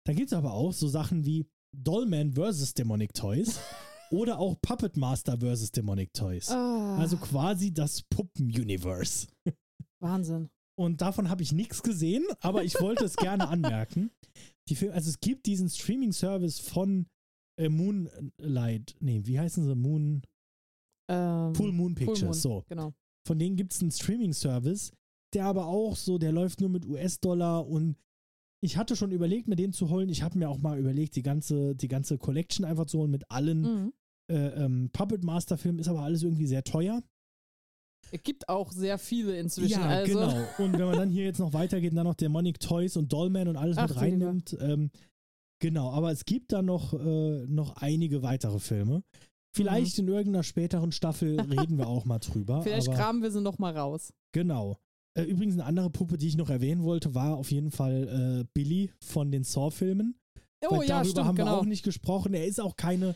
[0.08, 1.46] Dann gibt es aber auch so Sachen wie
[1.76, 2.72] Dollman vs.
[2.72, 3.60] Demonic Toys
[4.10, 5.70] oder auch Puppet Master vs.
[5.70, 6.48] Demonic Toys.
[6.48, 9.26] Ah, Also quasi das Puppen-Universe.
[10.02, 10.48] Wahnsinn.
[10.78, 14.10] Und davon habe ich nichts gesehen, aber ich wollte es gerne anmerken.
[14.70, 17.06] Die Film, also es gibt diesen Streaming-Service von
[17.60, 19.74] äh, Moonlight, nee, wie heißen sie?
[19.74, 20.22] Moon,
[21.10, 22.64] Ähm, Full Moon Pictures, Moon, so.
[22.70, 22.94] Genau.
[23.26, 24.90] Von denen gibt es einen Streaming-Service,
[25.34, 27.96] der aber auch so, der läuft nur mit US-Dollar und
[28.60, 30.08] ich hatte schon überlegt, mir den zu holen.
[30.08, 33.30] Ich habe mir auch mal überlegt, die ganze, die ganze Collection einfach zu holen mit
[33.30, 33.92] allen Mhm.
[34.30, 37.02] äh, ähm, Puppet Master-Filmen, ist aber alles irgendwie sehr teuer.
[38.10, 39.80] Es gibt auch sehr viele inzwischen.
[39.80, 40.12] ja, also.
[40.18, 40.34] genau.
[40.58, 43.48] Und wenn man dann hier jetzt noch weitergeht und dann noch Demonic Toys und Dollman
[43.48, 44.90] und alles Ach mit reinnimmt, ähm,
[45.60, 49.02] Genau, aber es gibt da noch, äh, noch einige weitere Filme.
[49.56, 52.62] Vielleicht in irgendeiner späteren Staffel reden wir auch mal drüber.
[52.62, 54.12] Vielleicht aber, kramen wir sie nochmal raus.
[54.32, 54.78] Genau.
[55.18, 58.48] Äh, übrigens, eine andere Puppe, die ich noch erwähnen wollte, war auf jeden Fall äh,
[58.54, 60.18] Billy von den Saw-Filmen.
[60.66, 61.56] Oh Weil ja, darüber stimmt, haben wir genau.
[61.58, 62.34] auch nicht gesprochen.
[62.34, 63.14] Er ist auch keine.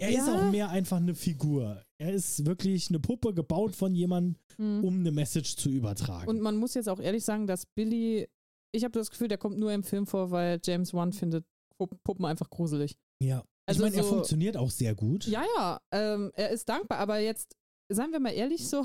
[0.00, 0.34] Er ist Ja.
[0.46, 1.82] auch mehr einfach eine Figur.
[1.98, 4.82] Er ist wirklich eine Puppe gebaut von jemandem, Hm.
[4.84, 6.28] um eine Message zu übertragen.
[6.28, 8.26] Und man muss jetzt auch ehrlich sagen, dass Billy,
[8.72, 11.44] ich habe das Gefühl, der kommt nur im Film vor, weil James Wan findet
[11.78, 12.96] Pup- Puppen einfach gruselig.
[13.20, 13.44] ja.
[13.64, 15.24] Also ich meine, er so- funktioniert auch sehr gut.
[15.28, 17.54] Ja, ja, ähm, er ist dankbar, aber jetzt,
[17.88, 18.84] seien wir mal ehrlich, so,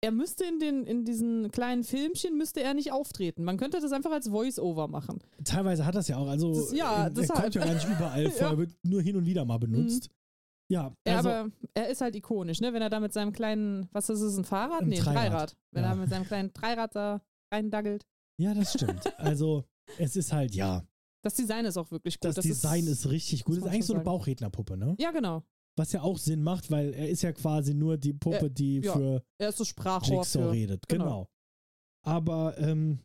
[0.00, 3.42] er müsste in, den, in diesen kleinen Filmchen, müsste er nicht auftreten.
[3.44, 5.18] Man könnte das einfach als Voice-Over machen.
[5.44, 6.28] Teilweise hat das ja auch.
[6.28, 7.40] Also, Das- ja, äh, er deshalb.
[7.42, 8.40] kommt ja gar nicht überall vor.
[8.40, 8.46] Ja.
[8.48, 8.54] Mhm.
[8.54, 10.10] Er wird nur hin und wieder mal benutzt.
[10.70, 12.72] Ja, Ja, also, aber er ist halt ikonisch, ne?
[12.74, 14.82] Wenn er da mit seinem kleinen, was ist es, ein Fahrrad?
[14.82, 15.30] Ein nee, ein Dreirad.
[15.32, 15.56] Dreirad.
[15.72, 15.88] Wenn Ja.
[15.90, 17.22] er mit seinem kleinen Dreirad da
[17.52, 18.06] reindaggelt.
[18.40, 19.02] ja, das stimmt.
[19.18, 19.64] Also,
[19.96, 20.84] es ist halt, ja,
[21.24, 22.36] Das Design ist auch wirklich gut.
[22.36, 23.54] das, Design ist, richtig gut.
[23.56, 24.04] muss Das ist eigentlich so eine.
[24.04, 24.94] Bauchrednerpuppe, ne?
[25.00, 25.42] Ja, genau.
[25.78, 28.80] Was ja auch Sinn macht, weil er ist ja quasi nur die Puppe, Äh, die
[28.80, 28.92] ja.
[28.92, 30.52] für Er ist das Sprachrohr Jigsaw für.
[30.52, 30.88] redet.
[30.88, 31.04] genau.
[31.04, 31.28] Genau.
[32.04, 32.98] Aber, ähm,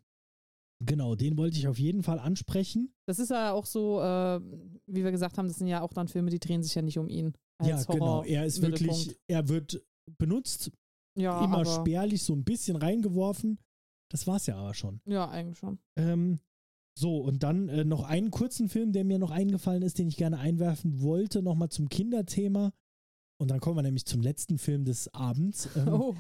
[0.84, 2.93] genau, den wollte ich auf jeden Fall ansprechen.
[3.07, 4.39] Das ist ja auch so, äh,
[4.88, 6.97] wie wir gesagt haben, das sind ja auch dann Filme, die drehen sich ja nicht
[6.97, 7.34] um ihn.
[7.59, 8.05] Als ja, genau.
[8.05, 9.82] Horror Er ist wirklich, er wird
[10.17, 10.71] benutzt,
[11.15, 13.59] ja, immer spärlich so ein bisschen reingeworfen.
[14.11, 15.01] Das war's ja aber schon.
[15.05, 15.80] Ja, eigentlich schon.
[15.97, 16.39] Ähm,
[16.97, 20.17] so, und dann äh, noch einen kurzen Film, der mir noch eingefallen ist, den ich
[20.17, 22.71] gerne einwerfen wollte, nochmal zum Kinderthema.
[23.41, 25.69] Und dann kommen wir nämlich zum letzten Film des Abends.
[25.75, 26.15] Ähm, Oh,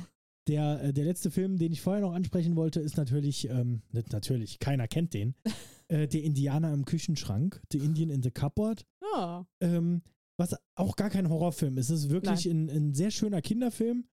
[0.47, 4.11] der, äh, der letzte Film, den ich vorher noch ansprechen wollte, ist natürlich, ähm, nicht
[4.11, 5.35] natürlich, keiner kennt den,
[5.87, 8.85] äh, Der Indianer im Küchenschrank, The Indian in the Cupboard.
[9.13, 9.45] ja.
[9.61, 10.01] Ähm,
[10.35, 11.91] was auch gar kein Horrorfilm ist.
[11.91, 14.05] Es ist wirklich ein, ein sehr schöner Kinderfilm.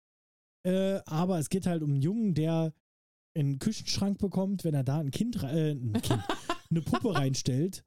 [0.66, 2.74] Äh, aber es geht halt um einen Jungen, der
[3.38, 6.22] einen Küchenschrank bekommt, wenn er da ein Kind, äh, ein kind
[6.70, 7.84] eine Puppe reinstellt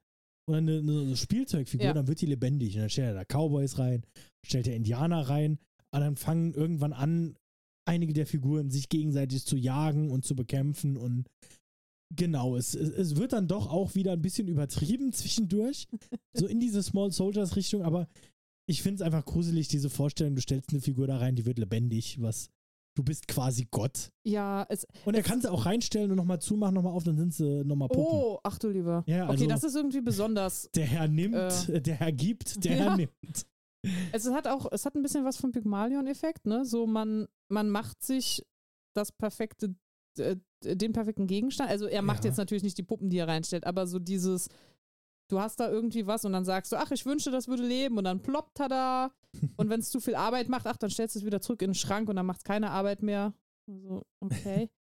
[0.48, 1.92] oder eine, eine Spielzeugfigur, Ja.
[1.92, 2.74] dann wird die lebendig.
[2.74, 4.04] Und dann stellt er da Cowboys rein,
[4.44, 5.58] stellt er Indianer rein.
[5.94, 7.36] Und dann fangen irgendwann an,
[7.86, 10.96] einige der Figuren sich gegenseitig zu jagen und zu bekämpfen.
[10.96, 11.28] Und
[12.14, 15.86] genau, es, es, es wird dann doch auch wieder ein bisschen übertrieben zwischendurch.
[16.36, 18.08] so in diese Small Soldiers Richtung, aber
[18.68, 21.58] ich finde es einfach gruselig, diese Vorstellung, du stellst eine Figur da rein, die wird
[21.58, 22.48] lebendig, was
[22.94, 24.10] du bist quasi Gott.
[24.24, 24.86] Ja, es.
[25.04, 27.88] Und er kann sie auch reinstellen und nochmal zumachen, nochmal auf, dann sind sie nochmal
[27.88, 28.18] Puppen.
[28.18, 29.02] Oh, ach du lieber.
[29.06, 30.68] Ja, also- okay, das ist irgendwie besonders.
[30.74, 31.34] Der Herr nimmt,
[31.68, 31.80] Äh.
[31.80, 32.84] der Herr gibt, der Ja.
[32.84, 33.46] Herr nimmt.
[34.12, 36.64] Es hat auch, es hat ein bisschen was vom Pygmalion-Effekt, ne?
[36.64, 38.44] So, man, man macht sich
[38.94, 39.74] das perfekte,
[40.18, 41.70] äh, den perfekten Gegenstand.
[41.70, 42.30] Also er macht Ja.
[42.30, 44.48] jetzt natürlich nicht die Puppen, die er reinstellt, aber so dieses,
[45.32, 47.98] du hast da irgendwie was und dann sagst du, ach, ich wünschte, das würde leben
[47.98, 49.10] und dann ploppt er da.
[49.56, 51.70] und wenn es zu viel Arbeit macht, ach, dann stellst du es wieder zurück in
[51.70, 53.32] den Schrank und dann macht es keine Arbeit mehr.
[53.68, 54.70] Also, okay.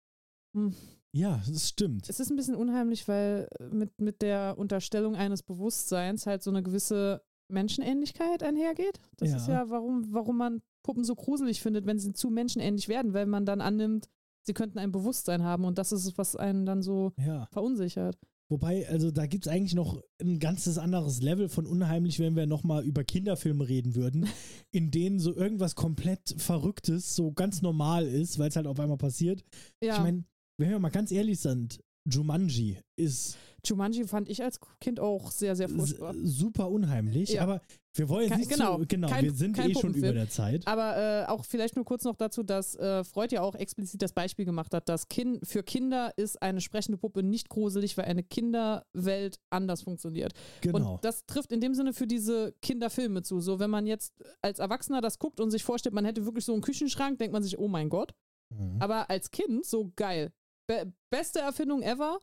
[0.55, 0.75] Hm.
[1.15, 2.07] Ja, das stimmt.
[2.09, 6.51] Es ist ein bisschen unheimlich, weil äh, mit, mit der Unterstellung eines Bewusstseins halt so
[6.51, 8.99] eine gewisse Menschenähnlichkeit einhergeht.
[9.17, 9.37] Das Ja.
[9.37, 13.25] ist ja, warum, warum man Puppen so gruselig findet, wenn sie zu menschenähnlich werden, weil
[13.25, 14.09] man dann annimmt,
[14.43, 17.47] sie könnten ein Bewusstsein haben und das ist es, was einen dann so Ja.
[17.51, 18.17] verunsichert.
[18.53, 22.45] Wobei, also da gibt es eigentlich noch ein ganzes anderes Level von unheimlich, wenn wir
[22.45, 24.27] nochmal über Kinderfilme reden würden,
[24.71, 28.97] in denen so irgendwas komplett Verrücktes so ganz normal ist, weil es halt auf einmal
[28.99, 29.43] passiert.
[29.83, 30.23] Ja, Ich meine,
[30.59, 35.55] wenn wir mal ganz ehrlich sind, Jumanji ist Jumanji fand ich als Kind auch sehr,
[35.55, 36.13] sehr furchtbar.
[36.21, 37.41] super unheimlich, Ja.
[37.41, 37.59] aber
[37.95, 40.65] wir wollen jetzt nicht genau, zu, genau, kein- wir sind eh schon über der Zeit.
[40.67, 44.13] Aber äh, auch vielleicht nur kurz noch dazu, dass äh, Freud ja auch explizit das
[44.13, 48.23] Beispiel gemacht hat, dass kind, für Kinder ist eine sprechende Puppe nicht gruselig, weil eine
[48.23, 50.33] Kinderwelt anders funktioniert.
[50.61, 50.93] Genau.
[50.95, 53.39] Und das trifft in dem Sinne für diese Kinderfilme zu.
[53.41, 56.53] So, wenn man jetzt als Erwachsener das guckt und sich vorstellt, man hätte wirklich so
[56.53, 58.13] einen Küchenschrank, denkt man sich, oh mein Gott.
[58.49, 58.77] Mhm.
[58.79, 60.31] Aber als Kind, so geil.
[60.67, 62.19] Be beste Erfindung ever.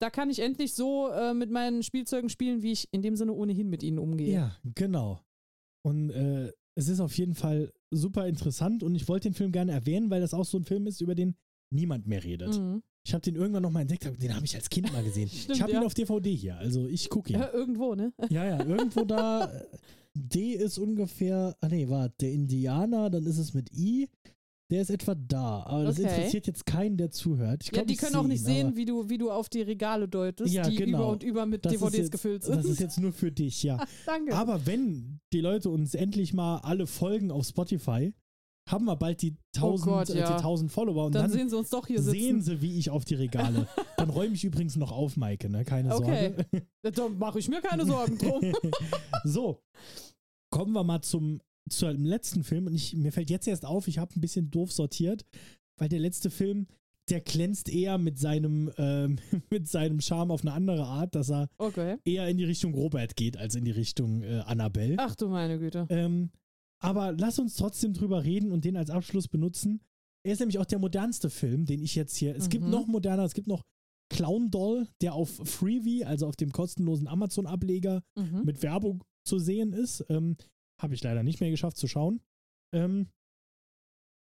[0.00, 3.32] Da kann ich endlich so äh, mit meinen Spielzeugen spielen, wie ich in dem Sinne
[3.32, 4.32] ohnehin mit ihnen umgehe.
[4.32, 5.20] Ja, genau.
[5.82, 9.72] Und äh, es ist auf jeden Fall super interessant und ich wollte den Film gerne
[9.72, 11.36] erwähnen, weil das auch so ein Film ist, über den
[11.70, 12.58] niemand mehr redet.
[12.58, 12.82] Mhm.
[13.06, 15.28] Ich habe den irgendwann nochmal entdeckt, den habe ich als Kind mal gesehen.
[15.32, 15.80] Stimmt, ich habe ja.
[15.80, 17.38] ihn auf DVD hier, also ich gucke ihn.
[17.38, 18.12] Ja, irgendwo, ne?
[18.30, 19.52] Ja, ja, irgendwo da.
[19.52, 19.64] äh,
[20.16, 24.08] D ist ungefähr, ah nee, warte, der Indianer, dann ist es mit I.
[24.70, 26.08] Der ist etwa da, aber das Okay.
[26.08, 27.62] interessiert jetzt keinen, der zuhört.
[27.62, 30.08] Ich Ja, glaub, die können auch nicht sehen, wie du, wie du auf die Regale
[30.08, 30.98] deutest, Ja, die genau.
[30.98, 32.56] über und über mit das DVDs jetzt, gefüllt sind.
[32.56, 33.84] Das ist jetzt nur für dich, ja.
[34.06, 34.34] Danke.
[34.34, 38.14] Aber wenn die Leute uns endlich mal alle folgen auf Spotify,
[38.66, 40.28] haben wir bald die 1000, Oh Gott, äh, ja.
[40.28, 42.56] die 1000 Follower und dann, dann, sehen sie uns doch hier sehen sitzen.
[42.56, 43.68] sie, wie ich auf die Regale.
[43.98, 45.66] dann räume ich übrigens noch auf, Maike, ne?
[45.66, 46.32] Keine Okay.
[46.34, 46.66] Sorge.
[46.90, 48.40] Da mache ich mir keine Sorgen drum.
[49.24, 49.60] so,
[50.50, 52.66] kommen wir mal zum, zum letzten Film.
[52.66, 55.24] Und ich, mir fällt jetzt erst auf, ich habe ein bisschen doof sortiert,
[55.78, 56.66] weil der letzte Film,
[57.10, 59.18] der glänzt eher mit seinem, ähm,
[59.50, 61.96] mit seinem Charme auf eine andere Art, dass er Okay.
[62.04, 64.96] eher in die Richtung Robert geht als in die Richtung äh, Annabelle.
[64.98, 65.86] Ach du meine Güte.
[65.90, 66.30] Ähm,
[66.80, 69.80] aber lass uns trotzdem drüber reden und den als Abschluss benutzen.
[70.26, 72.34] Er ist nämlich auch der modernste Film, den ich jetzt hier.
[72.36, 72.70] Es gibt Mhm.
[72.70, 73.62] noch moderner, es gibt noch
[74.10, 78.42] Clown Doll, der auf Freevee, also auf dem kostenlosen Amazon-Ableger, Mhm.
[78.44, 80.04] mit Werbung zu sehen ist.
[80.08, 80.36] Ähm,
[80.80, 82.20] Habe ich leider nicht mehr geschafft zu schauen.
[82.72, 83.08] Ähm,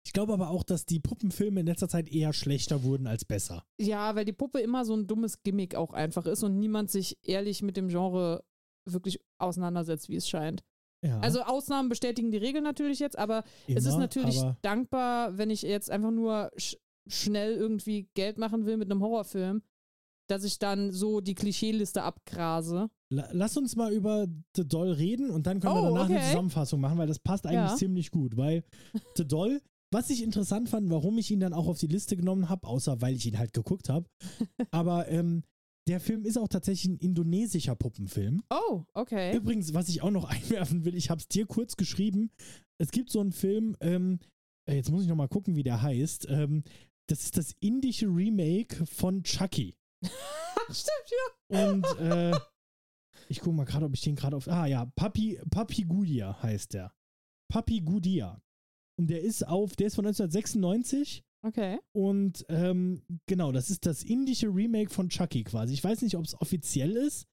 [0.06, 3.66] ich glaube aber auch, dass die Puppenfilme in letzter Zeit eher schlechter wurden als besser.
[3.78, 7.18] Ja, weil die Puppe immer so ein dummes Gimmick auch einfach ist und niemand sich
[7.22, 8.42] ehrlich mit dem Genre
[8.86, 10.64] wirklich auseinandersetzt, wie es scheint.
[11.04, 15.50] Ja, Also Ausnahmen bestätigen die Regel natürlich jetzt, aber es ist immer, natürlich dankbar, wenn
[15.50, 16.76] ich jetzt einfach nur sch
[17.06, 19.62] schnell irgendwie Geld machen will mit einem Horrorfilm,
[20.28, 22.88] dass ich dann so die Klischeeliste abgrase.
[23.10, 24.26] La- Lass uns mal über
[24.56, 26.26] The Doll reden und dann können wir Oh, danach eine okay.
[26.28, 27.76] Zusammenfassung machen, weil das passt eigentlich Ja.
[27.76, 28.36] ziemlich gut.
[28.36, 28.62] Weil
[29.16, 29.60] The Doll,
[29.90, 33.00] was ich interessant fand, warum ich ihn dann auch auf die Liste genommen habe, außer
[33.00, 34.06] weil ich ihn halt geguckt habe,
[34.70, 35.42] aber ähm,
[35.88, 38.42] der Film ist auch tatsächlich ein indonesischer Puppenfilm.
[38.50, 39.34] Oh, okay.
[39.34, 42.30] Übrigens, was ich auch noch einwerfen will, ich habe es dir kurz geschrieben.
[42.76, 44.18] Es gibt so einen Film, ähm,
[44.68, 46.26] äh, jetzt muss ich noch mal gucken, wie der heißt.
[46.28, 46.62] Ähm,
[47.08, 49.74] das ist das indische Remake von Chucky.
[50.70, 51.10] Stimmt,
[51.50, 51.66] ja.
[51.66, 52.38] Und äh,
[53.28, 54.48] ich gucke mal gerade, ob ich den gerade auf.
[54.48, 56.92] Ah ja, Papi, Papi Gudia heißt der.
[57.50, 58.40] Papi Gudia.
[58.98, 61.78] Und der ist auf, der ist von 1996 Okay.
[61.92, 65.72] und ähm, genau, das ist das indische Remake von Chucky quasi.
[65.72, 67.28] Ich weiß nicht, ob es offiziell ist,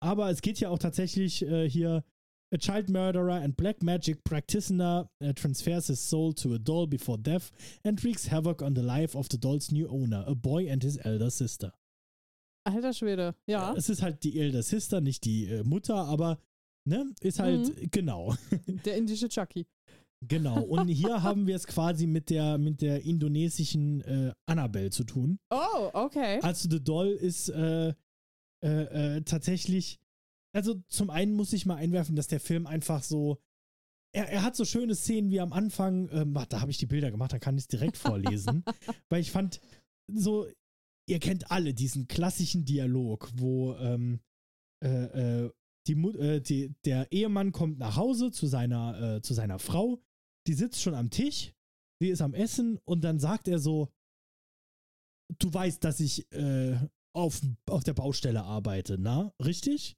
[0.00, 2.04] aber es geht ja auch tatsächlich äh, hier.
[2.52, 7.18] A child murderer and black magic practitioner uh, transfers his soul to a doll before
[7.18, 7.50] death
[7.82, 10.96] and wreaks havoc on the life of the doll's new owner, a boy and his
[11.04, 11.72] elder sister.
[12.64, 13.34] Alter Schwede.
[13.46, 13.74] Ja.
[13.76, 16.38] Es ist halt die Elder Sister, nicht die äh, Mutter, aber
[16.88, 17.88] ne, ist halt Mhm.
[17.90, 18.34] genau,
[18.84, 19.66] Der indische Chucky.
[20.26, 20.62] genau.
[20.62, 25.38] Und hier haben wir es quasi mit der mit der indonesischen äh, Annabelle zu tun.
[25.50, 26.40] Oh, okay.
[26.42, 27.88] Also The Doll ist äh,
[28.64, 29.98] äh, äh, tatsächlich,
[30.54, 33.38] also zum einen muss ich mal einwerfen, dass der Film einfach so
[34.14, 36.86] er, er hat so schöne Szenen wie am Anfang, ähm, warte, da habe ich die
[36.86, 38.64] Bilder gemacht, da kann ich es direkt vorlesen,
[39.10, 39.60] weil ich fand
[40.06, 40.46] so,
[41.06, 44.20] ihr kennt alle diesen klassischen Dialog, wo ähm,
[44.82, 45.52] äh, äh,
[45.86, 50.02] die, äh, die, der Ehemann kommt nach Hause zu seiner, äh, zu seiner Frau,
[50.46, 51.54] die sitzt schon am Tisch,
[52.00, 53.92] sie ist am Essen und dann sagt er so,
[55.38, 56.78] du weißt, dass ich äh,
[57.14, 59.32] auf, auf der Baustelle arbeite, na?
[59.42, 59.96] Richtig?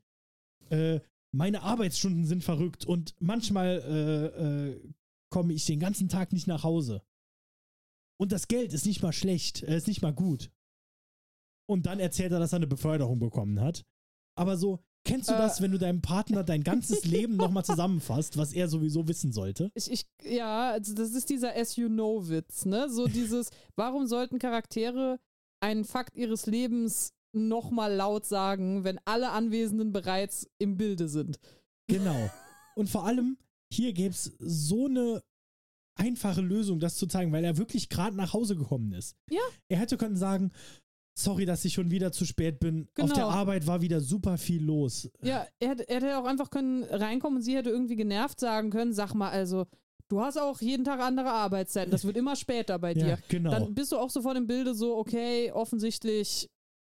[0.71, 1.01] Äh,
[1.33, 4.81] meine Arbeitsstunden sind verrückt und manchmal
[5.31, 7.03] komme ich den ganzen Tag nicht nach Hause.
[8.19, 10.51] Und das Geld ist nicht mal schlecht, äh, ist nicht mal gut.
[11.69, 13.85] Und dann erzählt er, dass er eine Beförderung bekommen hat.
[14.39, 15.39] Aber so, kennst du Äh.
[15.39, 19.71] das, wenn du deinem Partner dein ganzes Leben nochmal zusammenfasst, was er sowieso wissen sollte?
[19.75, 22.89] Ich, ich, ja, also das ist dieser As You Know-Witz, ne?
[22.91, 25.19] So dieses, warum sollten Charaktere
[25.61, 31.39] einen Fakt ihres Lebens nochmal laut sagen, wenn alle Anwesenden bereits im Bilde sind?
[31.89, 32.31] Genau.
[32.75, 33.39] Und vor allem,
[33.73, 35.23] hier gäbe es so eine
[35.99, 39.17] einfache Lösung, das zu zeigen, weil er wirklich gerade nach Hause gekommen ist.
[39.31, 39.41] Ja.
[39.69, 40.53] Er hätte können sagen,
[41.19, 42.83] sorry, dass ich schon wieder zu spät bin.
[42.89, 43.15] Auf Genau.
[43.15, 45.09] der Arbeit war wieder super viel los.
[45.23, 48.71] Ja, er, hätte- er hätte auch einfach können reinkommen und sie hätte irgendwie genervt sagen
[48.71, 49.67] können, sag mal, also,
[50.09, 53.07] du hast auch jeden Tag andere Arbeitszeiten, das wird immer später bei dir.
[53.09, 53.51] Ja, genau.
[53.51, 56.51] Dann bist du auch sofort im Bilde so, okay, offensichtlich,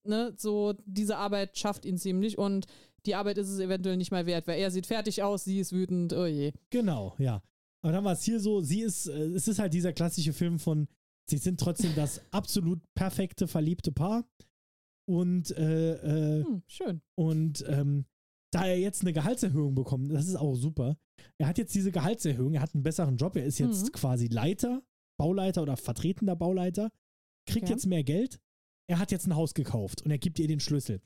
[0.07, 2.67] ne, so, diese Arbeit schafft ihn ziemlich und
[3.07, 5.73] die Arbeit ist es eventuell nicht mal wert, weil er sieht fertig aus, sie ist
[5.73, 6.53] wütend, oh je.
[6.69, 7.43] Genau, ja.
[7.83, 10.59] Aber dann war es hier so, sie ist, äh, es ist halt dieser klassische Film
[10.59, 10.87] von,
[11.31, 14.25] sie sind trotzdem das absolut perfekte, verliebte Paar.
[15.09, 15.95] Und, äh,
[16.41, 17.03] äh, Hm, schön.
[17.19, 18.05] und ähm,
[18.53, 20.97] da er jetzt eine Gehaltserhöhung bekommt, das ist auch super.
[21.39, 23.93] Er hat jetzt diese Gehaltserhöhung, er hat einen besseren Job, er ist jetzt Mhm.
[23.93, 24.83] quasi Leiter,
[25.19, 26.91] Bauleiter oder vertretender Bauleiter,
[27.47, 27.73] kriegt Okay.
[27.73, 28.41] jetzt mehr Geld.
[28.89, 31.01] Er hat jetzt ein Haus gekauft und er gibt ihr den Schlüssel.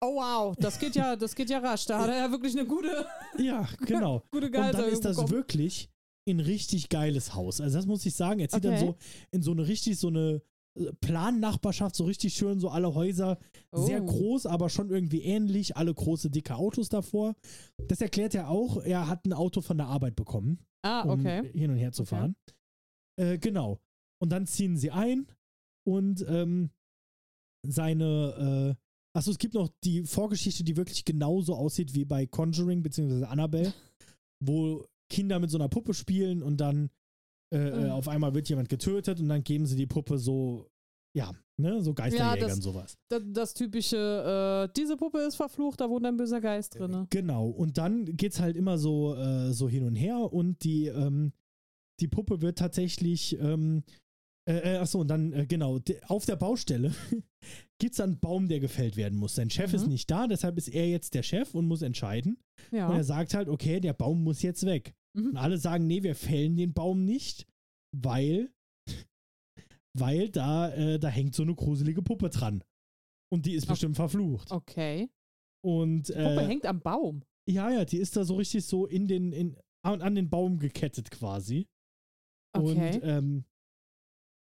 [0.00, 1.86] Oh wow, das geht ja, das geht ja rasch.
[1.86, 3.06] Da hat er ja wirklich eine gute,
[3.38, 4.20] Ja, genau.
[4.30, 5.32] gute Und dann Gehaltserhöhung ist das bekommen.
[5.32, 5.90] wirklich
[6.28, 7.60] ein richtig geiles Haus.
[7.60, 8.40] Also das muss ich sagen.
[8.40, 8.86] Er zieht dann Okay.
[8.86, 8.96] so
[9.30, 10.42] in so eine richtig so eine
[10.76, 13.38] äh, Plannachbarschaft, so richtig schön, so alle Häuser
[13.72, 14.06] sehr Oh.
[14.06, 17.34] groß, aber schon irgendwie ähnlich, alle große, dicke Autos davor.
[17.88, 18.76] Das erklärt er auch.
[18.82, 21.50] Er hat ein Auto von der Arbeit bekommen, Ah, um okay.
[21.52, 22.10] hin und her zu Okay.
[22.10, 22.36] fahren.
[23.20, 23.78] Äh, genau.
[24.20, 25.26] Und dann ziehen sie ein
[25.86, 26.70] und ähm,
[27.66, 32.82] seine, äh, achso, es gibt noch die Vorgeschichte, die wirklich genauso aussieht wie bei Conjuring
[32.82, 33.24] bzw.
[33.24, 33.72] Annabelle,
[34.44, 36.90] wo Kinder mit so einer Puppe spielen und dann
[37.50, 37.90] äh, äh, Mhm.
[37.92, 40.68] auf einmal wird jemand getötet und dann geben sie die Puppe so,
[41.16, 42.98] ja, ne, so Geisterjägern das- sowas.
[43.08, 47.06] Das, das typische, äh, diese Puppe ist verflucht, da wohnt ein böser Geist drin.
[47.08, 47.48] Genau.
[47.48, 51.32] Und dann geht's halt immer so, äh, so hin und her und die, ähm,
[52.00, 53.82] die Puppe wird tatsächlich ähm,
[54.48, 56.94] Äh, äh, achso, und dann, äh, genau, auf der Baustelle
[57.78, 59.34] gibt es einen Baum, der gefällt werden muss.
[59.34, 59.76] Sein Chef Mhm.
[59.76, 62.38] ist nicht da, deshalb ist er jetzt der Chef und muss entscheiden.
[62.70, 62.94] Und Ja.
[62.94, 64.94] er sagt halt, okay, der Baum muss jetzt weg.
[65.14, 65.30] Mhm.
[65.30, 67.46] Und alle sagen, nee, wir fällen den Baum nicht,
[67.94, 68.50] weil,
[69.98, 72.62] weil da, äh, da hängt so eine gruselige Puppe dran.
[73.30, 73.72] Und die ist Okay.
[73.72, 74.50] bestimmt verflucht.
[74.50, 75.10] Okay.
[75.62, 77.22] Und Die Puppe äh, hängt am Baum.
[77.48, 80.58] ja, ja, die ist da so richtig so in den, in, an, an den Baum
[80.58, 81.66] gekettet quasi.
[82.56, 82.94] Okay.
[82.96, 83.44] Und ähm,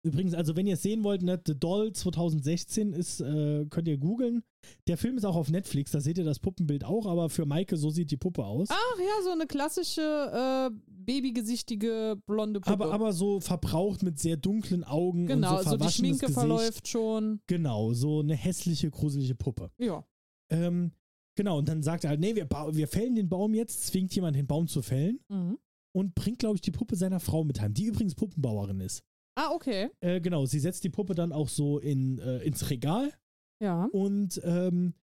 [0.05, 3.98] übrigens, also wenn ihr es sehen wollt, ne, The Doll 2016 ist, äh, könnt ihr
[3.98, 4.43] googeln.
[4.86, 7.76] Der Film ist auch auf Netflix, da seht ihr das Puppenbild auch, aber für Maike,
[7.76, 8.68] so sieht die Puppe aus.
[8.70, 12.72] Ach ja, so eine klassische äh, babygesichtige blonde Puppe.
[12.85, 16.18] aber, aber so verbraucht mit sehr dunklen Augen genau, und so so die verwaschenes Schminke
[16.26, 16.39] Gesicht.
[16.39, 17.40] verläuft schon.
[17.47, 19.70] Genau, so eine hässliche, gruselige Puppe.
[19.78, 20.05] Ja.
[20.51, 20.93] Ähm,
[21.36, 24.36] genau, und dann sagt er halt, nee, wir, wir fällen den Baum jetzt, zwingt jemand
[24.36, 25.59] den Baum zu fällen Mhm.
[25.94, 29.02] und bringt, glaube ich, die Puppe seiner Frau mit heim, die übrigens Puppenbauerin ist.
[29.36, 29.90] Ah, okay.
[30.01, 33.12] Äh, genau, sie setzt die Puppe dann auch so in, äh, ins Regal
[33.61, 33.89] Ja.
[33.93, 34.94] und ähm,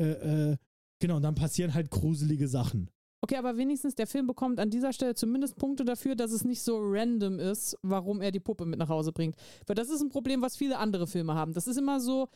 [0.00, 0.56] äh, äh,
[0.98, 2.90] genau, und dann passieren halt gruselige Sachen.
[3.22, 6.62] Okay, aber wenigstens der Film bekommt an dieser Stelle zumindest Punkte dafür, dass es nicht
[6.62, 9.36] so random ist, warum er die Puppe mit nach Hause bringt.
[9.66, 11.52] Weil das ist ein Problem, was viele andere Filme haben.
[11.52, 12.28] Das ist immer so,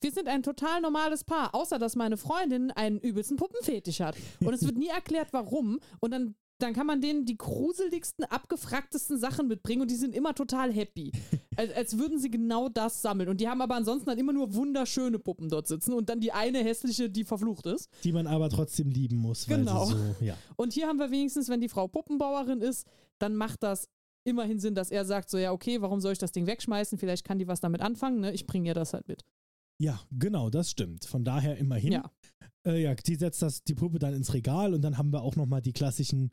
[0.00, 4.16] wir sind ein total normales Paar, außer dass meine Freundin einen übelsten Puppenfetisch hat.
[4.40, 5.80] Und es wird nie erklärt, warum.
[6.00, 10.34] Und dann, dann kann man denen die gruseligsten, abgefragtesten Sachen mitbringen und die sind immer
[10.34, 11.12] total happy.
[11.56, 13.28] Als, als würden sie genau das sammeln.
[13.28, 16.30] Und die haben aber ansonsten dann immer nur wunderschöne Puppen dort sitzen und dann die
[16.30, 17.88] eine hässliche, die verflucht ist.
[18.04, 19.86] Die man aber trotzdem lieben muss, Genau.
[19.86, 20.36] so, ja.
[20.54, 22.86] Und hier haben wir wenigstens, wenn die Frau Puppenbauerin ist,
[23.18, 23.88] dann macht das
[24.22, 26.96] immerhin Sinn, dass er sagt, so ja, okay, warum soll ich das Ding wegschmeißen?
[26.96, 28.32] Vielleicht kann die was damit anfangen, ne?
[28.32, 29.24] Ich bringe ihr das halt mit.
[29.80, 31.06] Ja, genau, das stimmt.
[31.06, 31.92] Von daher immerhin.
[31.92, 32.10] Ja.
[32.64, 35.34] Äh, ja, die setzt das, die Puppe dann ins Regal und dann haben wir auch
[35.34, 36.30] nochmal die klassischen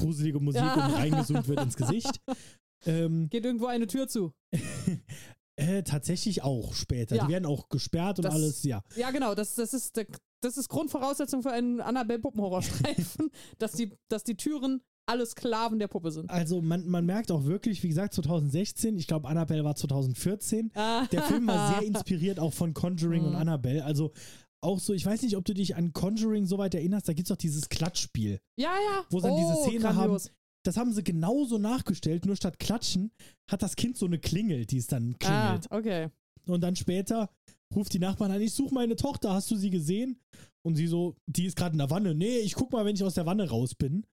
[0.00, 0.74] gruselige Musik Ja.
[0.86, 2.20] und reingezoomt wird ins Gesicht.
[2.86, 4.32] Ähm, Geht irgendwo eine Tür zu.
[5.56, 7.16] äh, tatsächlich auch später.
[7.16, 7.26] Ja.
[7.26, 8.82] Die werden auch gesperrt und Das- alles, ja.
[8.96, 10.06] Ja, genau, das, das, ist, der,
[10.42, 16.12] das ist Grundvoraussetzung für einen Annabelle-Puppenhorrorstreifen, dass die, dass die Türen alle Sklaven der Puppe
[16.12, 16.30] sind.
[16.30, 20.70] Also man, man merkt auch wirklich, wie gesagt, 2016, ich glaube Annabelle war 2014.
[20.74, 21.04] Ah.
[21.12, 23.36] Der Film war sehr inspiriert auch von Conjuring und Mhm.
[23.36, 23.84] Annabelle.
[23.84, 24.12] Also
[24.62, 27.26] auch so, ich weiß nicht, ob du dich an Conjuring so weit erinnerst, da gibt
[27.26, 28.40] es doch dieses Klatschspiel.
[28.58, 29.04] Ja, ja.
[29.10, 30.30] Wo sie dann diese oh, Szene grandios.
[30.64, 33.12] Das haben sie genauso nachgestellt, nur statt Klatschen
[33.50, 35.70] hat das Kind so eine Klingel, die es dann Ah, klingelt.
[35.70, 36.10] okay.
[36.46, 37.30] Und dann später
[37.74, 40.20] ruft die Nachbarn an, ich suche meine Tochter, hast du sie gesehen?
[40.62, 42.14] Und sie so, die ist gerade in der Wanne.
[42.14, 44.04] Nee, ich guck mal, wenn ich aus der Wanne raus bin.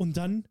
[0.00, 0.48] Und dann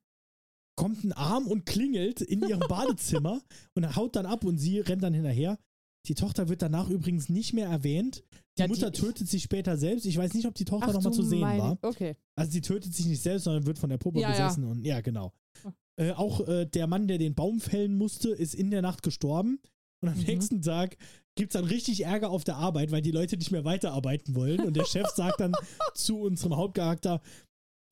[0.77, 3.41] kommt ein Arm und klingelt in ihrem Badezimmer
[3.75, 5.59] und haut dann ab und sie rennt dann hinterher.
[6.07, 8.23] Die Tochter wird danach übrigens nicht mehr erwähnt.
[8.57, 10.05] Die Ja, die- Mutter tötet sich später selbst.
[10.05, 11.77] Ich weiß nicht, ob die Tochter nochmal zu sehen meine- war.
[11.81, 12.15] Okay.
[12.35, 14.45] Also sie tötet sich nicht selbst, sondern wird von der Puppe Ja, ja.
[14.47, 15.33] besessen und ja, genau.
[15.65, 15.69] Oh.
[15.97, 19.59] Äh, auch äh, der Mann, der den Baum fällen musste, ist in der Nacht gestorben.
[20.01, 20.23] Und am Mhm.
[20.25, 20.97] nächsten Tag
[21.35, 24.59] gibt es dann richtig Ärger auf der Arbeit, weil die Leute nicht mehr weiterarbeiten wollen.
[24.61, 25.53] Und der Chef sagt dann
[25.95, 27.21] zu unserem Hauptcharakter,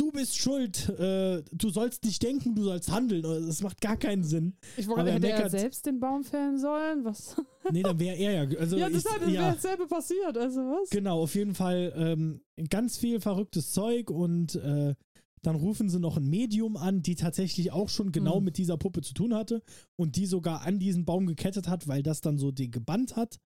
[0.01, 3.21] du bist schuld, äh, du sollst nicht denken, du sollst handeln.
[3.21, 4.55] Das macht gar keinen Sinn.
[4.77, 7.05] Ich wollte, Aber er hätte er meckert- selbst den Baum fällen sollen?
[7.05, 7.35] Was?
[7.71, 8.57] Nee, dann wäre er ja.
[8.59, 10.37] Also ja, ich, deshalb wäre ja, dasselbe passiert.
[10.37, 10.89] Also was?
[10.89, 14.95] Genau, auf jeden Fall ähm, ganz viel verrücktes Zeug und äh,
[15.43, 18.43] dann rufen sie noch ein Medium an, die tatsächlich auch schon genau Hm.
[18.45, 19.61] mit dieser Puppe zu tun hatte
[19.95, 23.39] und die sogar an diesen Baum gekettet hat, weil das dann so die gebannt hat.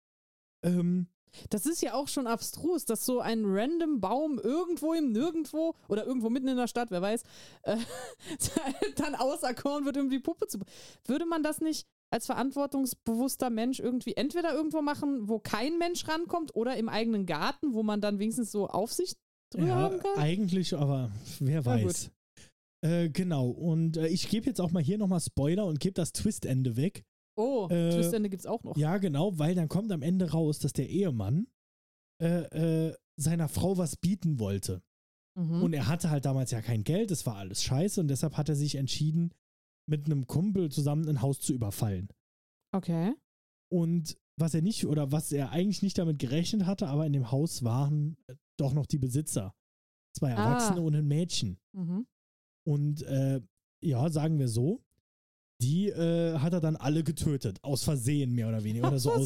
[0.64, 1.08] Ähm,
[1.50, 6.06] Das ist ja auch schon abstrus, dass so ein random Baum irgendwo im Nirgendwo oder
[6.06, 7.24] irgendwo mitten in der Stadt, wer weiß,
[7.64, 7.78] äh,
[8.96, 10.60] dann auserkoren wird, um die Puppe zu.
[11.06, 16.56] Würde man das nicht als verantwortungsbewusster Mensch irgendwie entweder irgendwo machen, wo kein Mensch rankommt
[16.56, 19.18] oder im eigenen Garten, wo man dann wenigstens so Aufsicht
[19.52, 20.18] drüber ja, haben kann?
[20.18, 22.12] eigentlich, aber wer weiß.
[22.84, 26.12] Äh, genau, und äh, ich gebe jetzt auch mal hier nochmal Spoiler und gebe das
[26.12, 27.04] Twistende weg.
[27.36, 28.78] Oh, äh, Twistende gibt's auch noch.
[28.78, 31.48] Ja, genau, weil dann kommt am Ende raus, dass der Ehemann
[32.22, 34.84] äh, äh, seiner Frau was bieten wollte.
[35.36, 35.64] Mhm.
[35.64, 38.50] Und er hatte halt damals ja kein Geld, es war alles scheiße und deshalb hat
[38.50, 39.34] er sich entschieden,
[39.90, 42.10] mit einem Kumpel zusammen ein Haus zu überfallen.
[42.72, 43.14] okay.
[43.72, 47.32] Und was er nicht, oder was er eigentlich nicht damit gerechnet hatte, aber in dem
[47.32, 49.56] Haus waren äh, doch noch die Besitzer.
[50.16, 50.46] Zwei Ah.
[50.46, 51.58] Erwachsene und ein Mädchen.
[51.76, 52.06] Mhm.
[52.68, 53.42] Und äh,
[53.84, 54.84] ja, sagen wir so,
[55.64, 57.58] die äh, hat er dann alle getötet.
[57.64, 58.88] Aus Versehen mehr oder weniger.
[58.90, 59.26] Oder so aus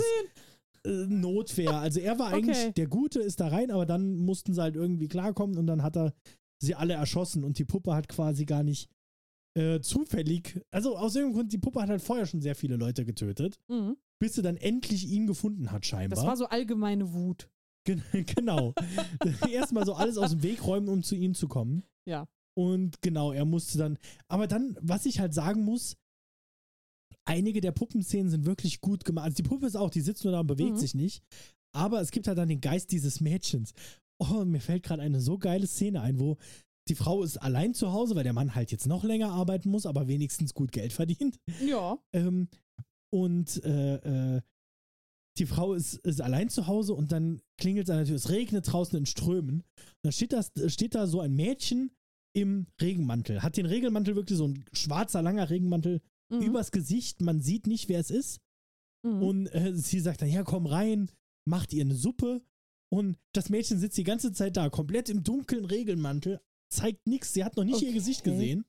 [0.84, 1.07] Versehen.
[1.09, 1.73] äh, Notwehr.
[1.76, 2.72] Also er war eigentlich Okay.
[2.73, 5.97] der Gute, ist da rein, aber dann mussten sie halt irgendwie klarkommen und dann hat
[5.97, 6.14] er
[6.61, 8.89] sie alle erschossen und die Puppe hat quasi gar nicht
[9.57, 13.05] äh, zufällig, also aus irgendeinem Grund, die Puppe hat halt vorher schon sehr viele Leute
[13.05, 13.97] getötet, Mhm.
[14.22, 16.15] bis sie dann endlich ihn gefunden hat scheinbar.
[16.18, 17.49] Das war so allgemeine Wut.
[17.85, 18.03] Gen-
[18.35, 18.73] genau.
[19.51, 21.84] Erstmal so alles aus dem Weg räumen, um zu ihm zu kommen.
[22.07, 22.27] Ja.
[22.55, 23.97] Und genau, er musste dann,
[24.27, 25.95] aber dann, was ich halt sagen muss,
[27.27, 29.25] einige der Puppenszenen sind wirklich gut gemacht.
[29.25, 30.77] Also die Puppe ist auch, die sitzt nur da und bewegt Mhm.
[30.77, 31.23] sich nicht.
[31.75, 33.73] Aber es gibt halt dann den Geist dieses Mädchens.
[34.19, 36.37] Oh, mir fällt gerade eine so geile Szene ein, wo
[36.89, 39.85] die Frau ist allein zu Hause, weil der Mann halt jetzt noch länger arbeiten muss,
[39.85, 41.37] aber wenigstens gut Geld verdient.
[41.63, 41.99] Ja.
[42.13, 42.47] Ähm,
[43.13, 44.41] und äh, äh,
[45.37, 48.15] die Frau ist, ist allein zu Hause und dann klingelt es an der Tür.
[48.15, 49.55] Es regnet draußen in Strömen.
[49.57, 49.63] Und
[50.03, 51.91] dann steht, das, steht da so ein Mädchen
[52.35, 53.43] im Regenmantel.
[53.43, 56.41] Hat den Regenmantel wirklich so ein schwarzer, langer Regenmantel Mhm.
[56.41, 57.21] übers Gesicht.
[57.21, 58.39] Man sieht nicht, wer es ist.
[59.03, 59.23] Mhm.
[59.23, 61.09] Und äh, sie sagt dann: Ja, komm rein,
[61.45, 62.41] macht ihr eine Suppe.
[62.89, 66.39] Und das Mädchen sitzt die ganze Zeit da, komplett im dunklen Regenmantel,
[66.69, 67.33] zeigt nichts.
[67.33, 68.31] Sie hat noch nicht ihr Gesicht Okay.
[68.31, 68.65] gesehen.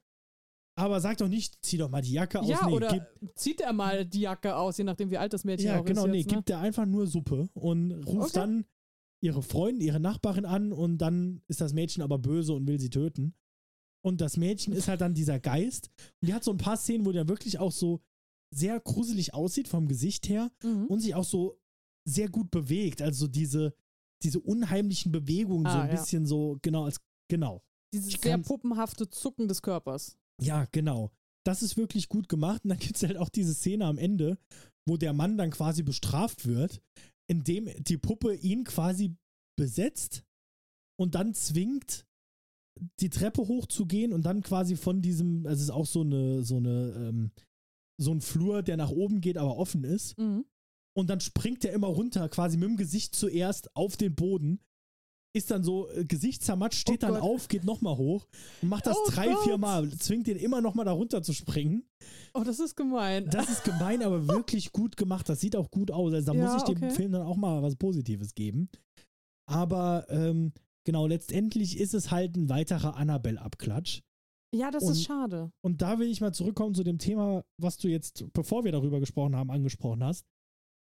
[0.77, 2.49] Aber sagt doch nicht, zieh doch mal die Jacke aus.
[2.49, 2.89] ja, nee, oder
[3.21, 5.85] gib, zieht er mal die Jacke aus, je nachdem, wie alt das Mädchen Ja, auch
[5.85, 6.11] genau, ist.
[6.13, 6.37] nee, jetzt, ne?
[6.37, 8.41] gibt er einfach nur Suppe und ruft Okay.
[8.41, 8.65] dann
[9.21, 12.91] ihre Freundin, ihre Nachbarin an und dann ist das Mädchen aber böse und will sie
[12.91, 13.35] töten.
[14.05, 15.91] Und das Mädchen ist halt dann dieser Geist.
[16.21, 18.01] Und die hat so ein paar Szenen, wo der wirklich auch so
[18.55, 20.87] sehr gruselig aussieht vom Gesicht her Mhm.
[20.87, 21.61] und sich auch so
[22.09, 23.03] sehr gut bewegt.
[23.03, 23.75] Also diese,
[24.23, 25.97] diese unheimlichen Bewegungen, so Ah, ein ja.
[26.01, 27.63] bisschen so, genau, als, genau.
[27.93, 30.17] Dieses ich sehr puppenhafte Zucken des Körpers.
[30.41, 31.11] Ja, genau.
[31.45, 32.65] Das ist wirklich gut gemacht.
[32.65, 34.39] Und dann gibt es halt auch diese Szene am Ende,
[34.87, 36.81] wo der Mann dann quasi bestraft wird,
[37.31, 39.15] indem die Puppe ihn quasi
[39.59, 40.25] besetzt
[40.99, 42.07] und dann zwingt,
[43.01, 46.57] die Treppe hochzugehen und dann quasi von diesem, also es ist auch so eine, so
[46.57, 47.31] eine, ähm,
[48.01, 50.17] so ein Flur, der nach oben geht, aber offen ist.
[50.19, 50.45] Mhm.
[50.97, 54.61] Und dann springt er immer runter, quasi mit dem Gesicht zuerst auf den Boden.
[55.37, 57.23] Ist dann so äh, Gesicht zermatscht, steht Oh dann Gott.
[57.23, 58.27] auf, geht nochmal hoch
[58.63, 59.45] und macht das Oh drei, Gott.
[59.45, 59.91] vier Mal.
[59.99, 61.85] Zwingt den immer nochmal da runter zu springen.
[62.35, 63.29] Oh, das ist gemein.
[63.31, 65.29] Das ist gemein, aber wirklich gut gemacht.
[65.29, 66.15] Das sieht auch gut aus.
[66.15, 66.91] Also da Ja, muss ich dem okay.
[66.91, 68.71] Film dann auch mal was Positives geben.
[69.47, 70.53] Aber ähm,
[70.89, 74.01] genau, letztendlich ist es halt ein weiterer Annabelle-Abklatsch.
[74.55, 75.53] ja, das und- ist schade.
[75.63, 78.99] Und da will ich mal zurückkommen zu dem Thema, was du jetzt, bevor wir darüber
[79.01, 80.25] gesprochen haben, angesprochen hast.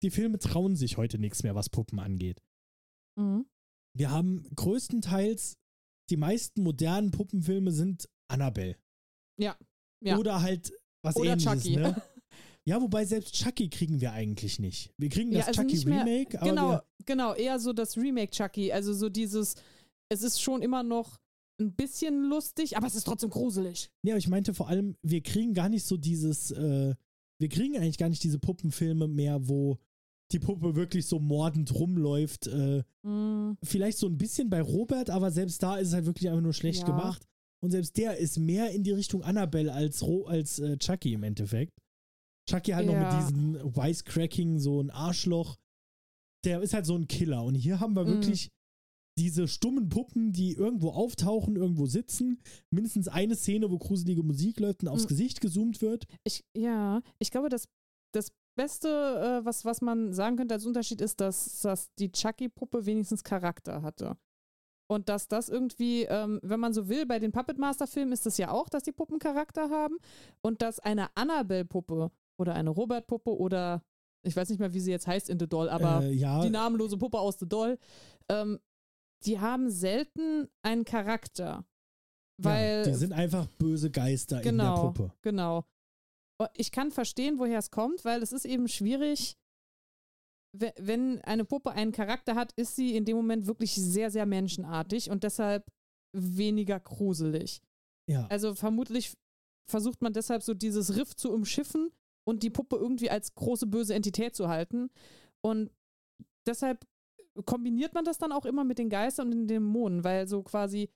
[0.02, 2.42] Die Filme trauen sich heute nichts mehr, was Puppen angeht.
[3.20, 3.46] Mhm.
[3.96, 5.58] Wir haben größtenteils,
[6.10, 8.76] die meisten modernen Puppenfilme sind Annabelle.
[9.40, 9.56] Ja.
[10.04, 10.18] Ja.
[10.18, 10.74] Oder halt
[11.06, 11.76] was Oder ähnliches, Chucky.
[11.78, 12.02] ne?
[12.66, 14.94] Ja, wobei selbst Chucky kriegen wir eigentlich nicht.
[14.98, 17.98] Wir kriegen Ja, das also Chucky mehr- Remake, aber Genau, wir, genau, eher so das
[17.98, 18.72] Remake Chucky.
[18.72, 19.56] Also so dieses,
[20.10, 21.20] es ist schon immer noch
[21.60, 23.90] ein bisschen lustig, aber es ist trotzdem gruselig.
[24.04, 26.96] nee, aber ich meinte vor allem, wir kriegen gar nicht so dieses, äh,
[27.40, 29.78] wir kriegen eigentlich gar nicht diese Puppenfilme mehr, wo
[30.32, 32.48] die Puppe wirklich so mordend rumläuft.
[32.48, 33.58] Äh, Mhm.
[33.64, 36.54] vielleicht so ein bisschen bei Robert, aber selbst da ist es halt wirklich einfach nur
[36.54, 36.86] schlecht Ja.
[36.88, 37.24] gemacht.
[37.62, 41.24] Und selbst der ist mehr in die Richtung Annabelle als, Ro als äh, Chucky im
[41.24, 41.74] Endeffekt.
[42.50, 43.04] Chucky halt noch Ja.
[43.04, 45.56] mit diesem Wisecracking, so ein Arschloch.
[46.46, 47.44] Der ist halt so ein Killer.
[47.44, 48.10] Und hier haben wir Mhm.
[48.10, 48.50] wirklich
[49.18, 52.40] diese stummen Puppen, die irgendwo auftauchen, irgendwo sitzen.
[52.72, 55.10] Mindestens eine Szene, wo gruselige Musik läuft und aufs Mhm.
[55.10, 56.06] Gesicht gezoomt wird.
[56.24, 57.68] Ich, ja, ich glaube, das,
[58.12, 58.88] das Beste,
[59.42, 63.82] äh, was, was man sagen könnte als Unterschied ist, dass, dass die Chucky-Puppe wenigstens Charakter
[63.82, 64.18] hatte.
[64.88, 68.38] Und dass das irgendwie, ähm, wenn man so will, bei den Puppet Master-Filmen ist es
[68.38, 69.98] ja auch, dass die Puppen Charakter haben.
[70.42, 73.82] Und dass eine Annabelle-Puppe oder eine Robert-Puppe oder
[74.26, 76.50] ich weiß nicht mehr, wie sie jetzt heißt in The Doll, aber äh, ja, die
[76.50, 77.78] namenlose Puppe aus The Doll,
[78.30, 78.60] ähm,
[79.26, 81.66] die haben selten einen Charakter.
[82.42, 84.82] Weil ja, die sind einfach böse Geister in der Genau.
[84.92, 85.14] Puppe.
[85.22, 85.66] Genau.
[86.40, 89.38] Und Ich kann verstehen, woher es kommt, weil es ist eben schwierig,
[90.58, 94.26] we- wenn eine Puppe einen Charakter hat, ist sie in dem Moment wirklich sehr, sehr
[94.26, 95.66] menschenartig und deshalb
[96.16, 97.62] weniger gruselig.
[98.10, 98.28] Ja.
[98.28, 99.14] Also vermutlich
[99.70, 101.92] versucht man deshalb so dieses Riff zu umschiffen
[102.28, 104.90] und die Puppe irgendwie als große böse Entität zu halten.
[105.42, 105.72] Und
[106.48, 106.86] deshalb
[107.46, 110.90] kombiniert man das dann auch immer mit den Geistern und den Dämonen, weil so quasi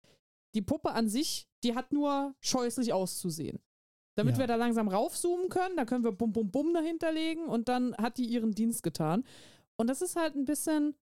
[0.55, 3.59] die Puppe an sich, die hat nur scheußlich auszusehen.
[4.15, 4.39] Damit Ja.
[4.41, 7.95] wir da langsam raufzoomen können, da können wir Bum Bum Bum dahinter legen und dann
[7.97, 9.23] hat die ihren Dienst getan.
[9.77, 10.95] Und das ist halt ein bisschen,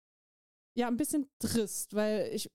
[0.77, 2.51] ja, ein bisschen trist, weil ich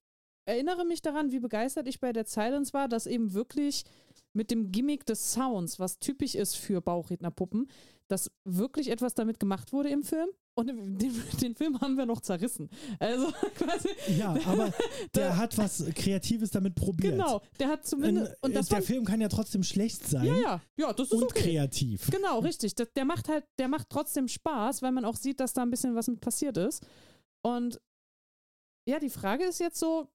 [0.47, 3.85] erinnere mich daran, wie begeistert ich bei der Silence war, dass eben wirklich
[4.33, 7.69] mit dem Gimmick des Sounds, was typisch ist für Bauchrednerpuppen,
[8.09, 10.29] dass wirklich etwas damit gemacht wurde im Film.
[10.55, 12.69] Und den, den Film haben wir noch zerrissen.
[12.99, 14.73] Also quasi, Ja, aber
[15.15, 17.15] der hat was Kreatives damit probiert.
[17.15, 20.37] genau, der hat zumindest, und das der war, Film kann ja trotzdem schlecht sein ja,
[20.37, 21.43] ja, ja, das ist und okay.
[21.43, 22.11] kreativ.
[22.11, 22.75] Genau, richtig.
[22.75, 25.71] Das, der macht halt, der macht trotzdem Spaß, weil man auch sieht, dass da ein
[25.71, 26.85] bisschen was mit passiert ist.
[27.43, 27.81] Und
[28.89, 30.09] ja, die Frage ist jetzt so,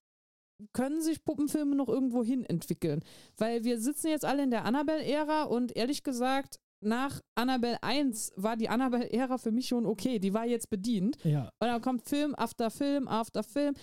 [0.74, 3.04] können sich Puppenfilme noch irgendwo hin entwickeln?
[3.38, 8.58] Weil wir sitzen jetzt alle in der Annabelle-Ära und ehrlich gesagt, nach Annabelle 1 war
[8.58, 10.20] die Annabelle-Ära für mich schon okay.
[10.20, 11.18] Die war jetzt bedient.
[11.24, 13.76] Ja, Und dann kommt Film after Film after Film.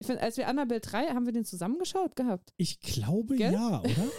[0.00, 2.52] Ich find, als wir Annabelle 3, haben wir den zusammengeschaut gehabt?
[2.56, 3.52] ich glaube Gell?
[3.52, 4.10] ja, oder?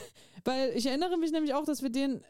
[0.44, 2.22] Weil ich erinnere mich nämlich auch, dass wir den.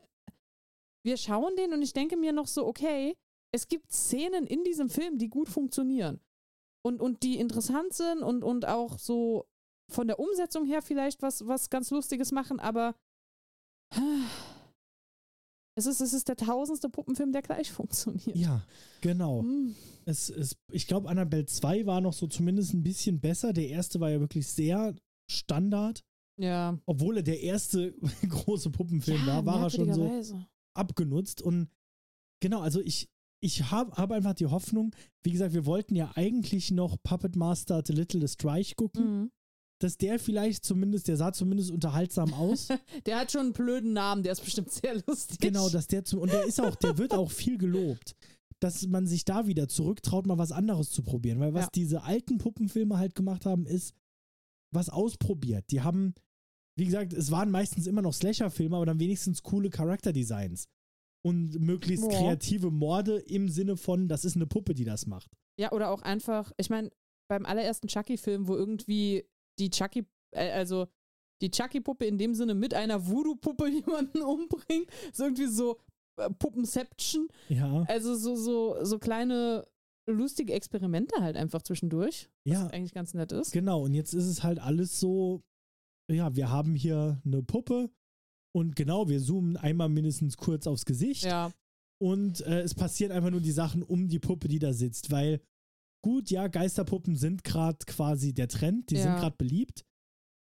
[1.03, 3.15] wir schauen den und ich denke mir noch so, okay,
[3.51, 6.19] es gibt Szenen in diesem Film, die gut funktionieren
[6.83, 9.47] und, und die interessant sind und, und auch so
[9.91, 12.95] von der Umsetzung her vielleicht was, was ganz Lustiges machen, aber
[15.79, 18.35] es ist, es ist der tausendste Puppenfilm, der gleich funktioniert.
[18.35, 18.63] Ja,
[19.01, 19.41] genau.
[19.41, 19.75] Hm.
[20.05, 23.53] Es, es, ich glaube, Annabelle 2 war noch so zumindest ein bisschen besser.
[23.53, 24.95] Der erste war ja wirklich sehr
[25.29, 26.03] Standard.
[26.37, 26.79] Ja.
[26.85, 27.93] Obwohl er der erste
[28.29, 30.09] große Puppenfilm war, war er schon so
[30.73, 31.41] abgenutzt.
[31.41, 31.69] Und
[32.39, 33.09] genau, also ich,
[33.41, 37.83] ich habe hab einfach die Hoffnung, wie gesagt, wir wollten ja eigentlich noch Puppet Master
[37.85, 39.31] The Little Strike gucken, Mhm.
[39.79, 42.67] Dass der vielleicht zumindest, der sah zumindest unterhaltsam aus.
[43.05, 45.39] Der hat schon einen blöden Namen, der ist bestimmt sehr lustig.
[45.39, 48.13] genau, dass der zum, und der ist auch, der wird auch viel gelobt.
[48.61, 51.39] Dass man sich da wieder zurücktraut, mal was anderes zu probieren.
[51.39, 51.69] Weil was Ja.
[51.73, 53.93] diese alten Puppenfilme halt gemacht haben, ist
[54.73, 55.63] was ausprobiert.
[55.71, 56.13] Die haben,
[56.77, 60.65] wie gesagt, es waren meistens immer noch Slasher-Filme, aber dann wenigstens coole Charakterdesigns.
[61.25, 62.17] Und möglichst Ja.
[62.17, 65.31] kreative Morde im Sinne von, das ist eine Puppe, die das macht.
[65.57, 66.89] Ja, oder auch einfach, ich meine,
[67.29, 69.25] beim allerersten Chucky-Film, wo irgendwie
[69.59, 70.87] die Chucky, äh, also
[71.41, 75.77] die Chucky-Puppe in dem Sinne mit einer Voodoo-Puppe jemanden umbringt, ist irgendwie so
[76.17, 77.27] äh, Puppenception.
[77.49, 79.65] Ja, Also so, so, so kleine
[80.07, 82.29] lustige Experimente halt einfach zwischendurch.
[82.45, 83.51] ja, Was eigentlich ganz nett ist.
[83.51, 83.83] genau.
[83.83, 85.43] Und jetzt ist es halt alles so,
[86.11, 87.89] ja, wir haben hier eine Puppe
[88.55, 91.23] und genau, wir zoomen einmal mindestens kurz aufs Gesicht.
[91.23, 91.51] Ja,
[92.01, 95.41] Und äh, es passieren einfach nur die Sachen um die Puppe, die da sitzt, weil
[96.01, 99.19] gut, ja, Geisterpuppen sind gerade quasi der Trend, die sind Ja.
[99.19, 99.85] gerade beliebt,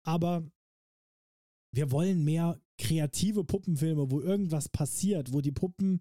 [0.06, 0.48] aber
[1.74, 6.00] wir wollen mehr kreative Puppenfilme, wo irgendwas passiert, wo die Puppen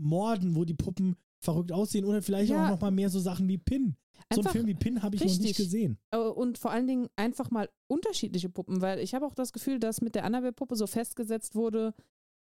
[0.00, 2.64] morden, wo die Puppen verrückt aussehen oder vielleicht Ja.
[2.66, 3.96] auch noch mal mehr so Sachen wie Pin.
[4.16, 5.56] So einen Einfach Film wie Pin habe ich noch nicht richtig.
[5.56, 5.98] gesehen.
[6.10, 9.78] Äh, und vor allen Dingen einfach mal unterschiedliche Puppen, weil ich habe auch das Gefühl,
[9.78, 11.94] dass mit der Annabelle-Puppe so festgesetzt wurde,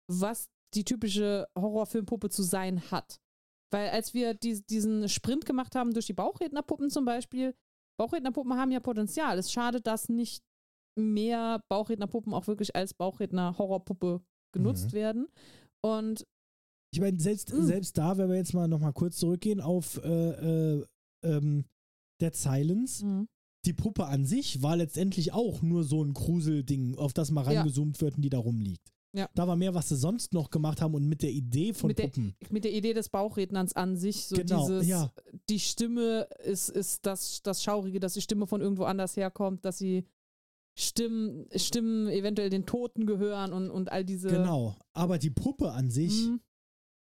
[0.08, 3.20] was die typische Horrorfilmpuppe zu sein hat.
[3.72, 7.56] Weil als wir dies- diesen Sprint gemacht haben durch die Bauchrednerpuppen zum Beispiel,
[7.98, 9.38] Bauchrednerpuppen haben ja Potenzial.
[9.38, 10.43] Es ist schade, dass nicht
[10.99, 14.22] mehr Bauchrednerpuppen auch wirklich als Bauchredner-Horrorpuppe
[14.53, 14.93] genutzt Mhm.
[14.93, 15.27] werden.
[15.81, 16.26] Und
[16.93, 17.64] Ich meine, selbst, Mm.
[17.64, 20.85] selbst da, wenn wir jetzt mal noch mal kurz zurückgehen auf äh, äh,
[21.23, 21.64] ähm,
[22.19, 23.27] Dead Silence, mh,
[23.65, 27.61] die Puppe an sich war letztendlich auch nur so ein Gruselding, auf das mal Ja.
[27.61, 28.91] rangezoomt wird und die da rumliegt.
[29.14, 29.30] Ja.
[29.36, 32.00] Da war mehr, was sie sonst noch gemacht haben und mit der Idee von Mit
[32.00, 32.34] der- Puppen.
[32.50, 35.12] mit der Idee des Bauchredners an sich, so Genau, dieses, ja.
[35.50, 39.78] die Stimme ist, ist das, das Schaurige, dass die Stimme von irgendwo anders herkommt, dass
[39.80, 40.06] sie
[40.78, 44.30] Stimmen, Stimmen eventuell den Toten gehören und, und all diese.
[44.30, 44.78] Genau.
[44.94, 46.40] Aber die Puppe an sich, Mhm.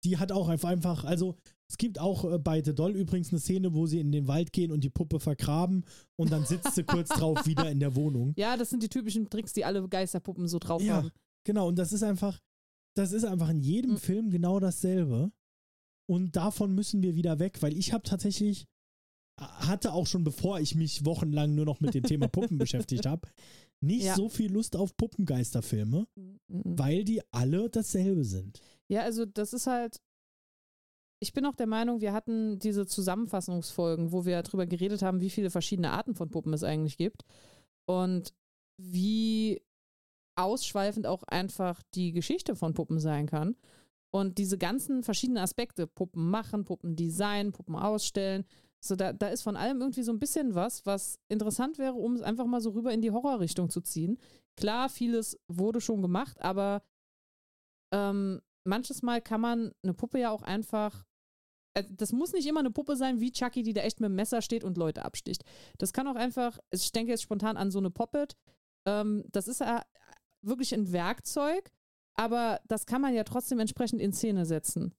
[0.04, 1.36] die hat auch einfach, einfach also
[1.70, 4.54] es gibt auch äh, bei The Doll übrigens eine Szene, wo sie in den Wald
[4.54, 5.84] gehen und die Puppe vergraben
[6.16, 8.32] und dann sitzt sie kurz drauf wieder in der Wohnung.
[8.38, 10.96] Ja, das sind die typischen Tricks, die alle Geisterpuppen so drauf Ja.
[10.96, 11.10] haben.
[11.48, 12.38] Genau, und das ist einfach,
[12.94, 13.96] das ist einfach in jedem Mhm.
[13.96, 15.32] Film genau dasselbe.
[16.06, 18.66] Und davon müssen wir wieder weg, weil ich habe tatsächlich,
[19.40, 22.58] hatte auch schon bevor ich mich wochenlang nur noch mit dem Thema Puppen
[22.98, 23.26] beschäftigt habe,
[23.80, 24.14] nicht Ja.
[24.14, 26.38] so viel Lust auf Puppengeisterfilme, Mhm.
[26.78, 28.60] weil die alle dasselbe sind.
[28.90, 30.02] Ja, also das ist halt.
[31.20, 35.30] Ich bin auch der Meinung, wir hatten diese Zusammenfassungsfolgen, wo wir darüber geredet haben, wie
[35.30, 37.24] viele verschiedene Arten von Puppen es eigentlich gibt
[37.88, 38.34] und
[38.80, 39.62] wie
[40.38, 43.56] ausschweifend auch einfach die Geschichte von Puppen sein kann.
[44.10, 48.46] Und diese ganzen verschiedenen Aspekte, Puppen machen, Puppen designen, Puppen ausstellen,
[48.80, 52.14] so da, da ist von allem irgendwie so ein bisschen was, was interessant wäre, um
[52.14, 54.18] es einfach mal so rüber in die Horrorrichtung zu ziehen.
[54.56, 56.82] Klar, vieles wurde schon gemacht, aber
[57.92, 61.04] ähm, manches Mal kann man eine Puppe ja auch einfach.
[61.74, 64.14] äh, Das muss nicht immer eine Puppe sein wie Chucky, die da echt mit dem
[64.16, 65.44] Messer steht und Leute absticht.
[65.78, 68.36] Das kann auch einfach, ich denke jetzt spontan an so eine Poppet.
[68.86, 69.82] Ähm, das ist ja
[70.42, 71.70] wirklich ein Werkzeug,
[72.14, 74.94] aber das kann man ja trotzdem entsprechend in Szene setzen.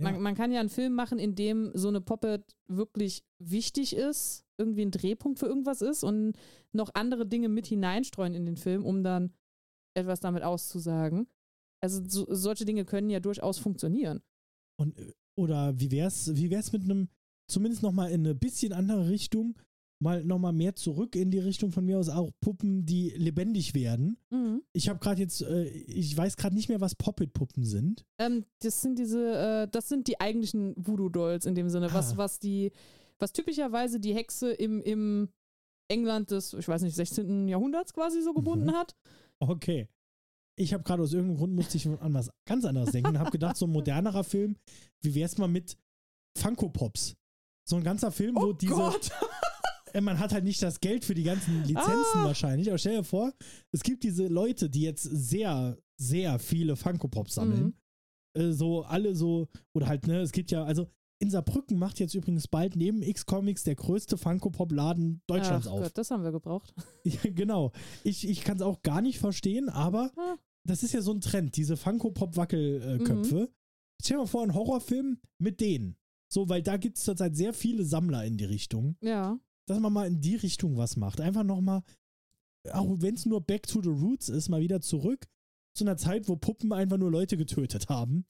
[0.00, 0.12] Ja.
[0.12, 4.44] Man, man kann ja einen Film machen, in dem so eine Poppet wirklich wichtig ist,
[4.58, 6.34] irgendwie ein Drehpunkt für irgendwas ist und
[6.72, 9.32] noch andere Dinge mit hineinstreuen in den Film, um dann
[9.94, 11.26] etwas damit auszusagen.
[11.82, 14.22] Also so, solche Dinge können ja durchaus funktionieren.
[14.78, 17.08] Und, äh, oder wie wär's, wie wär's mit einem,
[17.48, 19.58] zumindest nochmal in eine bisschen andere Richtung,
[20.02, 24.16] mal nochmal mehr zurück in die Richtung von mir aus auch Puppen, die lebendig werden.
[24.72, 28.04] Ich habe gerade jetzt, äh, ich weiß gerade nicht mehr, was Poppet-Puppen sind.
[28.18, 32.16] Ähm, das sind diese, äh, das sind die eigentlichen Voodoo-Dolls in dem Sinne, was, Ah.
[32.16, 32.72] was die,
[33.18, 35.28] was typischerweise die Hexe im, im
[35.88, 37.46] England des, ich weiß nicht, 16.
[37.48, 38.72] Jahrhunderts quasi so gebunden Mhm.
[38.74, 38.96] hat.
[39.38, 39.88] Okay.
[40.56, 43.30] Ich habe gerade aus irgendeinem Grund musste ich an was ganz anderes denken und habe
[43.30, 44.56] gedacht, so ein modernerer Film,
[45.02, 45.76] wie wär's mal mit
[46.38, 47.16] Funko Pops?
[47.68, 48.90] So ein ganzer Film, wo diese, äh,
[50.00, 52.24] man hat halt nicht das Geld für die ganzen Lizenzen Ah.
[52.24, 53.32] wahrscheinlich, aber stell dir vor,
[53.72, 57.74] es gibt diese Leute, die jetzt sehr, sehr viele Funko Pops sammeln.
[58.36, 58.40] Mhm.
[58.40, 60.88] äh, so alle so, oder halt, ne, es gibt ja, also
[61.22, 65.82] in Saarbrücken macht jetzt übrigens bald neben X-Comics der größte Funko-Pop-Laden Deutschlands Ach auf.
[65.82, 66.72] Gott, das haben wir gebraucht.
[67.04, 67.72] Ja, genau.
[68.04, 70.36] Ich, ich kann es auch gar nicht verstehen, aber Ah.
[70.66, 73.50] das ist ja so ein Trend, diese Funko-Pop-Wackelköpfe.
[74.02, 75.96] Stell dir mal vor, ein Horrorfilm mit denen.
[76.32, 78.96] So, weil da gibt es zurzeit sehr viele Sammler in die Richtung.
[79.02, 79.38] Ja.
[79.70, 81.20] Dass man mal in die Richtung was macht.
[81.20, 81.82] Einfach nochmal,
[82.72, 85.28] auch wenn es nur Back to the Roots ist, mal wieder zurück
[85.74, 88.24] zu einer Zeit, wo Puppen einfach nur Leute getötet haben,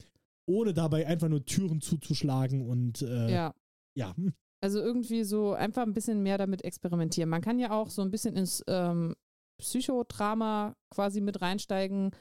[0.45, 3.55] ohne dabei einfach nur Türen zuzuschlagen und äh, Ja.
[3.95, 4.13] ja.
[4.61, 7.31] Also irgendwie so einfach ein bisschen mehr damit experimentieren.
[7.31, 9.15] Man kann ja auch so ein bisschen ins ähm,
[9.57, 12.11] Psychodrama quasi mit reinsteigen.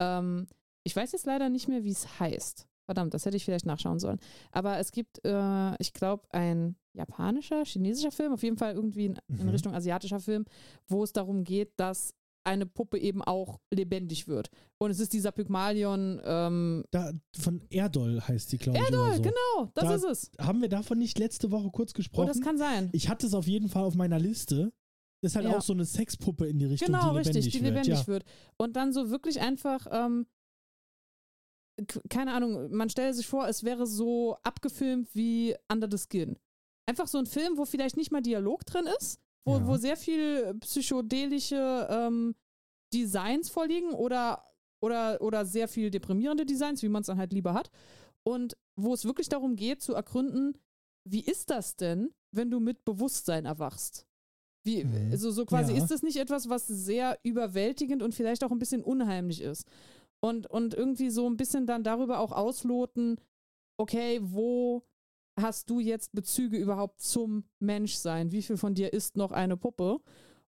[0.00, 0.48] Ähm,
[0.82, 2.66] ich weiß jetzt leider nicht mehr, wie es heißt.
[2.86, 4.18] Verdammt, das hätte ich vielleicht nachschauen sollen.
[4.50, 9.18] Aber es gibt, äh, ich glaube, ein japanischer, chinesischer Film, auf jeden Fall irgendwie in,
[9.28, 9.48] in Mhm.
[9.50, 10.44] Richtung asiatischer Film,
[10.88, 12.14] wo es darum geht, dass
[12.44, 14.50] eine Puppe eben auch lebendig wird.
[14.78, 18.84] Und es ist dieser Pygmalion, ähm, Da, von Erdol heißt die, glaube ich.
[18.84, 19.22] Erdol, so.
[19.22, 20.30] genau, das Da- ist es.
[20.40, 22.28] Haben wir davon nicht letzte Woche kurz Oh, gesprochen?
[22.28, 22.88] das kann sein.
[22.92, 24.72] ich hatte es auf jeden Fall auf meiner Liste.
[25.22, 25.56] Das ist halt Ja.
[25.56, 27.74] auch so eine Sexpuppe in die Richtung, Genau, die lebendig richtig, die wird.
[27.74, 28.06] lebendig ja.
[28.06, 28.24] wird.
[28.58, 30.26] Und dann so wirklich einfach, ähm,
[32.08, 36.36] keine Ahnung, man stelle sich vor, es wäre so abgefilmt wie Under the Skin.
[36.86, 39.66] Einfach so ein Film, wo vielleicht nicht mal Dialog drin ist, wo, Ja.
[39.66, 42.34] wo sehr viel psychedelische ähm,
[42.94, 44.44] Designs vorliegen oder,
[44.80, 47.70] oder, oder sehr viel deprimierende Designs, wie man es dann halt lieber hat.
[48.22, 50.58] Und wo es wirklich darum geht, zu ergründen,
[51.08, 54.06] wie ist das denn, wenn du mit Bewusstsein erwachst?
[54.64, 55.78] Wie, also so quasi, Ja.
[55.82, 59.64] ist das nicht etwas, was sehr überwältigend und vielleicht auch ein bisschen unheimlich ist?
[60.20, 63.20] Und, und irgendwie so ein bisschen dann darüber auch ausloten,
[63.76, 64.82] okay, wo
[65.38, 68.32] hast du jetzt Bezüge überhaupt zum Menschsein?
[68.32, 69.98] Wie viel von dir ist noch eine Puppe?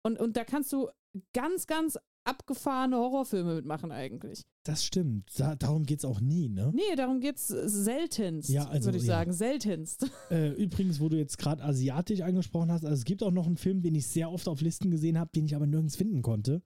[0.04, 0.90] Und, und da kannst du
[1.34, 4.44] ganz, ganz abgefahrene Horrorfilme mitmachen eigentlich.
[4.66, 5.30] Das stimmt.
[5.38, 6.72] Da, darum geht es auch nie, ne?
[6.74, 9.16] Nee, darum geht's seltenst, Ja, also, würde ich ja.
[9.16, 9.34] sagen.
[9.34, 10.10] Seltenst.
[10.32, 13.58] Äh, übrigens, wo du jetzt gerade asiatisch angesprochen hast, also es gibt auch noch einen
[13.58, 16.62] Film, den ich sehr oft auf Listen gesehen habe, den ich aber nirgends finden konnte.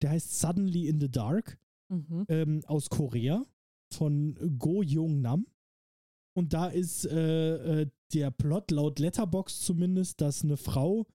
[0.00, 1.58] Der heißt Suddenly in the Dark
[1.92, 2.24] Mhm.
[2.28, 3.44] ähm, aus Korea
[3.92, 5.44] von Go Jung Nam.
[6.40, 11.06] Und da ist äh, äh, der Plot laut Letterbox zumindest, dass eine Frau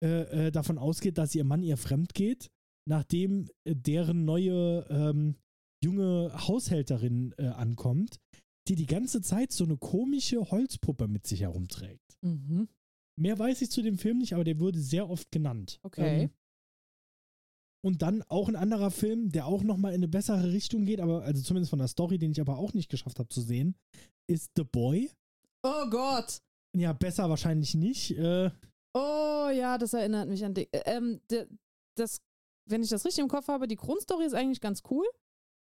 [0.00, 2.52] äh, äh, davon ausgeht, dass ihr Mann ihr fremd geht,
[2.88, 5.34] nachdem äh, deren neue ähm,
[5.82, 8.20] junge Haushälterin äh, ankommt,
[8.68, 12.16] die die ganze Zeit so eine komische Holzpuppe mit sich herumträgt.
[12.20, 12.68] Mhm.
[13.18, 15.80] Mehr weiß ich zu dem Film nicht, aber der wurde sehr oft genannt.
[15.82, 16.22] Okay.
[16.22, 16.30] Ähm,
[17.84, 21.24] und dann auch ein anderer Film, der auch nochmal in eine bessere Richtung geht, aber
[21.24, 23.74] also zumindest von der Story, den ich aber auch nicht geschafft habe zu sehen,
[24.30, 25.10] ist The Boy.
[25.62, 26.38] Oh Gott.
[26.76, 28.16] Ja, besser wahrscheinlich nicht.
[28.18, 28.50] Äh,
[28.92, 30.68] Oh ja, das erinnert mich an dich.
[30.72, 31.46] Ähm, d-
[31.96, 32.20] das,
[32.68, 35.06] wenn ich das richtig im Kopf habe, die Grundstory ist eigentlich ganz cool.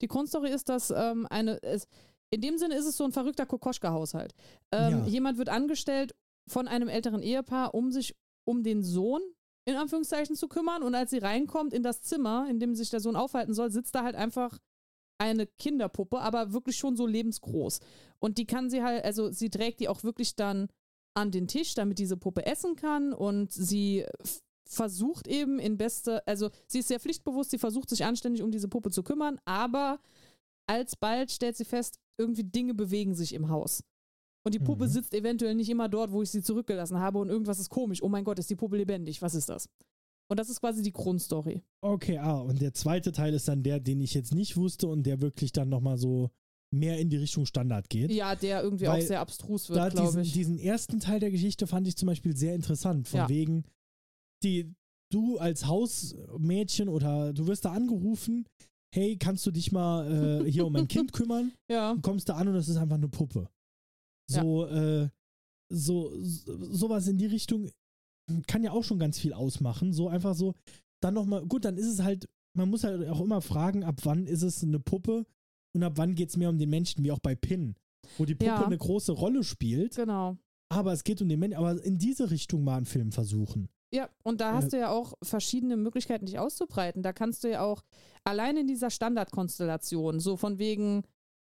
[0.01, 1.87] Die Grundstory ist, dass ähm, eine, es,
[2.31, 4.33] in dem Sinne ist es so ein verrückter Kokoschka-Haushalt.
[4.71, 5.05] Ähm, Ja.
[5.05, 6.15] Jemand wird angestellt
[6.47, 8.15] von einem älteren Ehepaar, um sich
[8.47, 9.21] um den Sohn
[9.65, 10.81] in Anführungszeichen zu kümmern.
[10.81, 13.93] Und als sie reinkommt in das Zimmer, in dem sich der Sohn aufhalten soll, sitzt
[13.93, 14.57] da halt einfach
[15.21, 17.79] eine Kinderpuppe, aber wirklich schon so lebensgroß.
[18.19, 20.67] Und die kann sie halt, also sie trägt die auch wirklich dann
[21.15, 24.05] an den Tisch, damit diese Puppe essen kann und sie
[24.67, 28.69] versucht eben in beste, also sie ist sehr pflichtbewusst, sie versucht sich anständig um diese
[28.69, 29.99] Puppe zu kümmern, aber
[30.69, 33.83] alsbald stellt sie fest, irgendwie Dinge bewegen sich im Haus.
[34.43, 34.89] Und die Puppe Mhm.
[34.89, 38.01] sitzt eventuell nicht immer dort, wo ich sie zurückgelassen habe und irgendwas ist komisch.
[38.01, 39.21] Oh mein Gott, ist die Puppe lebendig?
[39.21, 39.69] Was ist das?
[40.31, 41.61] Und das ist quasi die Grundstory.
[41.83, 45.03] okay, ah, und der zweite Teil ist dann der, den ich jetzt nicht wusste und
[45.03, 46.29] der wirklich dann nochmal so
[46.73, 48.11] mehr in die Richtung Standard geht.
[48.11, 50.31] Ja, der irgendwie Weil auch sehr abstrus wird, glaube diesen, ich.
[50.31, 53.09] diesen ersten Teil der Geschichte fand ich zum Beispiel sehr interessant.
[53.09, 53.29] Von Ja.
[53.29, 53.65] wegen,
[54.41, 54.73] die,
[55.11, 58.47] du als Hausmädchen oder du wirst da angerufen,
[58.95, 61.51] hey, kannst du dich mal äh, hier um mein Kind kümmern?
[61.69, 61.91] ja.
[61.91, 63.49] Und kommst da an und das ist einfach eine Puppe.
[64.29, 65.09] So, äh,
[65.69, 67.69] so, so, sowas in die Richtung
[68.47, 69.93] kann ja auch schon ganz viel ausmachen.
[69.93, 70.53] So einfach so,
[71.01, 74.25] dann nochmal, gut, dann ist es halt, man muss halt auch immer fragen, ab wann
[74.27, 75.25] ist es eine Puppe
[75.73, 77.75] und ab wann geht es mehr um den Menschen, wie auch bei Pin,
[78.17, 78.65] wo die Puppe Ja.
[78.65, 80.37] eine große Rolle spielt, Genau.
[80.69, 83.69] aber es geht um den Menschen, aber in diese Richtung mal einen Film versuchen.
[83.93, 87.03] Ja, und da Äh, hast du ja auch verschiedene Möglichkeiten, dich auszubreiten.
[87.03, 87.83] Da kannst du ja auch
[88.23, 91.03] allein in dieser Standardkonstellation, so von wegen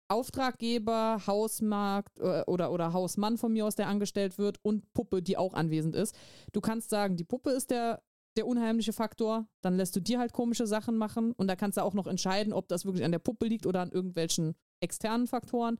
[0.08, 5.36] Auftraggeber, Hausmarkt äh, oder, oder Hausmann von mir aus, der angestellt wird und Puppe, die
[5.36, 6.14] auch anwesend ist.
[6.52, 8.02] Du kannst sagen, die Puppe ist der,
[8.36, 11.82] der unheimliche Faktor, dann lässt du dir halt komische Sachen machen und da kannst du
[11.82, 15.78] auch noch entscheiden, ob das wirklich an der Puppe liegt oder an irgendwelchen externen Faktoren.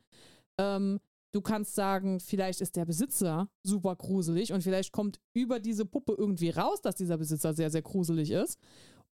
[0.58, 1.00] Ähm,
[1.32, 6.14] du kannst sagen, vielleicht ist der Besitzer super gruselig und vielleicht kommt über diese Puppe
[6.16, 8.58] irgendwie raus, dass dieser Besitzer sehr, sehr gruselig ist.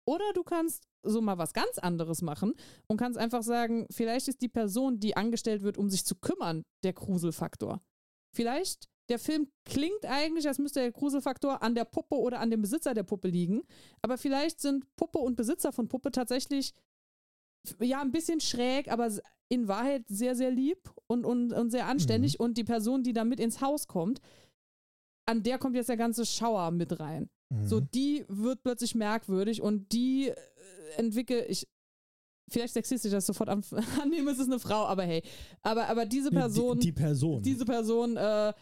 [0.05, 2.55] Oder du kannst so mal was ganz anderes machen
[2.89, 6.65] und kannst einfach sagen, vielleicht ist die Person, die angestellt wird, um sich zu kümmern,
[6.83, 7.81] der Gruselfaktor.
[8.35, 12.63] Vielleicht, der Film klingt eigentlich, als müsste der Gruselfaktor an der Puppe oder an dem
[12.63, 13.63] Besitzer der Puppe liegen,
[14.01, 16.73] aber vielleicht sind Puppe und Besitzer von Puppe tatsächlich
[17.81, 19.11] ja ein bisschen schräg, aber
[19.49, 22.47] in Wahrheit sehr, sehr lieb und, und, und sehr anständig mhm.
[22.47, 24.21] und die Person, die da mit ins Haus kommt,
[25.29, 27.29] an der kommt jetzt der ganze Schauer mit rein.
[27.53, 27.67] Mhm.
[27.67, 30.35] So, die wird plötzlich merkwürdig und die äh,
[30.97, 31.69] entwickle ich.
[32.51, 33.65] Vielleicht sexistisch, das sofort an,
[34.03, 35.23] annehme, es ist eine Frau, aber hey.
[35.63, 36.79] Aber, aber diese Person.
[36.79, 37.43] Die, die Person.
[37.43, 38.53] Diese Person, äh,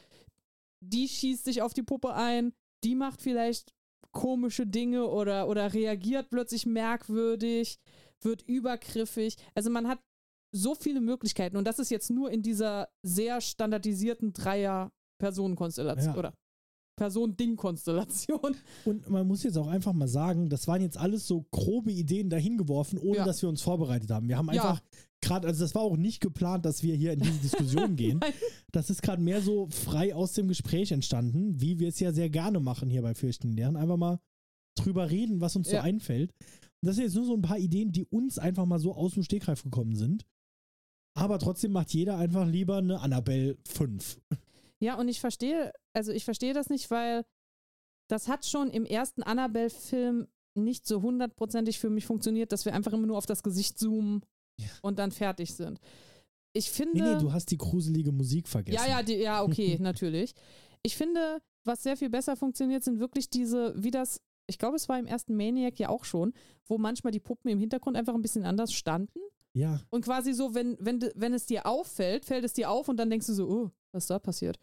[0.81, 2.53] die schießt sich auf die Puppe ein,
[2.85, 3.73] die macht vielleicht
[4.13, 7.79] komische Dinge oder, oder reagiert plötzlich merkwürdig,
[8.21, 9.37] wird übergriffig.
[9.55, 10.01] Also man hat
[10.53, 16.19] so viele Möglichkeiten und das ist jetzt nur in dieser sehr standardisierten Dreier-Personenkonstellation ja.
[16.19, 16.35] oder
[17.01, 18.57] Person-Ding-Konstellation.
[18.85, 22.29] Und man muss jetzt auch einfach mal sagen, das waren jetzt alles so grobe Ideen
[22.29, 23.25] dahingeworfen, ohne ja.
[23.25, 24.29] dass wir uns vorbereitet haben.
[24.29, 24.99] Wir haben einfach ja.
[25.23, 28.21] gerade, also das war auch nicht geplant, dass wir hier in diese Diskussion gehen.
[28.71, 32.29] Das ist gerade mehr so frei aus dem Gespräch entstanden, wie wir es ja sehr
[32.29, 33.77] gerne machen hier bei Fürchten Lehren.
[33.77, 34.21] Einfach mal
[34.77, 35.81] drüber reden, was uns ja.
[35.81, 36.33] so einfällt.
[36.83, 39.15] Und das sind jetzt nur so ein paar Ideen, die uns einfach mal so aus
[39.15, 40.27] dem Stegreif gekommen sind.
[41.15, 44.21] Aber trotzdem macht jeder einfach lieber eine Annabelle 5.
[44.81, 47.25] Ja, und ich verstehe, also ich verstehe das nicht, weil
[48.09, 52.93] das hat schon im ersten Annabelle-Film nicht so hundertprozentig für mich funktioniert, dass wir einfach
[52.93, 54.23] immer nur auf das Gesicht zoomen
[54.59, 54.69] ja.
[54.83, 55.79] und dann fertig sind.
[56.53, 57.03] Ich finde.
[57.03, 58.83] Nee, nee, du hast die gruselige Musik vergessen.
[58.85, 60.35] Ja, ja, die, ja, okay, natürlich.
[60.83, 64.89] Ich finde, was sehr viel besser funktioniert, sind wirklich diese, wie das, ich glaube, es
[64.89, 66.33] war im ersten Maniac ja auch schon,
[66.67, 69.21] wo manchmal die Puppen im Hintergrund einfach ein bisschen anders standen.
[69.57, 69.81] Ja.
[69.91, 73.11] Und quasi so, wenn, wenn, wenn es dir auffällt, fällt es dir auf und dann
[73.11, 74.59] denkst du so, oh, was da passiert.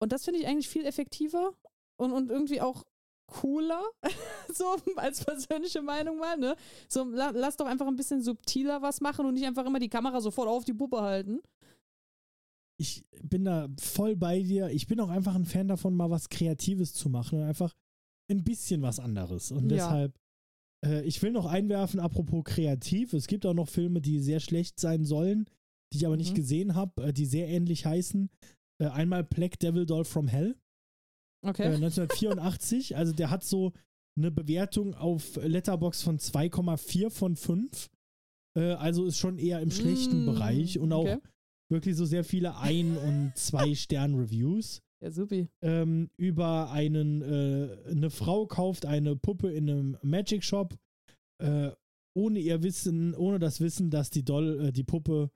[0.00, 1.52] Und das finde ich eigentlich viel effektiver
[1.96, 2.84] und, und irgendwie auch
[3.26, 3.82] cooler,
[4.52, 6.56] so als persönliche Meinung mal, ne?
[6.88, 9.88] So, la, lass doch einfach ein bisschen subtiler was machen und nicht einfach immer die
[9.88, 11.40] Kamera sofort auf die Puppe halten.
[12.76, 14.68] Ich bin da voll bei dir.
[14.68, 17.72] Ich bin auch einfach ein Fan davon, mal was Kreatives zu machen und einfach
[18.30, 19.52] ein bisschen was anderes.
[19.52, 19.76] Und ja.
[19.76, 20.18] deshalb,
[21.04, 25.04] ich will noch einwerfen, apropos kreativ, es gibt auch noch Filme, die sehr schlecht sein
[25.04, 25.46] sollen,
[25.92, 26.36] die ich aber nicht mhm.
[26.36, 28.30] gesehen habe, äh, die sehr ähnlich heißen.
[28.80, 30.56] Äh, einmal Black Devil Doll from Hell.
[31.42, 31.66] Okay.
[31.66, 32.96] 1984.
[32.96, 33.72] also der hat so
[34.16, 37.90] eine Bewertung auf Letterbox von 2,4 von 5.
[38.54, 41.18] also ist schon eher im schlechten mm, Bereich und auch okay.
[41.68, 44.83] wirklich so sehr viele Ein- und Zwei-Stern-Reviews.
[45.04, 45.48] Ja, supi.
[45.60, 50.78] Ähm, über einen, äh, eine Frau kauft eine Puppe in einem Magic Shop,
[51.42, 51.72] äh,
[52.16, 55.30] ohne ihr Wissen, ohne das Wissen, dass die Doll, äh, die Puppe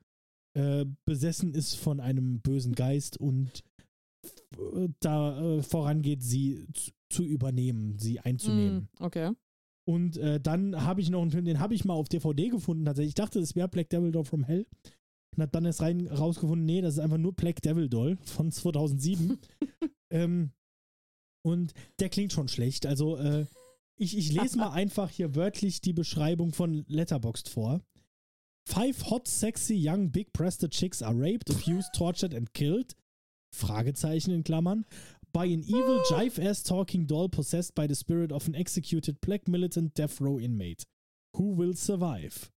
[0.57, 3.63] äh, besessen ist von einem bösen Geist und
[5.01, 8.89] da äh, vorangeht, sie zu, zu, übernehmen, sie einzunehmen.
[8.99, 9.31] Mm, okay.
[9.87, 12.85] Und äh, dann habe ich noch einen Film, den habe ich mal auf DVD gefunden.
[12.85, 13.09] Tatsächlich.
[13.09, 14.65] Ich dachte, das wäre Black Devil Doll from Hell.
[15.39, 18.51] Und habe dann erst rein rausgefunden, nee, das ist einfach nur Black Devil Doll von
[18.51, 19.39] 2007.
[20.11, 20.51] ähm,
[21.45, 22.85] und der klingt schon schlecht.
[22.85, 23.45] Also, äh,
[23.97, 27.79] ich, ich lese mal einfach hier wörtlich die Beschreibung von Letterboxd vor.
[28.67, 32.93] Five hot, sexy, young, big-breasted chicks are raped, abused, tortured and killed.
[33.55, 34.83] Fragezeichen in Klammern.
[35.31, 39.93] By an evil, jive-ass talking doll possessed by the spirit of an executed black militant
[39.93, 40.85] death row inmate.
[41.37, 42.51] Who will survive?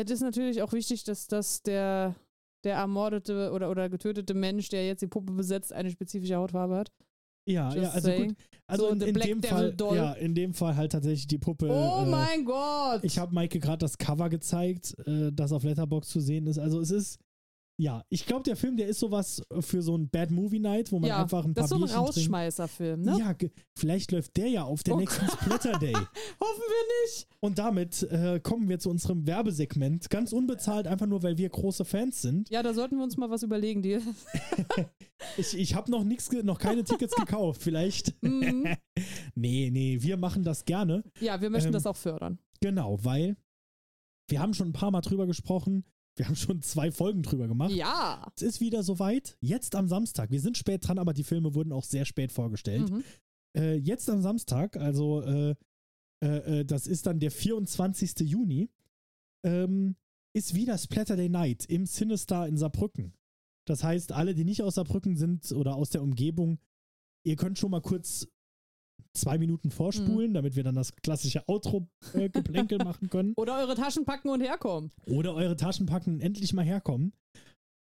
[0.00, 2.14] Es ist natürlich auch wichtig, dass, dass der,
[2.62, 6.92] der ermordete oder, oder getötete Mensch, der jetzt die Puppe besetzt, eine spezifische Hautfarbe hat.
[7.48, 8.28] Ja, ja, also saying.
[8.28, 8.36] gut.
[8.68, 9.96] Also so in, in dem Fall, Doll.
[9.96, 11.66] ja, in dem Fall halt tatsächlich die Puppe.
[11.68, 13.02] Oh äh, mein Gott!
[13.02, 16.58] Ich habe Maike gerade das Cover gezeigt, äh, das auf Letterbox zu sehen ist.
[16.58, 17.18] Also es ist
[17.80, 20.98] ja, ich glaube, der Film, der ist sowas für so ein Bad Movie Night, wo
[20.98, 23.16] man ja, einfach ein paar Das ist so ein Rausschmeißerfilm, ne?
[23.20, 23.34] Ja,
[23.76, 25.92] vielleicht läuft der ja auf der oh nächsten Splatter Day.
[25.94, 26.08] Hoffen
[26.40, 27.28] wir nicht.
[27.38, 30.10] Und damit äh, kommen wir zu unserem Werbesegment.
[30.10, 32.50] Ganz unbezahlt, einfach nur, weil wir große Fans sind.
[32.50, 34.00] Ja, da sollten wir uns mal was überlegen, die.
[35.36, 37.62] ich ich habe noch nichts, noch keine Tickets gekauft.
[37.62, 38.14] Vielleicht.
[38.28, 38.76] Mhm.
[39.34, 41.02] nee, nee, wir machen das gerne.
[41.20, 42.38] Ja, wir möchten ähm, das auch fördern.
[42.60, 43.36] Genau, weil
[44.28, 45.84] wir haben schon ein paar Mal drüber gesprochen.
[46.18, 47.70] Wir haben schon zwei Folgen drüber gemacht.
[47.70, 48.30] Ja.
[48.36, 49.36] Es ist wieder soweit.
[49.40, 50.30] Jetzt am Samstag.
[50.30, 52.90] Wir sind spät dran, aber die Filme wurden auch sehr spät vorgestellt.
[52.90, 53.04] Mhm.
[53.56, 55.54] Äh, jetzt am Samstag, also äh,
[56.22, 58.20] äh, äh das ist dann der 24.
[58.20, 58.68] Juni,
[59.44, 59.96] ähm,
[60.34, 63.14] ist wieder Splatter Day Night im Sinister in Saarbrücken.
[63.64, 66.58] Das heißt, alle, die nicht aus Saarbrücken sind oder aus der Umgebung,
[67.24, 68.26] ihr könnt schon mal kurz
[69.20, 70.34] zwei Minuten vorspulen, mhm.
[70.34, 73.34] damit wir dann das klassische Outro-Geplänkel äh, machen können.
[73.36, 74.90] Oder eure Taschen packen und herkommen.
[75.06, 77.12] Oder eure Taschen packen und endlich mal herkommen.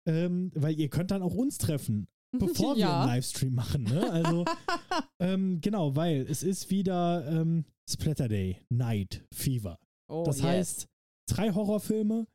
[0.08, 2.06] Ähm, weil ihr könnt dann auch uns treffen,
[2.38, 2.86] bevor ja.
[2.86, 3.84] wir einen Livestream machen.
[3.84, 4.10] Ne?
[4.10, 4.44] Also,
[5.20, 9.78] ähm, genau, weil es ist wieder, ähm, Splatter Day Night Fever.
[10.10, 10.44] Oh, Das yes.
[10.44, 10.88] heißt,
[11.28, 12.26] drei Horrorfilme,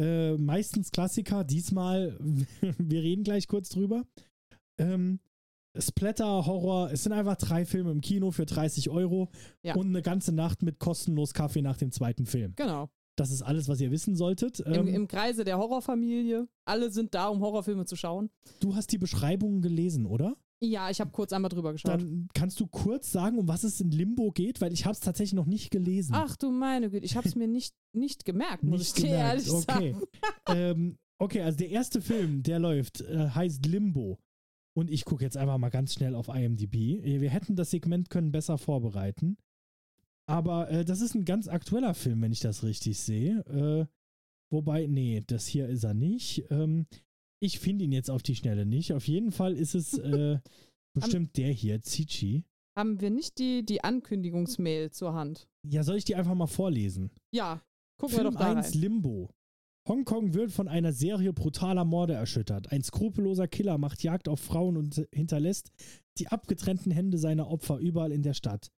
[0.00, 1.44] äh, meistens Klassiker.
[1.44, 4.04] Diesmal, wir reden gleich kurz drüber.
[4.78, 5.20] Ähm,
[5.78, 9.28] Splatter, Horror, es sind einfach drei Filme im Kino für 30 Euro
[9.62, 9.74] Ja.
[9.76, 12.54] und eine ganze Nacht mit kostenlos Kaffee nach dem zweiten Film.
[12.56, 12.88] Genau.
[13.16, 14.60] Das ist alles, was ihr wissen solltet.
[14.60, 16.48] Im, Ähm, Im Kreise der Horrorfamilie.
[16.64, 18.30] Alle sind da, um Horrorfilme zu schauen.
[18.60, 20.36] du hast die Beschreibungen gelesen, oder?
[20.62, 21.92] Ja, ich habe kurz einmal drüber geschaut.
[22.00, 25.00] Dann kannst du kurz sagen, um was es in Limbo geht, weil ich habe es
[25.00, 26.12] tatsächlich noch nicht gelesen.
[26.14, 29.10] Ach du meine Güte, ich habe es mir nicht, nicht gemerkt, muss nicht ich dir
[29.10, 29.28] gemerkt.
[29.30, 29.64] ehrlich okay.
[29.92, 30.02] sagen.
[30.48, 34.18] ähm, okay, also der erste Film, der läuft, äh, heißt Limbo.
[34.76, 37.04] Und ich gucke jetzt einfach mal ganz schnell auf IMDb.
[37.04, 39.36] Äh, Wir hätten das Segment können besser vorbereiten.
[40.26, 43.40] Aber äh, das ist ein ganz aktueller Film, wenn ich das richtig sehe.
[43.46, 43.86] Äh,
[44.52, 46.44] wobei, nee, das hier ist er nicht.
[46.50, 46.86] Ähm,
[47.42, 48.92] ich finde ihn jetzt auf die Schnelle nicht.
[48.92, 50.38] Auf jeden Fall ist es äh,
[50.94, 52.44] bestimmt der hier, Zichi.
[52.78, 55.48] Haben wir nicht die, die Ankündigungsmail zur Hand?
[55.68, 57.10] Ja, soll ich die einfach mal vorlesen?
[57.34, 57.60] Ja,
[57.98, 58.80] gucken Film wir doch da 1 rein.
[58.80, 59.30] Limbo.
[59.90, 62.70] Hongkong wird von einer Serie brutaler Morde erschüttert.
[62.70, 65.72] Ein skrupelloser Killer macht Jagd auf Frauen und hinterlässt
[66.18, 68.70] die abgetrennten Hände seiner Opfer überall in der Stadt.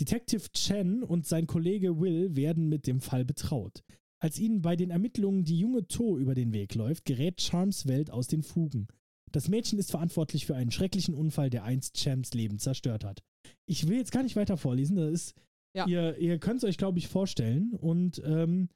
[0.00, 3.84] Detective Chen und sein Kollege Will werden mit dem Fall betraut.
[4.20, 8.10] Als ihnen bei den Ermittlungen die junge To über den Weg läuft, gerät Charms Welt
[8.10, 8.88] aus den Fugen.
[9.30, 13.22] Das Mädchen ist verantwortlich für einen schrecklichen Unfall, der einst Champs Leben zerstört hat.
[13.66, 15.34] Ich will jetzt gar nicht weiter vorlesen, das ist,
[15.76, 15.86] Ja.
[15.86, 17.72] ihr, ihr könnt es euch, glaube ich, vorstellen.
[17.74, 18.68] Und ähm,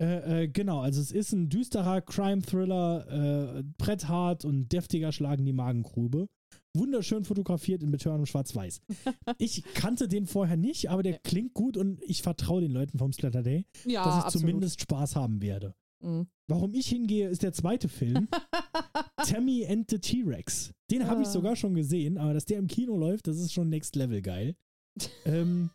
[0.00, 5.46] äh, äh, genau, also es ist ein düsterer Crime-Thriller, äh, bretthart und deftiger Schlag in
[5.46, 6.28] die Magengrube.
[6.76, 8.80] Wunderschön fotografiert in betörenem Schwarz-Weiß.
[9.38, 11.18] ich kannte den vorher nicht, aber der Ja.
[11.22, 14.40] klingt gut und ich vertraue den Leuten vom Splatter Day, Ja, dass ich absolut.
[14.48, 15.74] zumindest Spaß haben werde.
[16.02, 16.26] Mhm.
[16.48, 18.28] Warum ich hingehe, ist der zweite Film.
[19.26, 20.72] Tammy and the T-Rex.
[20.90, 21.32] Den habe ich Ah.
[21.32, 24.54] sogar schon gesehen, aber dass der im Kino läuft, das ist schon next level geil.
[25.24, 25.70] ähm,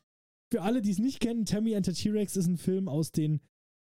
[0.52, 3.40] für alle, die es nicht kennen, Tammy and the T-Rex ist ein Film aus den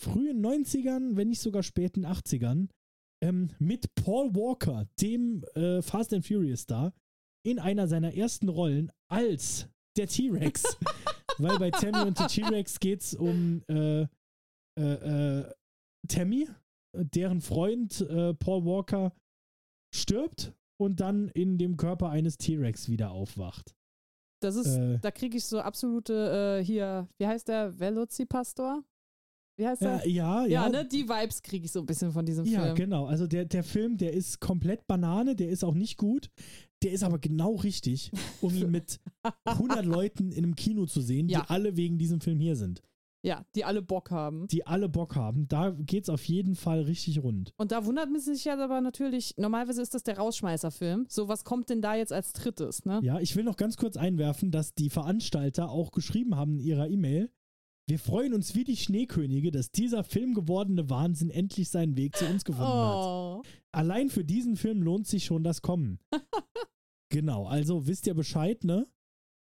[0.05, 2.69] frühen 90ern, wenn nicht sogar späten 80ern,
[3.23, 6.93] ähm, mit Paul Walker, dem äh, Fast and Furious Star,
[7.47, 10.63] in einer seiner ersten Rollen als der T-Rex.
[11.39, 14.07] Weil bei Tammy und the T-Rex geht es um äh,
[14.79, 15.53] äh, äh,
[16.09, 16.49] Tammy,
[16.97, 19.13] deren Freund äh, Paul Walker
[19.95, 23.75] stirbt und dann in dem Körper eines T-Rex wieder aufwacht.
[24.43, 24.99] Das ist, Äh.
[25.01, 27.79] da kriege ich so absolute, äh, hier, wie heißt der?
[27.79, 28.85] Velocipastor?
[29.57, 30.05] Wie heißt der?
[30.05, 30.69] Äh, ja, ja, ja.
[30.69, 30.87] ne?
[30.87, 32.75] Die Vibes kriege ich so ein bisschen von diesem Ja, Film.
[32.75, 33.07] genau.
[33.07, 36.29] Also der, der Film, der ist komplett Banane, der ist auch nicht gut.
[36.83, 38.11] Der ist aber genau richtig,
[38.41, 39.01] um ihn mit
[39.45, 41.41] 100 Leuten in einem Kino zu sehen, Ja.
[41.43, 42.83] die alle wegen diesem Film hier sind.
[43.23, 44.49] Ja, die alle Bock haben.
[44.49, 45.49] Die alle Bock haben.
[45.49, 47.55] Da geht's auf jeden Fall richtig rund.
[47.57, 51.07] Und da wundert man sich ja aber natürlich, normalerweise ist das der Rausschmeißerfilm.
[51.09, 53.01] So, was kommt denn da jetzt als drittes, ne?
[53.03, 56.89] Ja, ich will noch ganz kurz einwerfen, dass die Veranstalter auch geschrieben haben in ihrer
[56.91, 57.31] E-Mail,
[57.87, 62.45] wir freuen uns wie die Schneekönige, dass dieser filmgewordene Wahnsinn endlich seinen Weg zu uns
[62.45, 62.97] gefunden hat.
[62.97, 63.43] Oh.
[63.73, 65.99] Allein für diesen Film lohnt sich schon das Kommen.
[67.11, 68.89] genau, also wisst ihr Bescheid, ne?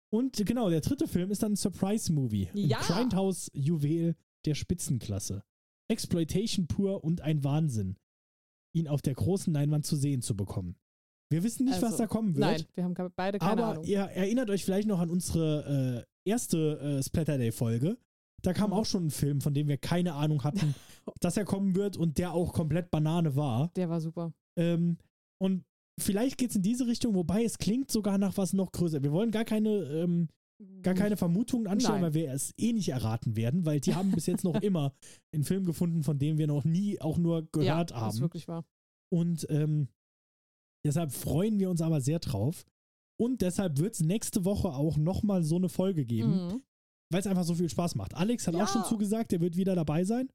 [0.10, 2.50] Und genau, der dritte Film ist dann ein Surprise-Movie.
[2.54, 2.78] Ja.
[2.80, 4.16] Ein Grindhouse-Juwel
[4.46, 5.44] der Spitzenklasse.
[5.90, 7.98] Exploitation pur und ein Wahnsinn,
[8.74, 10.76] ihn auf der großen Leinwand zu sehen zu bekommen.
[11.30, 12.40] Wir wissen nicht, was Also, da kommen wird.
[12.40, 13.86] Nein, wir haben beide keine aber Ahnung.
[13.86, 17.98] ihr erinnert euch vielleicht noch an unsere äh, erste äh, Splatter Day-Folge.
[18.44, 20.76] Da kam auch schon ein Film, von dem wir keine Ahnung hatten,
[21.20, 23.72] dass er kommen wird und der auch komplett Banane war.
[23.76, 24.34] Der war super.
[24.58, 24.98] Ähm,
[25.42, 25.64] und
[26.00, 29.02] vielleicht geht es in diese Richtung, wobei es klingt sogar nach was noch größer.
[29.04, 30.30] Wir wollen gar keine, ähm,
[30.84, 32.14] gar keine Vermutungen anstellen, Nein.
[32.14, 34.94] weil wir es eh nicht erraten werden, weil die haben bis jetzt noch immer
[35.34, 38.20] einen Film gefunden, von dem wir noch nie auch nur gehört ja, Das ist haben.
[38.20, 38.66] wirklich wahr.
[39.12, 39.88] Und ähm,
[40.86, 42.66] deshalb freuen wir uns aber sehr drauf.
[43.20, 46.64] Und deshalb wird es nächste Woche auch nochmal so eine Folge geben, Mhm.
[47.12, 48.14] Weil es einfach so viel Spaß macht.
[48.16, 48.64] Alex hat Ja.
[48.64, 50.30] auch schon zugesagt, er wird wieder dabei sein.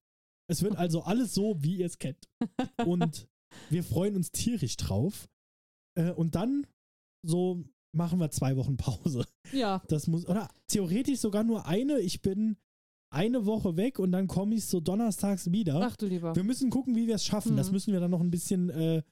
[0.51, 2.28] Es wird also alles so, wie ihr es kennt.
[2.86, 3.28] Und
[3.70, 5.28] wir freuen uns tierisch drauf.
[5.99, 6.66] Äh, und dann
[7.24, 7.62] so
[7.94, 9.27] machen wir zwei Wochen Pause.
[9.53, 12.01] Ja, Das muss, oder theoretisch sogar nur eine.
[12.01, 12.57] Ich bin
[13.12, 15.81] eine Woche weg und dann komme ich so donnerstags wieder.
[15.82, 16.35] ach du lieber.
[16.35, 17.57] Wir müssen gucken, wie wir es schaffen.
[17.59, 17.73] Das Mhm.
[17.74, 19.03] müssen wir dann noch ein bisschen äh,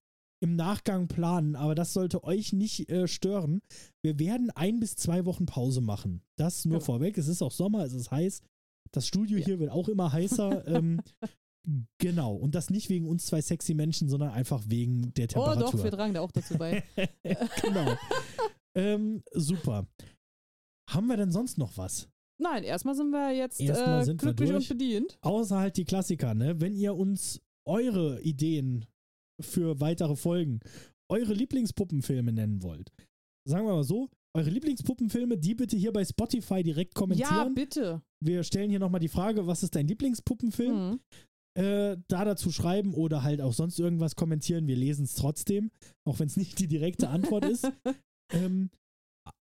[0.43, 1.55] im Nachgang planen.
[1.57, 3.61] Aber das sollte euch nicht äh, stören.
[4.03, 6.23] Wir werden ein bis zwei Wochen Pause machen.
[6.39, 6.85] Das nur Genau.
[6.85, 7.19] vorweg.
[7.19, 8.43] Es ist auch Sommer, es ist heiß.
[8.93, 9.45] Das Studio Ja.
[9.45, 10.67] hier wird auch immer heißer.
[10.67, 11.01] ähm,
[11.99, 12.35] genau.
[12.35, 15.61] Und das nicht wegen uns zwei sexy Menschen, sondern einfach wegen der oh Temperatur.
[15.73, 16.83] doch, wir tragen da auch dazu bei.
[17.63, 17.95] genau.
[18.77, 19.87] ähm, super.
[20.91, 22.09] Haben wir denn sonst noch was?
[22.43, 24.71] Nein, erstmal sind wir jetzt Erstmal äh, sind wir glücklich durch.
[24.71, 25.19] und bedient.
[25.21, 26.59] Außer halt die Klassiker, ne?
[26.61, 28.87] Wenn ihr uns eure Ideen
[29.43, 30.61] für weitere Folgen,
[31.11, 32.93] eure Lieblingspuppenfilme nennen wollt,
[33.49, 37.35] sagen wir mal so, eure Lieblingspuppenfilme, die bitte hier bei Spotify direkt kommentieren.
[37.35, 38.03] Ja, bitte.
[38.23, 40.91] Wir stellen hier nochmal die Frage, was ist dein Lieblingspuppenfilm?
[40.91, 41.01] Mhm.
[41.59, 44.69] Äh, da dazu schreiben oder halt auch sonst irgendwas kommentieren.
[44.69, 45.73] Wir lesen es trotzdem,
[46.07, 47.71] auch wenn es nicht die direkte Antwort ist.
[48.33, 48.71] Ähm,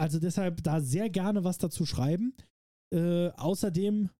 [0.01, 2.35] also deshalb da sehr gerne was dazu schreiben.
[2.93, 4.11] Äh, außerdem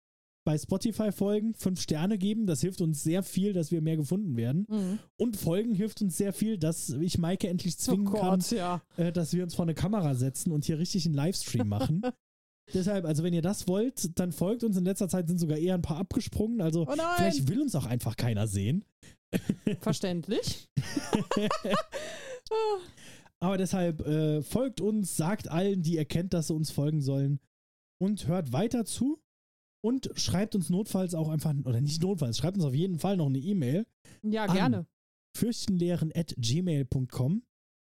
[0.45, 2.47] bei Spotify folgen, fünf Sterne geben.
[2.47, 4.67] Das hilft uns sehr viel, dass wir mehr gefunden werden.
[4.69, 4.99] Mhm.
[5.17, 8.83] Und folgen hilft uns sehr viel, dass ich Maike endlich zwingen oh kann, Gott, ja.
[8.97, 12.03] äh, dass wir uns vor eine Kamera setzen und hier richtig einen Livestream machen.
[12.73, 14.77] Deshalb, also wenn ihr das wollt, dann folgt uns.
[14.77, 16.61] In letzter Zeit sind sogar eher ein paar abgesprungen.
[16.61, 18.85] Also Oh vielleicht will uns auch einfach keiner sehen.
[19.81, 20.69] Verständlich.
[23.41, 27.41] Aber deshalb äh, folgt uns, sagt allen, die ihr kennt, dass sie uns folgen sollen
[27.99, 29.21] und hört weiter zu
[29.85, 33.27] und schreibt uns notfalls auch einfach, oder nicht notfalls, schreibt uns auf jeden Fall noch
[33.27, 33.87] eine E-Mail.
[34.23, 34.87] Ja, gerne.
[35.37, 37.43] fürchtenlehren at gmail.com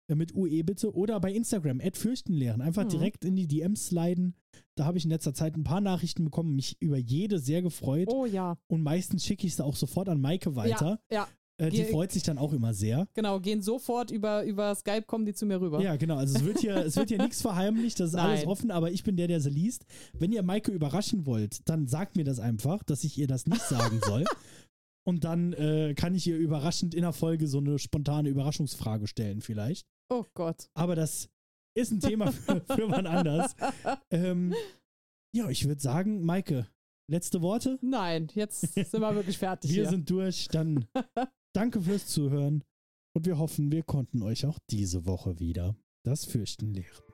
[0.10, 2.62] äh, mit UE bitte oder bei Instagram at fürchtenlehren.
[2.62, 2.90] Einfach Mhm.
[2.90, 4.36] direkt in die DMs sliden.
[4.76, 8.10] Da habe ich in letzter Zeit ein paar Nachrichten bekommen, mich über jede sehr gefreut
[8.12, 8.58] Oh ja.
[8.68, 11.00] und meistens schicke ich sie auch sofort an Maike weiter.
[11.12, 11.28] Ja,
[11.60, 13.08] Äh, die Ge- freut sich dann auch immer sehr.
[13.14, 13.40] genau.
[13.40, 15.82] Gehen sofort über, über Skype, kommen die zu mir rüber.
[15.82, 16.16] Ja, genau.
[16.18, 18.48] Also es wird hier, es wird hier nichts verheimlicht, das ist alles Nein.
[18.50, 19.86] offen, aber ich bin der, der sie liest.
[20.18, 23.62] Wenn ihr Maike überraschen wollt, dann sagt mir das einfach, dass ich ihr das nicht
[23.62, 24.26] sagen soll.
[25.08, 29.42] Und dann äh, kann ich ihr überraschend in der Folge so eine spontane Überraschungsfrage stellen,
[29.42, 29.88] vielleicht.
[30.10, 30.70] Oh Gott.
[30.76, 31.30] Aber das
[31.76, 33.56] ist ein Thema für, für wann anders.
[34.12, 34.54] Ähm,
[35.36, 36.68] ja, ich würde sagen, Maike,
[37.10, 37.80] letzte Worte.
[37.82, 39.90] Nein, jetzt sind wir wirklich fertig Wir hier.
[39.90, 40.48] sind durch.
[40.52, 40.86] Dann
[41.54, 42.64] danke fürs Zuhören
[43.14, 47.09] und wir hoffen, wir konnten euch auch diese Woche wieder das Fürchten lehren.